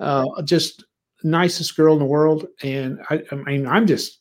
uh, 0.00 0.24
just 0.44 0.82
nicest 1.22 1.76
girl 1.76 1.92
in 1.92 1.98
the 1.98 2.06
world. 2.06 2.46
And 2.62 3.00
I, 3.10 3.22
I 3.30 3.34
mean, 3.34 3.66
I'm 3.66 3.86
just, 3.86 4.20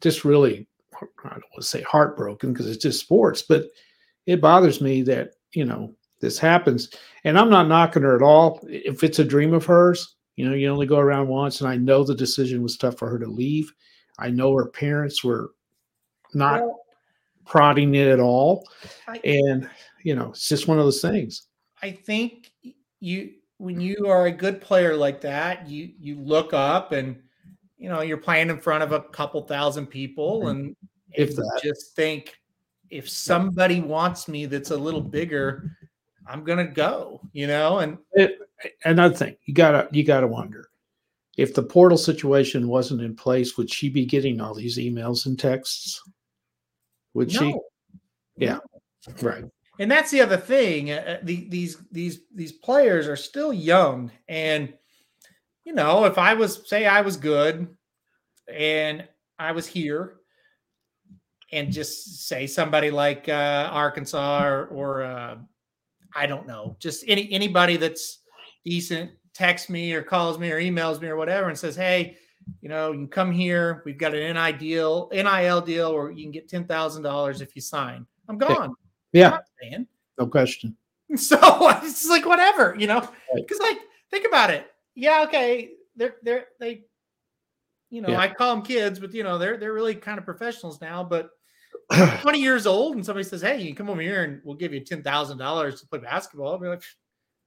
just 0.00 0.26
really, 0.26 0.68
I 0.94 1.30
don't 1.30 1.32
want 1.32 1.42
to 1.60 1.62
say 1.62 1.80
heartbroken 1.80 2.52
because 2.52 2.68
it's 2.68 2.82
just 2.82 3.00
sports, 3.00 3.40
but 3.40 3.68
it 4.26 4.42
bothers 4.42 4.82
me 4.82 5.00
that, 5.04 5.30
you 5.54 5.64
know, 5.64 5.94
this 6.20 6.38
happens. 6.38 6.90
And 7.24 7.38
I'm 7.38 7.48
not 7.48 7.68
knocking 7.68 8.02
her 8.02 8.14
at 8.14 8.22
all. 8.22 8.60
If 8.68 9.02
it's 9.02 9.18
a 9.18 9.24
dream 9.24 9.54
of 9.54 9.64
hers, 9.64 10.14
you 10.36 10.48
know, 10.48 10.54
you 10.54 10.68
only 10.68 10.86
go 10.86 10.98
around 10.98 11.28
once, 11.28 11.60
and 11.60 11.68
I 11.68 11.76
know 11.76 12.04
the 12.04 12.14
decision 12.14 12.62
was 12.62 12.76
tough 12.76 12.98
for 12.98 13.08
her 13.08 13.18
to 13.18 13.26
leave. 13.26 13.72
I 14.18 14.30
know 14.30 14.54
her 14.54 14.68
parents 14.68 15.22
were 15.22 15.52
not 16.34 16.62
well, 16.62 16.80
prodding 17.44 17.94
it 17.94 18.08
at 18.08 18.20
all, 18.20 18.66
I, 19.06 19.18
and 19.24 19.68
you 20.02 20.14
know, 20.14 20.30
it's 20.30 20.48
just 20.48 20.68
one 20.68 20.78
of 20.78 20.84
those 20.84 21.02
things. 21.02 21.48
I 21.82 21.90
think 21.90 22.52
you, 23.00 23.32
when 23.58 23.80
you 23.80 24.06
are 24.06 24.26
a 24.26 24.32
good 24.32 24.60
player 24.60 24.96
like 24.96 25.20
that, 25.22 25.68
you 25.68 25.90
you 25.98 26.18
look 26.18 26.52
up 26.52 26.92
and 26.92 27.20
you 27.78 27.88
know 27.88 28.00
you're 28.00 28.16
playing 28.16 28.50
in 28.50 28.58
front 28.58 28.82
of 28.82 28.92
a 28.92 29.00
couple 29.00 29.42
thousand 29.42 29.86
people, 29.86 30.40
mm-hmm. 30.40 30.48
and 30.48 30.76
if 31.12 31.36
you 31.36 31.44
just 31.62 31.94
think 31.94 32.34
if 32.90 33.08
somebody 33.08 33.80
wants 33.80 34.28
me 34.28 34.46
that's 34.46 34.70
a 34.70 34.76
little 34.76 35.00
bigger, 35.00 35.76
I'm 36.26 36.44
gonna 36.44 36.66
go, 36.66 37.20
you 37.32 37.46
know, 37.46 37.78
and 37.80 37.98
it, 38.12 38.38
another 38.84 39.14
thing 39.14 39.36
you 39.44 39.54
gotta 39.54 39.88
you 39.92 40.04
gotta 40.04 40.26
wonder 40.26 40.68
if 41.36 41.54
the 41.54 41.62
portal 41.62 41.98
situation 41.98 42.68
wasn't 42.68 43.00
in 43.00 43.16
place, 43.16 43.56
would 43.56 43.70
she 43.70 43.88
be 43.88 44.04
getting 44.04 44.40
all 44.40 44.54
these 44.54 44.78
emails 44.78 45.26
and 45.26 45.38
texts? 45.38 46.02
Would 47.14 47.32
no. 47.34 47.40
she? 47.40 47.54
Yeah, 48.36 48.58
right. 49.22 49.44
And 49.78 49.90
that's 49.90 50.10
the 50.10 50.20
other 50.20 50.36
thing. 50.36 50.90
Uh, 50.90 51.04
uh, 51.06 51.18
the, 51.22 51.48
these 51.48 51.78
these 51.90 52.20
these 52.34 52.52
players 52.52 53.08
are 53.08 53.16
still 53.16 53.52
young, 53.52 54.10
and 54.28 54.72
you 55.64 55.72
know, 55.72 56.04
if 56.04 56.18
I 56.18 56.34
was 56.34 56.68
say 56.68 56.86
I 56.86 57.00
was 57.00 57.16
good, 57.16 57.68
and 58.52 59.08
I 59.38 59.52
was 59.52 59.66
here, 59.66 60.18
and 61.50 61.72
just 61.72 62.26
say 62.28 62.46
somebody 62.46 62.90
like 62.90 63.28
uh, 63.28 63.68
Arkansas 63.72 64.44
or, 64.44 64.66
or 64.66 65.02
uh, 65.02 65.36
I 66.14 66.26
don't 66.26 66.46
know, 66.46 66.76
just 66.78 67.04
any 67.08 67.30
anybody 67.32 67.76
that's 67.76 68.20
decent 68.64 69.10
texts 69.34 69.68
me 69.68 69.92
or 69.94 70.02
calls 70.02 70.38
me 70.38 70.50
or 70.50 70.60
emails 70.60 71.00
me 71.00 71.08
or 71.08 71.16
whatever 71.16 71.48
and 71.48 71.58
says, 71.58 71.74
Hey, 71.74 72.16
you 72.60 72.68
know, 72.68 72.92
you 72.92 72.98
can 72.98 73.08
come 73.08 73.32
here. 73.32 73.82
We've 73.84 73.98
got 73.98 74.14
an 74.14 74.34
NIL 74.34 74.58
deal, 74.58 75.08
NIL 75.12 75.60
deal 75.60 75.94
where 75.94 76.10
you 76.10 76.24
can 76.24 76.32
get 76.32 76.48
ten 76.48 76.64
thousand 76.64 77.02
dollars 77.02 77.40
if 77.40 77.54
you 77.54 77.62
sign. 77.62 78.06
I'm 78.28 78.38
gone. 78.38 78.74
Yeah. 79.12 79.38
No 80.18 80.26
question. 80.26 80.76
So 81.14 81.36
it's 81.82 82.08
like 82.08 82.24
whatever, 82.24 82.74
you 82.78 82.86
know, 82.86 83.06
because 83.34 83.58
like 83.58 83.76
think 84.10 84.26
about 84.26 84.48
it. 84.48 84.66
Yeah, 84.94 85.24
okay, 85.24 85.72
they're 85.94 86.16
they're 86.22 86.46
they, 86.58 86.84
you 87.90 88.00
know, 88.00 88.08
yeah. 88.08 88.18
I 88.20 88.28
call 88.28 88.54
them 88.54 88.64
kids, 88.64 88.98
but 88.98 89.12
you 89.12 89.22
know, 89.22 89.36
they're 89.36 89.58
they're 89.58 89.74
really 89.74 89.94
kind 89.94 90.18
of 90.18 90.24
professionals 90.24 90.80
now. 90.80 91.04
But 91.04 91.28
20 92.20 92.38
years 92.38 92.66
old, 92.66 92.96
and 92.96 93.04
somebody 93.04 93.24
says, 93.24 93.42
"Hey, 93.42 93.60
you 93.60 93.66
can 93.68 93.76
come 93.76 93.90
over 93.90 94.00
here 94.00 94.24
and 94.24 94.40
we'll 94.44 94.56
give 94.56 94.72
you 94.72 94.80
ten 94.80 95.02
thousand 95.02 95.38
dollars 95.38 95.80
to 95.80 95.86
play 95.86 95.98
basketball." 95.98 96.52
I'll 96.52 96.58
be 96.58 96.68
like, 96.68 96.82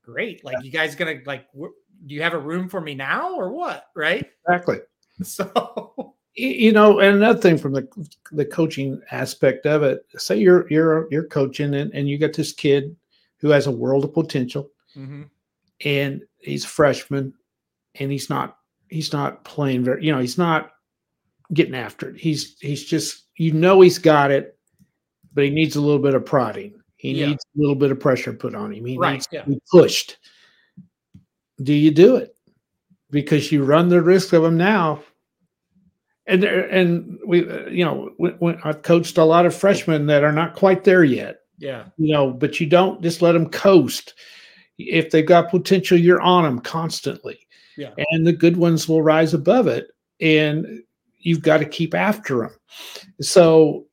great. 0.05 0.43
Like, 0.45 0.63
you 0.63 0.71
guys 0.71 0.95
gonna 0.95 1.19
like, 1.25 1.47
do 1.53 1.73
you 2.13 2.21
have 2.21 2.33
a 2.33 2.39
room 2.39 2.69
for 2.69 2.79
me 2.79 2.95
now 2.95 3.33
or 3.35 3.51
what? 3.51 3.87
Right? 3.95 4.25
Exactly. 4.47 4.79
So, 5.23 6.13
you 6.33 6.73
know, 6.73 6.99
and 6.99 7.15
another 7.15 7.39
thing 7.39 7.57
from 7.57 7.71
the 7.71 7.87
the 8.33 8.43
coaching 8.43 9.01
aspect 9.11 9.65
of 9.65 9.81
it, 9.81 10.05
say 10.17 10.35
you're 10.35 10.69
you're 10.69 11.07
you're 11.09 11.27
coaching 11.27 11.73
and, 11.73 11.89
and 11.93 12.09
you 12.09 12.17
got 12.17 12.33
this 12.33 12.51
kid 12.51 12.93
who 13.37 13.47
has 13.51 13.65
a 13.65 13.71
world 13.71 14.03
of 14.03 14.13
potential, 14.13 14.69
mm-hmm. 14.93 15.21
and 15.85 16.21
he's 16.39 16.65
a 16.65 16.67
freshman, 16.67 17.33
and 17.97 18.11
he's 18.11 18.29
not 18.29 18.57
he's 18.89 19.13
not 19.13 19.45
playing 19.45 19.85
very, 19.85 20.03
you 20.03 20.11
know, 20.11 20.19
he's 20.19 20.37
not 20.37 20.71
getting 21.53 21.75
after 21.75 22.09
it. 22.09 22.17
He's 22.17 22.57
he's 22.59 22.83
just 22.83 23.23
you 23.37 23.51
know 23.51 23.81
he's 23.81 23.99
got 23.99 24.31
it, 24.31 24.57
but 25.33 25.43
he 25.43 25.49
needs 25.49 25.75
a 25.75 25.81
little 25.81 25.99
bit 25.99 26.15
of 26.15 26.25
prodding. 26.25 26.73
He 26.95 27.11
yeah. 27.11 27.27
needs 27.27 27.45
a 27.55 27.59
little 27.59 27.75
bit 27.75 27.91
of 27.91 27.99
pressure 27.99 28.33
put 28.33 28.55
on 28.55 28.73
him. 28.73 28.85
He 28.85 28.97
right, 28.97 29.13
needs 29.13 29.27
yeah. 29.31 29.43
to 29.43 29.49
be 29.49 29.61
pushed. 29.69 30.17
Do 31.61 31.73
you 31.73 31.91
do 31.91 32.15
it? 32.15 32.35
Because 33.11 33.51
you 33.51 33.63
run 33.63 33.89
the 33.89 34.01
risk 34.01 34.33
of 34.33 34.43
him 34.43 34.57
now. 34.57 35.03
And 36.27 36.43
and 36.43 37.19
we, 37.25 37.47
uh, 37.47 37.67
you 37.67 37.85
know, 37.85 38.09
when 38.17 38.59
I've 38.63 38.81
coached 38.81 39.17
a 39.19 39.23
lot 39.23 39.45
of 39.45 39.55
freshmen 39.55 40.07
that 40.07 40.23
are 40.23 40.31
not 40.31 40.55
quite 40.55 40.83
there 40.83 41.03
yet. 41.03 41.41
Yeah. 41.59 41.85
You 41.97 42.13
know, 42.13 42.31
but 42.31 42.59
you 42.59 42.65
don't 42.65 43.01
just 43.01 43.21
let 43.21 43.33
them 43.33 43.49
coast. 43.49 44.15
If 44.77 45.11
they've 45.11 45.25
got 45.25 45.51
potential, 45.51 45.97
you're 45.97 46.21
on 46.21 46.43
them 46.43 46.59
constantly. 46.59 47.39
Yeah. 47.77 47.91
And 48.09 48.25
the 48.25 48.33
good 48.33 48.57
ones 48.57 48.89
will 48.89 49.03
rise 49.03 49.33
above 49.33 49.67
it. 49.67 49.87
And 50.19 50.83
you've 51.25 51.41
got 51.41 51.57
to 51.57 51.65
keep 51.65 51.93
after 51.93 52.37
them. 52.37 52.51
So 53.19 53.87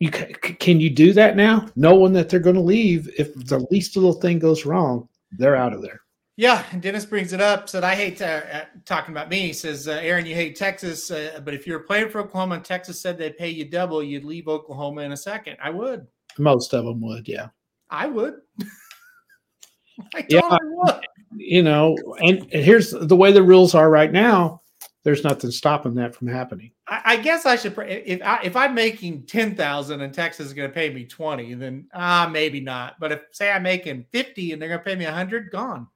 you 0.00 0.10
can 0.10 0.80
you 0.80 0.90
do 0.90 1.12
that 1.14 1.36
now, 1.36 1.68
knowing 1.76 2.12
that 2.12 2.28
they're 2.28 2.40
going 2.40 2.56
to 2.56 2.60
leave 2.60 3.08
if 3.18 3.34
the 3.34 3.66
least 3.70 3.96
little 3.96 4.12
thing 4.12 4.38
goes 4.38 4.66
wrong, 4.66 5.08
they're 5.38 5.56
out 5.56 5.72
of 5.72 5.82
there. 5.82 6.00
Yeah, 6.36 6.64
and 6.70 6.80
Dennis 6.80 7.04
brings 7.04 7.32
it 7.32 7.40
up. 7.40 7.68
Said 7.68 7.82
I 7.82 7.96
hate 7.96 8.22
uh, 8.22 8.64
talking 8.84 9.12
about 9.12 9.28
me. 9.28 9.40
He 9.40 9.52
says, 9.52 9.88
uh, 9.88 9.98
Aaron, 10.02 10.24
you 10.24 10.36
hate 10.36 10.54
Texas, 10.54 11.10
uh, 11.10 11.40
but 11.44 11.52
if 11.52 11.66
you 11.66 11.72
were 11.72 11.80
playing 11.80 12.10
for 12.10 12.20
Oklahoma 12.20 12.56
and 12.56 12.64
Texas 12.64 13.00
said 13.00 13.18
they'd 13.18 13.36
pay 13.36 13.48
you 13.48 13.64
double, 13.64 14.04
you'd 14.04 14.24
leave 14.24 14.46
Oklahoma 14.46 15.02
in 15.02 15.10
a 15.10 15.16
second. 15.16 15.56
I 15.60 15.70
would. 15.70 16.06
Most 16.38 16.74
of 16.74 16.84
them 16.84 17.00
would, 17.00 17.26
yeah. 17.26 17.48
I 17.90 18.06
would. 18.06 18.34
I 20.14 20.22
totally 20.22 20.28
yeah, 20.30 20.58
would. 20.62 21.04
You 21.34 21.62
know, 21.64 21.96
and, 22.20 22.38
and 22.52 22.64
here's 22.64 22.90
the 22.92 23.16
way 23.16 23.32
the 23.32 23.42
rules 23.42 23.74
are 23.74 23.90
right 23.90 24.12
now. 24.12 24.60
There's 25.04 25.24
nothing 25.24 25.50
stopping 25.50 25.94
that 25.94 26.14
from 26.14 26.28
happening. 26.28 26.72
I, 26.86 27.02
I 27.04 27.16
guess 27.16 27.46
I 27.46 27.56
should. 27.56 27.74
If 27.78 28.22
I, 28.22 28.40
if 28.42 28.56
I'm 28.56 28.74
making 28.74 29.24
ten 29.24 29.54
thousand 29.54 30.00
and 30.00 30.12
Texas 30.12 30.46
is 30.46 30.52
going 30.52 30.68
to 30.68 30.74
pay 30.74 30.90
me 30.90 31.04
twenty, 31.04 31.54
then 31.54 31.88
ah 31.94 32.26
uh, 32.26 32.28
maybe 32.28 32.60
not. 32.60 32.98
But 33.00 33.12
if 33.12 33.20
say 33.32 33.50
I'm 33.50 33.62
making 33.62 34.06
fifty 34.10 34.52
and 34.52 34.60
they're 34.60 34.68
going 34.68 34.80
to 34.80 34.84
pay 34.84 34.96
me 34.96 35.04
a 35.04 35.12
hundred, 35.12 35.50
gone. 35.50 35.86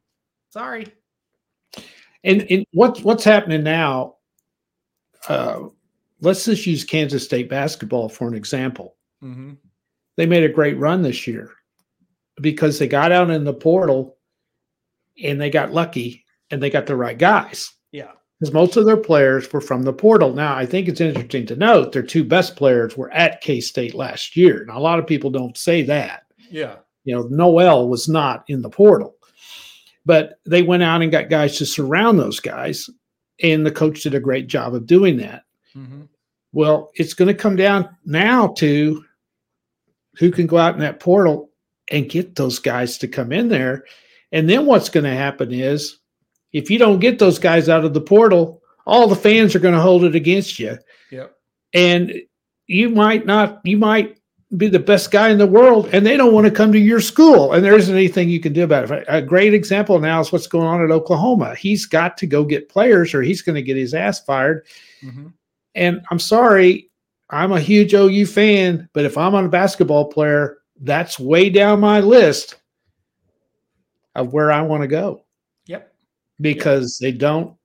Sorry. 0.50 0.86
And, 2.24 2.46
and 2.50 2.64
what's 2.72 3.00
what's 3.00 3.24
happening 3.24 3.64
now? 3.64 4.16
Uh, 5.28 5.68
let's 6.20 6.44
just 6.44 6.66
use 6.66 6.84
Kansas 6.84 7.24
State 7.24 7.48
basketball 7.48 8.08
for 8.08 8.28
an 8.28 8.34
example. 8.34 8.96
Mm-hmm. 9.22 9.52
They 10.16 10.26
made 10.26 10.44
a 10.44 10.52
great 10.52 10.78
run 10.78 11.02
this 11.02 11.26
year 11.26 11.50
because 12.40 12.78
they 12.78 12.86
got 12.86 13.12
out 13.12 13.30
in 13.30 13.44
the 13.44 13.54
portal 13.54 14.18
and 15.22 15.40
they 15.40 15.50
got 15.50 15.72
lucky 15.72 16.24
and 16.50 16.62
they 16.62 16.70
got 16.70 16.86
the 16.86 16.96
right 16.96 17.18
guys. 17.18 17.72
Because 18.42 18.54
most 18.54 18.76
of 18.76 18.86
their 18.86 18.96
players 18.96 19.52
were 19.52 19.60
from 19.60 19.84
the 19.84 19.92
portal. 19.92 20.34
Now, 20.34 20.56
I 20.56 20.66
think 20.66 20.88
it's 20.88 21.00
interesting 21.00 21.46
to 21.46 21.54
note 21.54 21.92
their 21.92 22.02
two 22.02 22.24
best 22.24 22.56
players 22.56 22.96
were 22.96 23.08
at 23.12 23.40
K 23.40 23.60
State 23.60 23.94
last 23.94 24.36
year. 24.36 24.64
Now, 24.66 24.78
a 24.78 24.80
lot 24.80 24.98
of 24.98 25.06
people 25.06 25.30
don't 25.30 25.56
say 25.56 25.82
that. 25.82 26.24
Yeah. 26.50 26.78
You 27.04 27.14
know, 27.14 27.22
Noel 27.30 27.88
was 27.88 28.08
not 28.08 28.42
in 28.48 28.60
the 28.60 28.68
portal, 28.68 29.14
but 30.04 30.40
they 30.44 30.62
went 30.64 30.82
out 30.82 31.02
and 31.02 31.12
got 31.12 31.30
guys 31.30 31.56
to 31.58 31.66
surround 31.66 32.18
those 32.18 32.40
guys. 32.40 32.90
And 33.44 33.64
the 33.64 33.70
coach 33.70 34.02
did 34.02 34.16
a 34.16 34.18
great 34.18 34.48
job 34.48 34.74
of 34.74 34.88
doing 34.88 35.18
that. 35.18 35.44
Mm-hmm. 35.76 36.02
Well, 36.52 36.90
it's 36.96 37.14
going 37.14 37.28
to 37.28 37.40
come 37.40 37.54
down 37.54 37.96
now 38.04 38.48
to 38.54 39.04
who 40.18 40.32
can 40.32 40.48
go 40.48 40.58
out 40.58 40.74
in 40.74 40.80
that 40.80 40.98
portal 40.98 41.50
and 41.92 42.10
get 42.10 42.34
those 42.34 42.58
guys 42.58 42.98
to 42.98 43.06
come 43.06 43.30
in 43.30 43.48
there. 43.48 43.84
And 44.32 44.50
then 44.50 44.66
what's 44.66 44.88
going 44.88 45.04
to 45.04 45.14
happen 45.14 45.52
is 45.52 46.00
if 46.52 46.70
you 46.70 46.78
don't 46.78 47.00
get 47.00 47.18
those 47.18 47.38
guys 47.38 47.68
out 47.68 47.84
of 47.84 47.94
the 47.94 48.00
portal, 48.00 48.62
all 48.86 49.06
the 49.06 49.16
fans 49.16 49.54
are 49.54 49.60
going 49.60 49.74
to 49.74 49.80
hold 49.80 50.04
it 50.04 50.14
against 50.14 50.58
you. 50.58 50.78
Yep. 51.10 51.34
And 51.74 52.14
you 52.66 52.90
might 52.90 53.26
not, 53.26 53.60
you 53.64 53.76
might 53.76 54.18
be 54.56 54.68
the 54.68 54.78
best 54.78 55.10
guy 55.10 55.30
in 55.30 55.38
the 55.38 55.46
world 55.46 55.88
and 55.92 56.04
they 56.04 56.16
don't 56.16 56.34
want 56.34 56.46
to 56.46 56.50
come 56.50 56.72
to 56.72 56.78
your 56.78 57.00
school 57.00 57.52
and 57.52 57.64
there 57.64 57.76
isn't 57.76 57.94
anything 57.94 58.28
you 58.28 58.40
can 58.40 58.52
do 58.52 58.64
about 58.64 58.90
it. 58.90 59.04
A 59.08 59.22
great 59.22 59.54
example 59.54 59.98
now 59.98 60.20
is 60.20 60.30
what's 60.30 60.46
going 60.46 60.66
on 60.66 60.84
at 60.84 60.90
Oklahoma. 60.90 61.54
He's 61.54 61.86
got 61.86 62.18
to 62.18 62.26
go 62.26 62.44
get 62.44 62.68
players 62.68 63.14
or 63.14 63.22
he's 63.22 63.40
going 63.40 63.54
to 63.54 63.62
get 63.62 63.78
his 63.78 63.94
ass 63.94 64.20
fired. 64.20 64.66
Mm-hmm. 65.02 65.28
And 65.74 66.04
I'm 66.10 66.18
sorry, 66.18 66.90
I'm 67.30 67.52
a 67.52 67.60
huge 67.60 67.94
OU 67.94 68.26
fan, 68.26 68.90
but 68.92 69.06
if 69.06 69.16
I'm 69.16 69.34
on 69.34 69.46
a 69.46 69.48
basketball 69.48 70.06
player, 70.12 70.58
that's 70.80 71.18
way 71.18 71.48
down 71.48 71.80
my 71.80 72.00
list 72.00 72.56
of 74.14 74.34
where 74.34 74.52
I 74.52 74.60
want 74.60 74.82
to 74.82 74.88
go. 74.88 75.21
Because 76.42 76.98
yep. 77.00 77.12
they 77.12 77.18
don't 77.18 77.56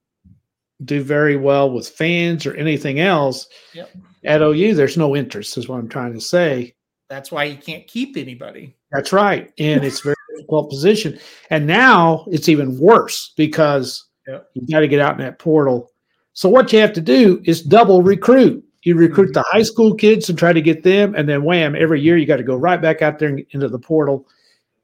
do 0.85 1.03
very 1.03 1.35
well 1.35 1.71
with 1.71 1.89
fans 1.89 2.45
or 2.45 2.55
anything 2.55 2.99
else. 2.99 3.47
Yep. 3.73 3.91
At 4.25 4.41
OU, 4.41 4.75
there's 4.75 4.97
no 4.97 5.15
interest, 5.15 5.57
is 5.57 5.67
what 5.67 5.79
I'm 5.79 5.89
trying 5.89 6.13
to 6.13 6.21
say. 6.21 6.75
That's 7.09 7.31
why 7.31 7.45
you 7.45 7.57
can't 7.57 7.87
keep 7.87 8.17
anybody. 8.17 8.75
That's 8.91 9.13
right. 9.13 9.51
And 9.57 9.83
it's 9.83 10.01
very 10.01 10.15
difficult 10.35 10.69
position. 10.69 11.19
And 11.49 11.65
now 11.65 12.25
it's 12.29 12.49
even 12.49 12.79
worse 12.79 13.33
because 13.37 14.05
yep. 14.27 14.49
you 14.53 14.67
got 14.67 14.81
to 14.81 14.87
get 14.87 14.99
out 14.99 15.13
in 15.13 15.25
that 15.25 15.39
portal. 15.39 15.91
So 16.33 16.49
what 16.49 16.71
you 16.71 16.79
have 16.79 16.93
to 16.93 17.01
do 17.01 17.41
is 17.45 17.61
double 17.61 18.03
recruit. 18.03 18.63
You 18.83 18.95
recruit 18.95 19.33
the 19.33 19.39
mm-hmm. 19.39 19.57
high 19.57 19.63
school 19.63 19.95
kids 19.95 20.29
and 20.29 20.37
try 20.37 20.53
to 20.53 20.61
get 20.61 20.83
them, 20.83 21.15
and 21.15 21.27
then 21.27 21.43
wham, 21.43 21.75
every 21.75 21.99
year 21.99 22.15
you 22.15 22.25
got 22.25 22.37
to 22.37 22.43
go 22.43 22.55
right 22.55 22.81
back 22.81 23.01
out 23.01 23.19
there 23.19 23.37
into 23.49 23.67
the 23.67 23.79
portal 23.79 24.27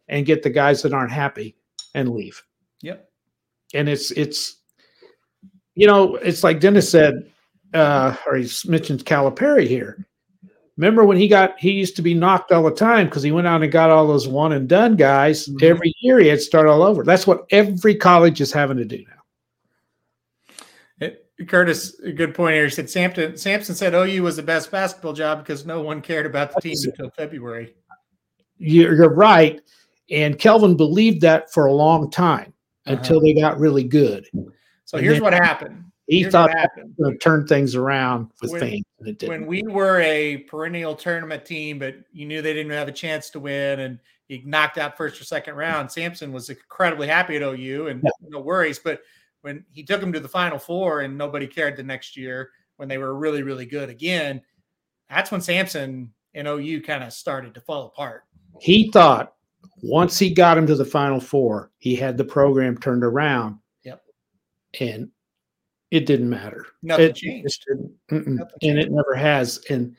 and 0.07 0.25
get 0.25 0.43
the 0.43 0.49
guys 0.49 0.81
that 0.81 0.93
aren't 0.93 1.11
happy 1.11 1.55
and 1.93 2.09
leave. 2.09 2.41
Yep. 2.81 3.07
And 3.73 3.89
it's 3.89 4.11
it's 4.11 4.57
you 5.75 5.87
know, 5.87 6.15
it's 6.15 6.43
like 6.43 6.59
Dennis 6.59 6.89
said, 6.89 7.31
uh, 7.73 8.15
or 8.27 8.35
he 8.35 8.49
mentioned 8.65 9.05
Calipari 9.05 9.67
here. 9.67 10.05
Remember 10.77 11.03
when 11.03 11.17
he 11.17 11.27
got 11.27 11.59
he 11.59 11.71
used 11.71 11.95
to 11.95 12.01
be 12.01 12.13
knocked 12.13 12.51
all 12.51 12.63
the 12.63 12.71
time 12.71 13.07
because 13.07 13.23
he 13.23 13.31
went 13.31 13.47
out 13.47 13.61
and 13.61 13.71
got 13.71 13.89
all 13.89 14.07
those 14.07 14.27
one 14.27 14.53
and 14.53 14.67
done 14.67 14.95
guys. 14.95 15.47
Mm-hmm. 15.47 15.65
Every 15.65 15.93
year 15.99 16.19
he 16.19 16.27
had 16.27 16.39
to 16.39 16.45
start 16.45 16.67
all 16.67 16.81
over. 16.81 17.03
That's 17.03 17.27
what 17.27 17.45
every 17.51 17.95
college 17.95 18.41
is 18.41 18.51
having 18.51 18.77
to 18.77 18.85
do 18.85 18.97
now. 18.97 19.23
Curtis, 21.47 21.99
a 21.99 22.11
good 22.11 22.33
point 22.33 22.55
here. 22.55 22.65
He 22.65 22.69
said 22.69 22.89
Sampson, 22.89 23.37
Sampson 23.37 23.75
said 23.75 23.93
OU 23.93 24.23
was 24.23 24.35
the 24.35 24.43
best 24.43 24.71
basketball 24.71 25.13
job 25.13 25.39
because 25.39 25.65
no 25.65 25.81
one 25.81 26.01
cared 26.01 26.25
about 26.25 26.53
the 26.53 26.61
team 26.61 26.77
until 26.85 27.09
February. 27.11 27.73
You're 28.57 29.13
right. 29.13 29.59
And 30.09 30.37
Kelvin 30.37 30.77
believed 30.77 31.21
that 31.21 31.51
for 31.51 31.65
a 31.65 31.73
long 31.73 32.09
time 32.11 32.53
uh-huh. 32.85 32.97
until 32.97 33.19
they 33.21 33.33
got 33.33 33.59
really 33.59 33.83
good. 33.83 34.27
So 34.85 34.97
and 34.97 35.05
here's 35.05 35.21
what 35.21 35.33
happened. 35.33 35.85
He 36.07 36.21
here's 36.21 36.33
thought 36.33 36.49
happened. 36.49 36.95
to 36.99 37.17
turn 37.17 37.47
things 37.47 37.75
around 37.75 38.29
with 38.41 38.51
when. 38.51 38.83
When 39.25 39.45
we 39.45 39.63
were 39.63 39.99
a 40.01 40.37
perennial 40.49 40.95
tournament 40.95 41.45
team, 41.45 41.79
but 41.79 41.95
you 42.11 42.25
knew 42.25 42.41
they 42.41 42.53
didn't 42.53 42.71
have 42.71 42.87
a 42.87 42.93
chance 42.93 43.29
to 43.31 43.39
win 43.39 43.81
and 43.81 43.99
he 44.27 44.41
knocked 44.45 44.77
out 44.77 44.97
first 44.97 45.19
or 45.19 45.25
second 45.25 45.55
round, 45.55 45.91
Sampson 45.91 46.31
was 46.31 46.49
incredibly 46.49 47.07
happy 47.07 47.35
at 47.35 47.41
OU 47.41 47.87
and 47.87 48.01
yeah. 48.03 48.09
no 48.29 48.39
worries. 48.39 48.79
But– 48.79 49.01
when 49.43 49.65
he 49.71 49.83
took 49.83 49.99
them 49.99 50.13
to 50.13 50.21
the 50.21 50.27
final 50.27 50.57
four 50.57 51.01
and 51.01 51.17
nobody 51.17 51.45
cared 51.45 51.75
the 51.75 51.83
next 51.83 52.17
year 52.17 52.51
when 52.77 52.87
they 52.87 52.97
were 52.97 53.13
really, 53.13 53.43
really 53.43 53.65
good 53.65 53.89
again, 53.89 54.41
that's 55.09 55.31
when 55.31 55.41
Sampson 55.41 56.11
and 56.33 56.47
OU 56.47 56.81
kind 56.81 57.03
of 57.03 57.11
started 57.13 57.53
to 57.53 57.61
fall 57.61 57.87
apart. 57.87 58.23
He 58.61 58.89
thought 58.89 59.33
once 59.83 60.17
he 60.17 60.33
got 60.33 60.57
him 60.57 60.65
to 60.65 60.75
the 60.75 60.85
final 60.85 61.19
four, 61.19 61.69
he 61.77 61.95
had 61.95 62.17
the 62.17 62.23
program 62.23 62.77
turned 62.77 63.03
around. 63.03 63.59
Yep. 63.83 64.01
And 64.79 65.09
it 65.91 66.05
didn't 66.05 66.29
matter. 66.29 66.65
Nothing 66.81 67.09
it 67.09 67.15
changed. 67.15 67.65
Nothing 68.09 68.39
and 68.39 68.39
changed. 68.61 68.87
it 68.87 68.91
never 68.91 69.13
has. 69.13 69.61
And 69.69 69.95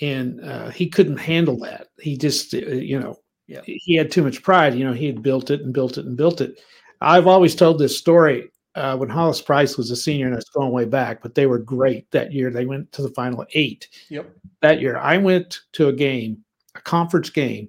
and 0.00 0.40
uh, 0.44 0.70
he 0.70 0.88
couldn't 0.88 1.18
handle 1.18 1.58
that. 1.60 1.88
He 2.00 2.16
just, 2.16 2.52
uh, 2.52 2.58
you 2.58 2.98
know, 2.98 3.16
yeah. 3.46 3.60
he 3.64 3.94
had 3.94 4.10
too 4.10 4.24
much 4.24 4.42
pride. 4.42 4.74
You 4.74 4.84
know, 4.84 4.92
he 4.92 5.06
had 5.06 5.22
built 5.22 5.50
it 5.50 5.60
and 5.60 5.72
built 5.72 5.98
it 5.98 6.06
and 6.06 6.16
built 6.16 6.40
it. 6.40 6.60
I've 7.00 7.26
always 7.26 7.54
told 7.54 7.78
this 7.78 7.96
story 7.96 8.50
uh, 8.74 8.96
when 8.96 9.08
Hollis 9.08 9.42
Price 9.42 9.76
was 9.76 9.90
a 9.90 9.96
senior, 9.96 10.26
and 10.26 10.34
it's 10.34 10.48
going 10.50 10.72
way 10.72 10.84
back, 10.84 11.22
but 11.22 11.34
they 11.34 11.46
were 11.46 11.58
great 11.58 12.10
that 12.10 12.32
year. 12.32 12.50
They 12.50 12.66
went 12.66 12.90
to 12.92 13.02
the 13.02 13.10
final 13.10 13.46
eight. 13.54 13.88
Yep. 14.08 14.34
That 14.62 14.80
year, 14.80 14.96
I 14.96 15.18
went 15.18 15.60
to 15.72 15.88
a 15.88 15.92
game, 15.92 16.44
a 16.74 16.80
conference 16.80 17.30
game, 17.30 17.68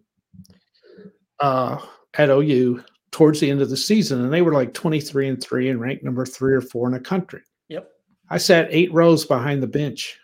uh, 1.39 1.77
at 2.15 2.29
OU 2.29 2.83
towards 3.11 3.39
the 3.39 3.49
end 3.49 3.61
of 3.61 3.69
the 3.69 3.77
season, 3.77 4.23
and 4.23 4.33
they 4.33 4.41
were 4.41 4.53
like 4.53 4.73
twenty 4.73 4.99
three 4.99 5.27
and 5.27 5.41
three 5.41 5.69
and 5.69 5.79
ranked 5.79 6.03
number 6.03 6.25
three 6.25 6.53
or 6.53 6.61
four 6.61 6.87
in 6.87 6.93
the 6.93 6.99
country. 6.99 7.41
Yep. 7.69 7.89
I 8.29 8.37
sat 8.37 8.67
eight 8.71 8.91
rows 8.93 9.25
behind 9.25 9.61
the 9.61 9.67
bench. 9.67 10.19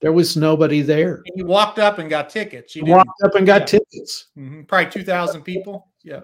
There 0.00 0.12
was 0.12 0.36
nobody 0.36 0.82
there. 0.82 1.22
And 1.26 1.36
you 1.36 1.46
walked 1.46 1.78
up 1.78 1.98
and 1.98 2.10
got 2.10 2.28
tickets. 2.28 2.76
You 2.76 2.84
walked 2.84 3.22
up 3.24 3.34
and 3.34 3.46
got 3.46 3.62
yeah. 3.62 3.78
tickets. 3.78 4.26
Mm-hmm. 4.36 4.62
Probably 4.64 4.90
two 4.90 5.04
thousand 5.04 5.42
people. 5.42 5.88
Yeah. 6.02 6.20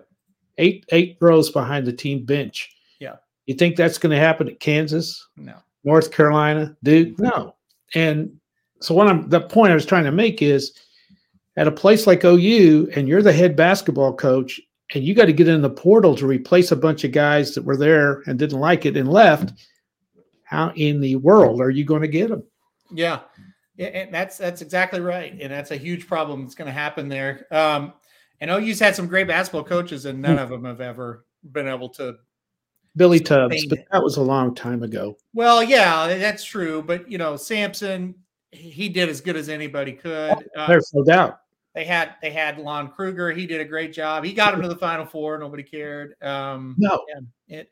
Eight 0.58 0.84
eight 0.90 1.16
rows 1.20 1.50
behind 1.50 1.86
the 1.86 1.92
team 1.92 2.24
bench. 2.24 2.70
Yeah. 3.00 3.16
You 3.46 3.54
think 3.54 3.76
that's 3.76 3.98
going 3.98 4.12
to 4.12 4.18
happen 4.18 4.48
at 4.48 4.60
Kansas? 4.60 5.26
No. 5.36 5.54
North 5.84 6.12
Carolina, 6.12 6.76
Duke? 6.84 7.18
No. 7.18 7.56
And 7.94 8.38
so 8.80 8.94
what 8.94 9.08
I'm 9.08 9.28
the 9.28 9.40
point 9.40 9.72
I 9.72 9.74
was 9.74 9.86
trying 9.86 10.04
to 10.04 10.12
make 10.12 10.42
is 10.42 10.72
at 11.56 11.66
a 11.66 11.72
place 11.72 12.06
like 12.06 12.24
OU 12.24 12.90
and 12.94 13.08
you're 13.08 13.22
the 13.22 13.32
head 13.32 13.56
basketball 13.56 14.14
coach 14.14 14.60
and 14.94 15.04
you 15.04 15.14
got 15.14 15.26
to 15.26 15.32
get 15.32 15.48
in 15.48 15.62
the 15.62 15.70
portal 15.70 16.16
to 16.16 16.26
replace 16.26 16.72
a 16.72 16.76
bunch 16.76 17.04
of 17.04 17.12
guys 17.12 17.54
that 17.54 17.64
were 17.64 17.76
there 17.76 18.22
and 18.26 18.38
didn't 18.38 18.60
like 18.60 18.86
it 18.86 18.96
and 18.96 19.10
left, 19.10 19.52
how 20.44 20.72
in 20.76 21.00
the 21.00 21.16
world 21.16 21.60
are 21.60 21.70
you 21.70 21.84
going 21.84 22.02
to 22.02 22.08
get 22.08 22.28
them? 22.28 22.42
Yeah. 22.90 23.20
And 23.78 24.12
that's 24.12 24.36
that's 24.36 24.60
exactly 24.60 25.00
right. 25.00 25.32
And 25.40 25.50
that's 25.50 25.70
a 25.70 25.76
huge 25.76 26.06
problem 26.06 26.42
that's 26.42 26.54
going 26.54 26.66
to 26.66 26.72
happen 26.72 27.08
there. 27.08 27.46
Um, 27.50 27.94
and 28.40 28.50
OU's 28.50 28.80
had 28.80 28.94
some 28.94 29.06
great 29.06 29.28
basketball 29.28 29.64
coaches, 29.64 30.04
and 30.04 30.20
none 30.20 30.36
hmm. 30.36 30.42
of 30.42 30.50
them 30.50 30.64
have 30.64 30.80
ever 30.80 31.24
been 31.52 31.68
able 31.68 31.88
to 31.90 32.16
Billy 32.96 33.20
Tubbs, 33.20 33.66
but 33.66 33.78
that 33.90 34.02
was 34.02 34.16
a 34.16 34.22
long 34.22 34.54
time 34.54 34.82
ago. 34.82 35.16
Well, 35.32 35.62
yeah, 35.62 36.18
that's 36.18 36.44
true. 36.44 36.82
But 36.82 37.10
you 37.10 37.18
know, 37.18 37.36
Sampson, 37.36 38.14
he 38.50 38.88
did 38.88 39.08
as 39.08 39.20
good 39.20 39.36
as 39.36 39.48
anybody 39.48 39.92
could. 39.92 40.34
There's 40.66 40.90
no 40.92 41.04
doubt. 41.04 41.38
They 41.74 41.84
had 41.84 42.14
they 42.20 42.30
had 42.30 42.58
Lon 42.58 42.88
Kruger. 42.88 43.30
He 43.30 43.46
did 43.46 43.60
a 43.60 43.64
great 43.64 43.92
job. 43.92 44.24
He 44.24 44.32
got 44.32 44.54
him 44.54 44.62
to 44.62 44.68
the 44.68 44.76
Final 44.76 45.06
Four. 45.06 45.38
Nobody 45.38 45.62
cared. 45.62 46.14
Um, 46.22 46.74
no, 46.78 47.04
it 47.48 47.70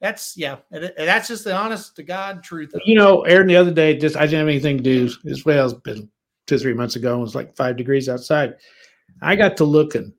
that's 0.00 0.36
yeah, 0.36 0.56
it, 0.70 0.94
that's 0.96 1.28
just 1.28 1.44
the 1.44 1.54
honest 1.54 1.96
to 1.96 2.02
God 2.02 2.42
truth. 2.42 2.74
You 2.84 2.96
know, 2.96 3.22
Aaron, 3.22 3.46
the 3.46 3.56
other 3.56 3.70
day, 3.70 3.96
just 3.96 4.16
I 4.16 4.26
didn't 4.26 4.40
have 4.40 4.48
anything 4.48 4.78
to 4.78 4.82
do 4.82 5.10
as 5.30 5.44
well. 5.44 5.70
It's 5.70 5.80
been 5.80 6.10
two 6.46 6.58
three 6.58 6.74
months 6.74 6.96
ago. 6.96 7.16
It 7.16 7.20
was 7.20 7.34
like 7.34 7.56
five 7.56 7.76
degrees 7.76 8.08
outside. 8.08 8.56
I 9.22 9.36
got 9.36 9.56
to 9.58 9.64
looking 9.64 10.12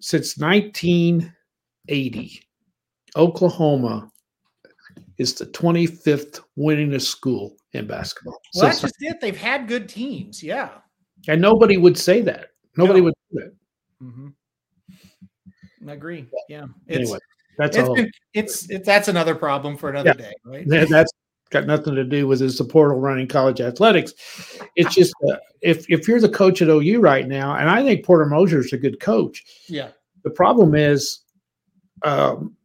since 0.00 0.38
1980 0.38 2.42
Oklahoma 3.16 4.10
is 5.18 5.34
the 5.34 5.46
25th 5.46 6.40
winningest 6.58 7.06
school 7.06 7.56
in 7.72 7.86
basketball. 7.86 8.40
Well, 8.54 8.66
that's 8.66 8.82
just 8.82 8.94
it. 9.00 9.20
They've 9.20 9.36
had 9.36 9.68
good 9.68 9.88
teams. 9.88 10.42
Yeah. 10.42 10.70
And 11.28 11.40
nobody 11.40 11.76
would 11.76 11.98
say 11.98 12.20
that. 12.22 12.50
Nobody 12.76 13.00
no. 13.00 13.04
would 13.04 13.14
do 13.32 13.38
it. 13.38 13.54
Mm-hmm. 14.02 15.88
I 15.88 15.92
agree. 15.92 16.26
Yeah. 16.48 16.66
It's, 16.86 16.98
anyway, 16.98 17.18
that's 17.58 17.76
it's, 17.76 17.88
all. 17.88 17.96
It's, 18.34 18.70
it's, 18.70 18.86
that's 18.86 19.08
another 19.08 19.34
problem 19.34 19.76
for 19.76 19.90
another 19.90 20.14
yeah. 20.18 20.26
day, 20.26 20.32
right? 20.44 20.68
That's 20.90 21.10
got 21.50 21.66
nothing 21.66 21.94
to 21.94 22.04
do 22.04 22.26
with 22.26 22.40
his 22.40 22.58
the 22.58 22.64
portal 22.64 22.98
running 22.98 23.28
college 23.28 23.60
athletics. 23.60 24.12
It's 24.74 24.94
just 24.94 25.14
uh, 25.30 25.36
if 25.62 25.88
if 25.88 26.08
you're 26.08 26.20
the 26.20 26.28
coach 26.28 26.60
at 26.60 26.68
OU 26.68 27.00
right 27.00 27.26
now, 27.26 27.56
and 27.56 27.70
I 27.70 27.82
think 27.82 28.04
Porter 28.04 28.26
Moser 28.26 28.60
is 28.60 28.72
a 28.72 28.78
good 28.78 29.00
coach. 29.00 29.44
Yeah. 29.68 29.90
The 30.24 30.30
problem 30.30 30.74
is, 30.74 31.20
um, 32.02 32.56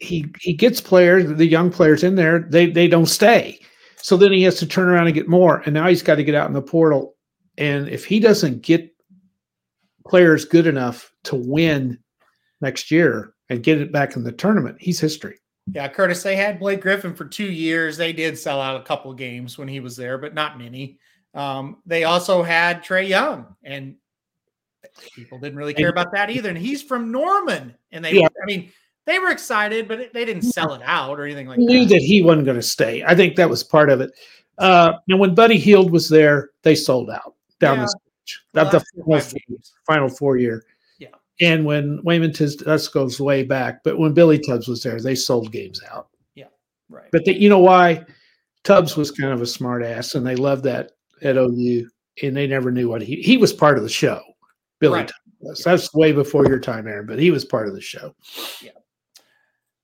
he 0.00 0.26
he 0.40 0.54
gets 0.54 0.80
players, 0.80 1.36
the 1.36 1.46
young 1.46 1.70
players 1.70 2.02
in 2.02 2.14
there, 2.14 2.40
they 2.40 2.66
they 2.66 2.88
don't 2.88 3.06
stay. 3.06 3.58
So 3.96 4.16
then 4.16 4.32
he 4.32 4.42
has 4.42 4.58
to 4.58 4.66
turn 4.66 4.88
around 4.88 5.06
and 5.06 5.14
get 5.14 5.28
more, 5.28 5.62
and 5.64 5.74
now 5.74 5.88
he's 5.88 6.02
got 6.02 6.16
to 6.16 6.24
get 6.24 6.34
out 6.34 6.48
in 6.48 6.54
the 6.54 6.62
portal. 6.62 7.14
And 7.58 7.88
if 7.88 8.04
he 8.04 8.18
doesn't 8.20 8.62
get 8.62 8.94
players 10.06 10.44
good 10.44 10.66
enough 10.66 11.12
to 11.24 11.36
win 11.36 11.98
next 12.60 12.90
year 12.90 13.34
and 13.48 13.62
get 13.62 13.80
it 13.80 13.92
back 13.92 14.16
in 14.16 14.24
the 14.24 14.32
tournament, 14.32 14.76
he's 14.80 15.00
history. 15.00 15.38
Yeah, 15.72 15.86
Curtis, 15.88 16.22
they 16.22 16.34
had 16.34 16.58
Blake 16.58 16.80
Griffin 16.80 17.14
for 17.14 17.24
two 17.24 17.50
years. 17.50 17.96
They 17.96 18.12
did 18.12 18.36
sell 18.36 18.60
out 18.60 18.80
a 18.80 18.84
couple 18.84 19.12
games 19.14 19.58
when 19.58 19.68
he 19.68 19.80
was 19.80 19.96
there, 19.96 20.18
but 20.18 20.34
not 20.34 20.58
many. 20.58 20.98
Um, 21.34 21.78
they 21.86 22.04
also 22.04 22.42
had 22.42 22.84
Trae 22.84 23.06
Young, 23.08 23.54
and 23.62 23.94
people 25.14 25.38
didn't 25.38 25.56
really 25.56 25.72
care 25.72 25.88
about 25.88 26.12
that 26.12 26.30
either. 26.30 26.48
And 26.48 26.58
he's 26.58 26.82
from 26.82 27.12
Norman, 27.12 27.74
and 27.92 28.04
they, 28.04 28.14
Yeah. 28.14 28.26
I 28.42 28.44
mean, 28.44 28.72
they 29.06 29.18
were 29.18 29.30
excited, 29.30 29.86
but 29.88 30.12
they 30.12 30.24
didn't 30.24 30.42
sell 30.42 30.74
it 30.74 30.82
out 30.84 31.18
or 31.18 31.24
anything 31.24 31.46
like 31.46 31.58
He 31.58 31.64
knew 31.66 31.84
that. 31.84 31.94
that 31.94 32.02
he 32.02 32.22
wasn't 32.22 32.44
going 32.46 32.58
to 32.58 32.62
stay. 32.62 33.04
I 33.04 33.14
think 33.14 33.36
that 33.36 33.48
was 33.48 33.62
part 33.62 33.88
of 33.90 34.00
it. 34.00 34.10
Uh, 34.58 34.94
and 35.08 35.18
when 35.18 35.34
Buddy 35.34 35.58
Hield 35.58 35.90
was 35.90 36.08
there, 36.08 36.50
they 36.62 36.74
sold 36.74 37.08
out 37.10 37.34
down 37.62 37.78
Yeah. 37.78 37.84
the 37.84 37.88
stretch. 37.88 38.44
The 38.52 38.60
Of 38.60 38.70
the 38.72 39.02
last 39.06 39.30
four, 39.30 39.40
final, 39.48 39.62
final 39.86 40.08
four 40.10 40.36
year. 40.36 40.64
Yeah. 40.98 41.08
And 41.40 41.64
when 41.64 42.02
Wayman 42.04 42.32
Tiz 42.32 42.56
goes 42.88 43.18
way 43.20 43.42
back, 43.42 43.82
but 43.84 43.98
when 43.98 44.12
Billy 44.12 44.38
Tubbs 44.38 44.68
was 44.68 44.82
there, 44.82 45.00
they 45.00 45.14
sold 45.14 45.50
games 45.52 45.80
out. 45.90 46.08
Yeah. 46.34 46.48
Right. 46.90 47.08
But 47.10 47.24
they, 47.24 47.34
you 47.34 47.48
know 47.48 47.58
why? 47.60 48.04
Tubbs 48.64 48.96
was 48.96 49.10
kind 49.10 49.32
of 49.32 49.40
a 49.40 49.46
smart 49.46 49.82
ass, 49.82 50.14
and 50.14 50.26
they 50.26 50.36
loved 50.36 50.64
that 50.64 50.92
at 51.22 51.36
OU, 51.36 51.88
and 52.22 52.36
they 52.36 52.46
never 52.46 52.70
knew 52.70 52.88
what 52.88 53.02
he 53.02 53.16
he 53.16 53.36
was 53.36 53.52
part 53.52 53.76
of 53.78 53.82
the 53.82 53.88
show. 53.88 54.20
Billy 54.78 54.98
Right. 55.00 55.08
Tubbs 55.08 55.36
was. 55.40 55.62
That's 55.64 55.94
way 55.94 56.12
before 56.12 56.46
your 56.46 56.60
time, 56.60 56.86
Aaron, 56.86 57.06
but 57.06 57.18
he 57.18 57.30
was 57.30 57.44
part 57.44 57.66
of 57.66 57.74
the 57.74 57.80
show. 57.80 58.14
Yeah. 58.60 58.70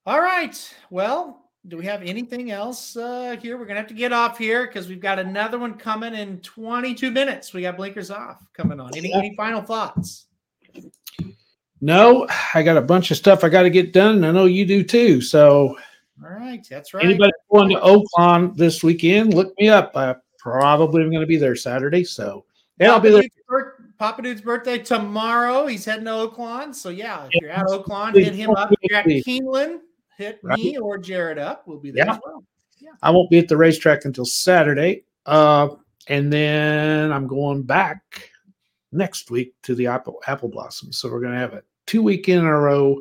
All 0.07 0.21
right. 0.21 0.57
Well, 0.91 1.48
do 1.67 1.77
we 1.77 1.85
have 1.85 2.03
anything 2.03 2.51
else 2.51 2.97
uh, 2.97 3.37
here? 3.43 3.59
We're 3.59 3.67
gonna 3.67 3.81
have 3.81 3.89
to 3.89 3.95
get 3.95 4.13
off 4.13 4.39
here 4.39 4.67
because 4.67 4.89
we've 4.89 5.01
got 5.01 5.19
another 5.19 5.59
one 5.59 5.75
coming 5.75 6.15
in 6.15 6.41
22 6.41 7.11
minutes. 7.11 7.53
We 7.53 7.63
got 7.63 7.77
blinkers 7.77 8.11
off 8.11 8.43
coming 8.55 8.81
on. 8.81 8.97
Any, 8.97 9.13
any 9.13 9.35
final 9.37 9.61
thoughts? 9.61 10.27
No, 11.81 12.27
I 12.55 12.63
got 12.63 12.77
a 12.77 12.83
bunch 12.83 13.11
of 13.11 13.17
stuff 13.17 13.45
I 13.45 13.49
got 13.49 13.63
to 13.63 13.71
get 13.71 13.93
done, 13.93 14.17
and 14.17 14.27
I 14.27 14.33
know 14.33 14.47
you 14.47 14.65
do 14.67 14.83
too. 14.83 15.21
So 15.21 15.77
All 16.23 16.31
right, 16.31 16.65
that's 16.69 16.93
right. 16.95 17.05
anybody 17.05 17.33
going 17.53 17.69
to 17.71 17.77
Oaklawn 17.77 18.57
this 18.57 18.83
weekend, 18.83 19.35
look 19.35 19.53
me 19.59 19.69
up. 19.69 19.97
I 19.97 20.17
probably 20.39 21.03
am 21.03 21.11
going 21.11 21.21
to 21.21 21.27
be 21.27 21.37
there 21.37 21.55
Saturday. 21.55 22.03
So 22.05 22.45
yeah, 22.81 22.93
I'll 22.93 23.01
be 23.01 23.11
there. 23.11 23.23
Dude's 23.23 23.35
Papa 23.99 24.23
Dude's 24.23 24.41
birthday 24.41 24.79
tomorrow. 24.79 25.67
He's 25.67 25.85
heading 25.85 26.05
to 26.05 26.11
Oaklawn. 26.13 26.73
So 26.75 26.89
yeah, 26.89 27.25
if 27.27 27.31
Yeah. 27.35 27.41
you're 27.43 27.51
at 27.51 27.67
Oaklawn, 27.67 28.15
hit 28.15 28.35
him 28.35 28.51
up. 28.51 28.73
If 28.73 28.79
you're 28.83 28.99
at. 28.99 29.07
Keeneland, 29.07 29.81
hit 30.19 30.43
me 30.45 30.77
or 30.77 30.99
Jared 30.99 31.39
up. 31.39 31.67
We'll 31.67 31.79
be 31.79 31.91
there 31.93 32.05
Yeah. 32.05 32.15
as 32.15 32.21
well. 32.25 32.45
I 33.03 33.11
won't 33.11 33.31
be 33.31 33.39
at 33.39 33.49
the 33.49 33.57
racetrack 33.57 34.05
until 34.05 34.25
Saturday. 34.25 35.05
Uh, 35.25 35.69
and 36.09 36.33
then 36.33 37.13
I'm 37.13 37.27
going 37.27 37.63
back 37.63 38.31
next 38.93 39.31
week 39.31 39.55
to 39.63 39.75
the 39.75 39.87
Apple 39.87 40.21
Apple 40.27 40.49
Blossoms. 40.49 40.99
So 40.99 41.09
we're 41.11 41.21
going 41.21 41.33
to 41.35 41.39
have 41.39 41.55
a 41.55 41.63
two 41.87 42.03
week 42.03 42.29
in 42.29 42.45
a 42.45 42.59
row 42.59 43.01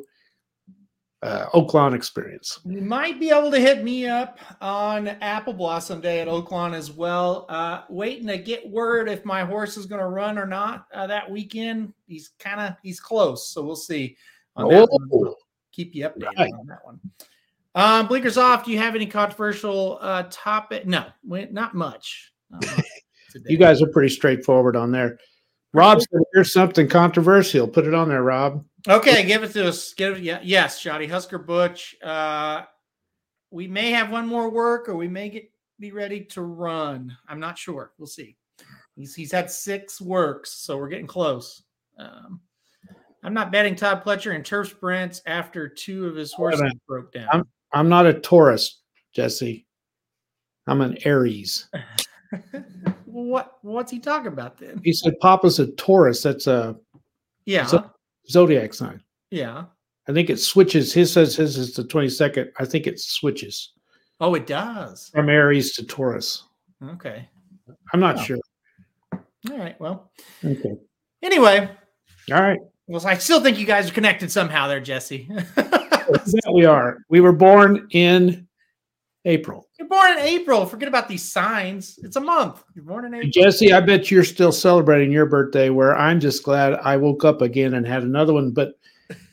uh, 1.22 1.46
Oaklawn 1.50 1.94
experience. 1.94 2.60
You 2.64 2.80
might 2.80 3.18
be 3.18 3.30
able 3.30 3.50
to 3.50 3.58
hit 3.58 3.82
me 3.82 4.06
up 4.06 4.38
on 4.60 5.08
Apple 5.08 5.52
Blossom 5.52 6.00
Day 6.00 6.20
at 6.20 6.28
Oaklawn 6.28 6.74
as 6.74 6.92
well. 6.92 7.46
Uh, 7.48 7.82
waiting 7.88 8.28
to 8.28 8.38
get 8.38 8.68
word 8.68 9.08
if 9.08 9.24
my 9.24 9.44
horse 9.44 9.76
is 9.76 9.86
going 9.86 10.00
to 10.00 10.06
run 10.06 10.38
or 10.38 10.46
not 10.46 10.86
uh, 10.94 11.06
that 11.08 11.28
weekend. 11.28 11.92
He's 12.06 12.30
kind 12.38 12.60
of 12.60 12.76
he's 12.82 13.00
close, 13.00 13.50
so 13.50 13.62
we'll 13.64 13.74
see. 13.76 14.16
On. 14.54 14.72
Oh, 14.72 15.36
Keep 15.78 15.94
you 15.94 16.08
updated 16.08 16.36
Right. 16.36 16.52
on 16.58 16.66
that 16.66 16.80
one. 16.84 17.00
Um, 17.76 18.08
blinkers 18.08 18.36
off. 18.36 18.64
Do 18.64 18.72
you 18.72 18.78
have 18.78 18.96
any 18.96 19.06
controversial 19.06 19.98
uh, 20.00 20.24
topic? 20.28 20.86
No, 20.86 21.06
we- 21.24 21.46
not 21.52 21.76
much. 21.76 22.32
Not 22.50 22.66
much 22.66 22.84
you 23.46 23.56
guys 23.56 23.80
are 23.80 23.86
pretty 23.86 24.08
straightforward 24.08 24.74
on 24.74 24.90
there. 24.90 25.18
Rob 25.72 26.00
said, 26.00 26.20
"Here's 26.32 26.52
something 26.52 26.88
controversial. 26.88 27.68
Put 27.68 27.86
it 27.86 27.94
on 27.94 28.08
there, 28.08 28.24
Rob." 28.24 28.64
Okay, 28.88 29.24
give 29.24 29.44
it 29.44 29.52
to 29.52 29.68
us. 29.68 29.92
Give 29.94 30.16
it, 30.16 30.22
yeah, 30.24 30.40
yes, 30.42 30.80
Shoddy 30.80 31.06
Husker 31.06 31.38
Butch. 31.38 31.94
Uh, 32.02 32.62
we 33.52 33.68
may 33.68 33.92
have 33.92 34.10
one 34.10 34.26
more 34.26 34.50
work, 34.50 34.88
or 34.88 34.96
we 34.96 35.06
may 35.06 35.28
get 35.28 35.48
be 35.78 35.92
ready 35.92 36.24
to 36.24 36.42
run. 36.42 37.16
I'm 37.28 37.38
not 37.38 37.56
sure. 37.56 37.92
We'll 37.98 38.08
see. 38.08 38.36
He's 38.96 39.14
he's 39.14 39.30
had 39.30 39.48
six 39.48 40.00
works, 40.00 40.54
so 40.54 40.76
we're 40.76 40.88
getting 40.88 41.06
close. 41.06 41.62
Um, 41.98 42.40
I'm 43.28 43.34
not 43.34 43.52
betting 43.52 43.76
Todd 43.76 44.02
Pletcher 44.02 44.34
in 44.34 44.42
turf 44.42 44.70
sprints 44.70 45.20
after 45.26 45.68
two 45.68 46.06
of 46.06 46.16
his 46.16 46.32
horses 46.32 46.72
broke 46.86 47.12
down. 47.12 47.28
I'm- 47.30 47.44
I'm 47.74 47.90
not 47.90 48.06
a 48.06 48.14
Taurus, 48.14 48.80
Jesse. 49.12 49.66
I'm 50.66 50.80
an 50.80 50.96
Aries. 51.04 51.68
what 53.04 53.58
what's 53.60 53.90
he 53.92 53.98
talking 53.98 54.28
about 54.28 54.56
then? 54.56 54.80
He 54.82 54.94
said 54.94 55.12
Papa's 55.20 55.58
a 55.58 55.66
Taurus. 55.72 56.22
That's 56.22 56.46
a 56.46 56.74
Yeah, 57.44 57.68
zodiac 58.30 58.72
sign. 58.72 59.02
yeah. 59.30 59.64
I 60.08 60.14
think 60.14 60.30
it 60.30 60.38
switches. 60.40 60.94
His 60.94 61.12
says 61.12 61.36
his 61.36 61.58
is 61.58 61.74
the 61.74 61.84
22nd. 61.84 62.48
I 62.58 62.64
think 62.64 62.86
it 62.86 62.98
switches 62.98 63.74
Oh, 64.20 64.34
it 64.36 64.46
does. 64.46 65.10
from 65.10 65.28
Aries 65.28 65.74
to 65.74 65.84
Taurus. 65.84 66.44
Okay. 66.82 67.28
I'm 67.92 68.00
not 68.00 68.16
Oh. 68.20 68.22
sure. 68.22 68.38
All 69.12 69.58
right. 69.58 69.78
Well, 69.78 70.10
Okay. 70.42 70.78
anyway, 71.22 71.70
All 72.32 72.40
right. 72.42 72.58
Well, 72.88 73.06
I 73.06 73.18
still 73.18 73.40
think 73.40 73.58
you 73.58 73.66
guys 73.66 73.90
are 73.90 73.94
connected 73.94 74.32
somehow 74.32 74.66
there, 74.66 74.80
Jesse. 74.80 75.30
We 76.52 76.64
are. 76.64 76.98
We 77.10 77.20
were 77.20 77.32
born 77.32 77.86
in 77.90 78.48
April. 79.24 79.68
You're 79.78 79.88
born 79.88 80.12
in 80.12 80.18
April. 80.20 80.64
Forget 80.64 80.88
about 80.88 81.08
these 81.08 81.22
signs. 81.22 81.98
It's 82.02 82.16
a 82.16 82.20
month. 82.20 82.64
You're 82.74 82.84
born 82.84 83.04
in 83.04 83.14
April. 83.14 83.30
Jesse, 83.30 83.72
I 83.72 83.80
bet 83.80 84.10
you're 84.10 84.24
still 84.24 84.52
celebrating 84.52 85.12
your 85.12 85.26
birthday, 85.26 85.70
where 85.70 85.96
I'm 85.96 86.18
just 86.18 86.42
glad 86.42 86.74
I 86.74 86.96
woke 86.96 87.24
up 87.24 87.42
again 87.42 87.74
and 87.74 87.86
had 87.86 88.02
another 88.02 88.32
one, 88.32 88.52
but 88.52 88.78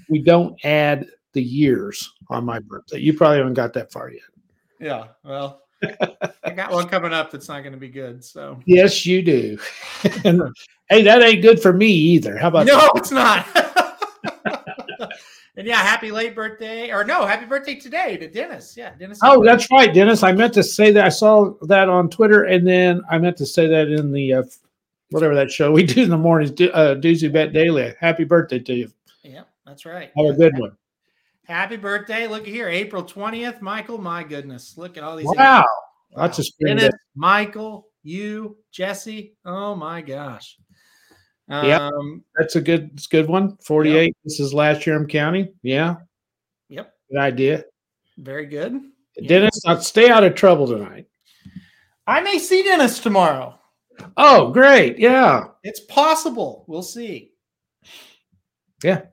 we 0.09 0.19
don't 0.21 0.59
add 0.65 1.07
the 1.33 1.41
years 1.41 2.11
on 2.29 2.45
my 2.45 2.59
birthday. 2.59 2.99
You 2.99 3.13
probably 3.13 3.37
haven't 3.37 3.53
got 3.53 3.73
that 3.73 3.91
far 3.91 4.11
yet. 4.11 4.23
Yeah. 4.79 5.07
Well, 5.23 5.61
I 6.43 6.51
got 6.51 6.71
one 6.71 6.87
coming 6.87 7.13
up 7.13 7.31
that's 7.31 7.47
not 7.47 7.61
going 7.61 7.73
to 7.73 7.79
be 7.79 7.89
good. 7.89 8.23
So 8.23 8.61
Yes, 8.65 9.05
you 9.05 9.21
do. 9.21 9.57
and 10.23 10.41
hey, 10.89 11.01
that 11.03 11.21
ain't 11.21 11.41
good 11.41 11.61
for 11.61 11.73
me 11.73 11.87
either. 11.87 12.37
How 12.37 12.49
about 12.49 12.65
no, 12.65 12.89
it's 12.95 13.11
not. 13.11 13.45
and 15.57 15.67
yeah, 15.67 15.77
happy 15.77 16.11
late 16.11 16.35
birthday, 16.35 16.91
or 16.91 17.03
no, 17.03 17.25
happy 17.25 17.45
birthday 17.45 17.75
today 17.75 18.17
to 18.17 18.27
Dennis. 18.27 18.75
Yeah, 18.77 18.93
Dennis. 18.97 19.19
Oh, 19.23 19.43
that's 19.43 19.69
right, 19.71 19.93
Dennis. 19.93 20.23
I 20.23 20.31
meant 20.31 20.53
to 20.53 20.63
say 20.63 20.91
that. 20.91 21.05
I 21.05 21.09
saw 21.09 21.53
that 21.63 21.89
on 21.89 22.09
Twitter, 22.09 22.43
and 22.43 22.67
then 22.67 23.01
I 23.09 23.17
meant 23.17 23.37
to 23.37 23.45
say 23.45 23.67
that 23.67 23.87
in 23.89 24.11
the 24.11 24.33
uh, 24.33 24.43
whatever 25.09 25.35
that 25.35 25.51
show 25.51 25.71
we 25.71 25.83
do 25.83 26.03
in 26.03 26.09
the 26.09 26.17
mornings, 26.17 26.51
do, 26.51 26.71
uh, 26.71 26.95
Doozy 26.95 27.31
Bet 27.31 27.53
Daily. 27.53 27.93
Happy 27.99 28.23
birthday 28.23 28.59
to 28.59 28.73
you. 28.73 28.91
Yeah, 29.23 29.43
that's 29.65 29.85
right. 29.85 30.11
Have 30.17 30.25
a 30.27 30.33
good 30.33 30.57
one. 30.57 30.77
Happy 31.47 31.77
birthday. 31.77 32.27
Look 32.27 32.43
at 32.43 32.47
here, 32.47 32.67
April 32.67 33.03
20th. 33.03 33.61
Michael, 33.61 33.99
my 33.99 34.23
goodness. 34.23 34.77
Look 34.77 34.97
at 34.97 35.03
all 35.03 35.15
these. 35.15 35.27
Wow, 35.27 35.63
of 36.15 36.35
spring 36.35 36.77
Dennis. 36.77 36.93
Michael, 37.15 37.87
you, 38.03 38.57
Jesse. 38.71 39.35
Oh 39.45 39.75
my 39.75 40.01
gosh. 40.01 40.57
Yep. 41.47 41.79
Um, 41.79 42.23
that's 42.35 42.55
a 42.55 42.61
good, 42.61 42.89
it's 42.93 43.05
a 43.05 43.09
good 43.09 43.27
one. 43.27 43.57
Forty-eight. 43.57 44.17
This 44.23 44.39
is 44.39 44.53
last 44.53 44.87
year 44.87 44.95
I'm 44.95 45.07
counting. 45.07 45.53
Yeah, 45.61 45.97
yep. 46.69 46.93
good 47.11 47.19
idea. 47.19 47.63
Very 48.17 48.47
good. 48.47 48.81
Yeah. 49.17 49.27
Dennis, 49.27 49.63
now 49.65 49.77
stay 49.79 50.09
out 50.09 50.23
of 50.23 50.35
trouble 50.35 50.67
tonight. 50.67 51.05
I 52.07 52.21
may 52.21 52.39
see 52.39 52.63
Dennis 52.63 52.99
tomorrow. 52.99 53.59
Oh, 54.17 54.51
great. 54.51 54.99
Yeah. 54.99 55.45
It's 55.63 55.79
possible. 55.81 56.65
We'll 56.67 56.83
see. 56.83 57.31
Yeah. 58.83 59.03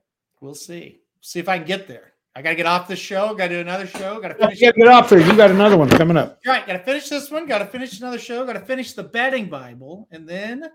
We'll 0.41 0.55
see. 0.55 1.01
See 1.21 1.39
if 1.39 1.47
I 1.47 1.57
can 1.57 1.67
get 1.67 1.87
there. 1.87 2.12
I 2.35 2.41
got 2.41 2.49
to 2.49 2.55
get 2.55 2.65
off 2.65 2.87
this 2.87 2.99
show. 2.99 3.35
Got 3.35 3.49
to 3.49 3.55
do 3.55 3.59
another 3.59 3.85
show. 3.85 4.19
Got 4.19 4.29
to 4.29 4.35
finish. 4.35 4.59
Get 4.59 4.75
get 4.75 4.87
off 4.87 5.09
there. 5.09 5.19
You 5.19 5.37
got 5.37 5.51
another 5.51 5.77
one 5.77 5.89
coming 5.89 6.17
up. 6.17 6.39
Right. 6.45 6.65
Got 6.65 6.73
to 6.73 6.83
finish 6.83 7.07
this 7.09 7.29
one. 7.29 7.45
Got 7.45 7.59
to 7.59 7.65
finish 7.65 7.99
another 7.99 8.17
show. 8.17 8.45
Got 8.45 8.53
to 8.53 8.59
finish 8.61 8.93
the 8.93 9.03
betting 9.03 9.49
Bible, 9.49 10.07
and 10.11 10.27
then 10.27 10.69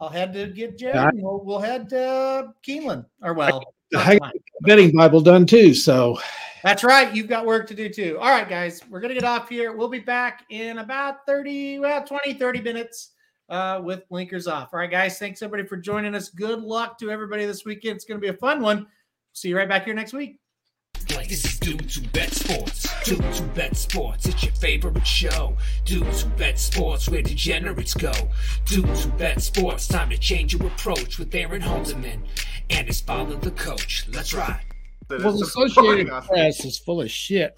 I'll 0.00 0.08
head 0.08 0.32
to 0.34 0.46
get. 0.46 0.80
Yeah. 0.80 1.10
We'll, 1.14 1.42
we'll 1.44 1.58
head 1.58 1.88
to 1.90 2.54
Keeneland. 2.66 3.06
Or 3.20 3.34
well, 3.34 3.64
I 3.96 4.18
betting 4.62 4.92
Bible 4.92 5.20
done 5.20 5.44
too. 5.44 5.74
So 5.74 6.18
That's 6.62 6.82
right. 6.82 7.14
You've 7.14 7.28
got 7.28 7.46
work 7.46 7.66
to 7.68 7.74
do 7.74 7.88
too. 7.88 8.18
All 8.20 8.30
right, 8.30 8.48
guys, 8.48 8.80
we're 8.90 9.00
going 9.00 9.14
to 9.14 9.14
get 9.14 9.22
off 9.22 9.48
here. 9.48 9.72
We'll 9.72 9.88
be 9.88 10.00
back 10.00 10.44
in 10.50 10.78
about 10.78 11.24
30, 11.26 11.80
well, 11.80 12.04
20, 12.04 12.34
30 12.34 12.60
minutes 12.60 13.10
uh, 13.48 13.80
with 13.84 14.08
blinkers 14.08 14.46
off. 14.46 14.70
All 14.72 14.80
right, 14.80 14.90
guys, 14.90 15.18
thanks 15.18 15.42
everybody 15.42 15.68
for 15.68 15.76
joining 15.76 16.14
us. 16.14 16.28
Good 16.28 16.62
luck 16.62 16.98
to 16.98 17.10
everybody 17.10 17.44
this 17.44 17.64
weekend. 17.64 17.96
It's 17.96 18.04
going 18.04 18.20
to 18.20 18.24
be 18.24 18.34
a 18.34 18.38
fun 18.38 18.60
one. 18.60 18.86
See 19.32 19.50
you 19.50 19.56
right 19.56 19.68
back 19.68 19.84
here 19.84 19.94
next 19.94 20.12
week. 20.12 20.40
Like 21.14 21.28
this 21.28 21.44
is 21.44 21.58
Dudes 21.60 21.96
Who 21.96 22.06
Bet 22.08 22.32
Sports. 22.32 22.88
Dudes 23.04 23.38
Who 23.38 23.46
Bet 23.48 23.76
Sports. 23.76 24.26
It's 24.26 24.42
your 24.42 24.52
favorite 24.52 25.06
show. 25.06 25.56
Dudes 25.84 26.22
Who 26.22 26.30
Bet 26.30 26.58
Sports, 26.58 27.08
where 27.08 27.22
degenerates 27.22 27.94
go. 27.94 28.12
Dudes 28.64 29.04
Who 29.04 29.10
Bet 29.12 29.40
Sports. 29.40 29.86
Time 29.86 30.10
to 30.10 30.18
change 30.18 30.54
your 30.54 30.66
approach 30.66 31.18
with 31.18 31.34
Aaron 31.34 31.62
Halterman 31.62 32.20
and 32.70 32.86
his 32.86 33.00
father, 33.00 33.36
the 33.36 33.52
coach. 33.52 34.06
Let's 34.12 34.34
ride. 34.34 34.60
Well, 35.08 35.20
the 35.20 35.44
Associated 35.44 36.08
Press 36.08 36.64
is 36.64 36.78
full 36.78 37.00
of 37.00 37.10
shit 37.10 37.56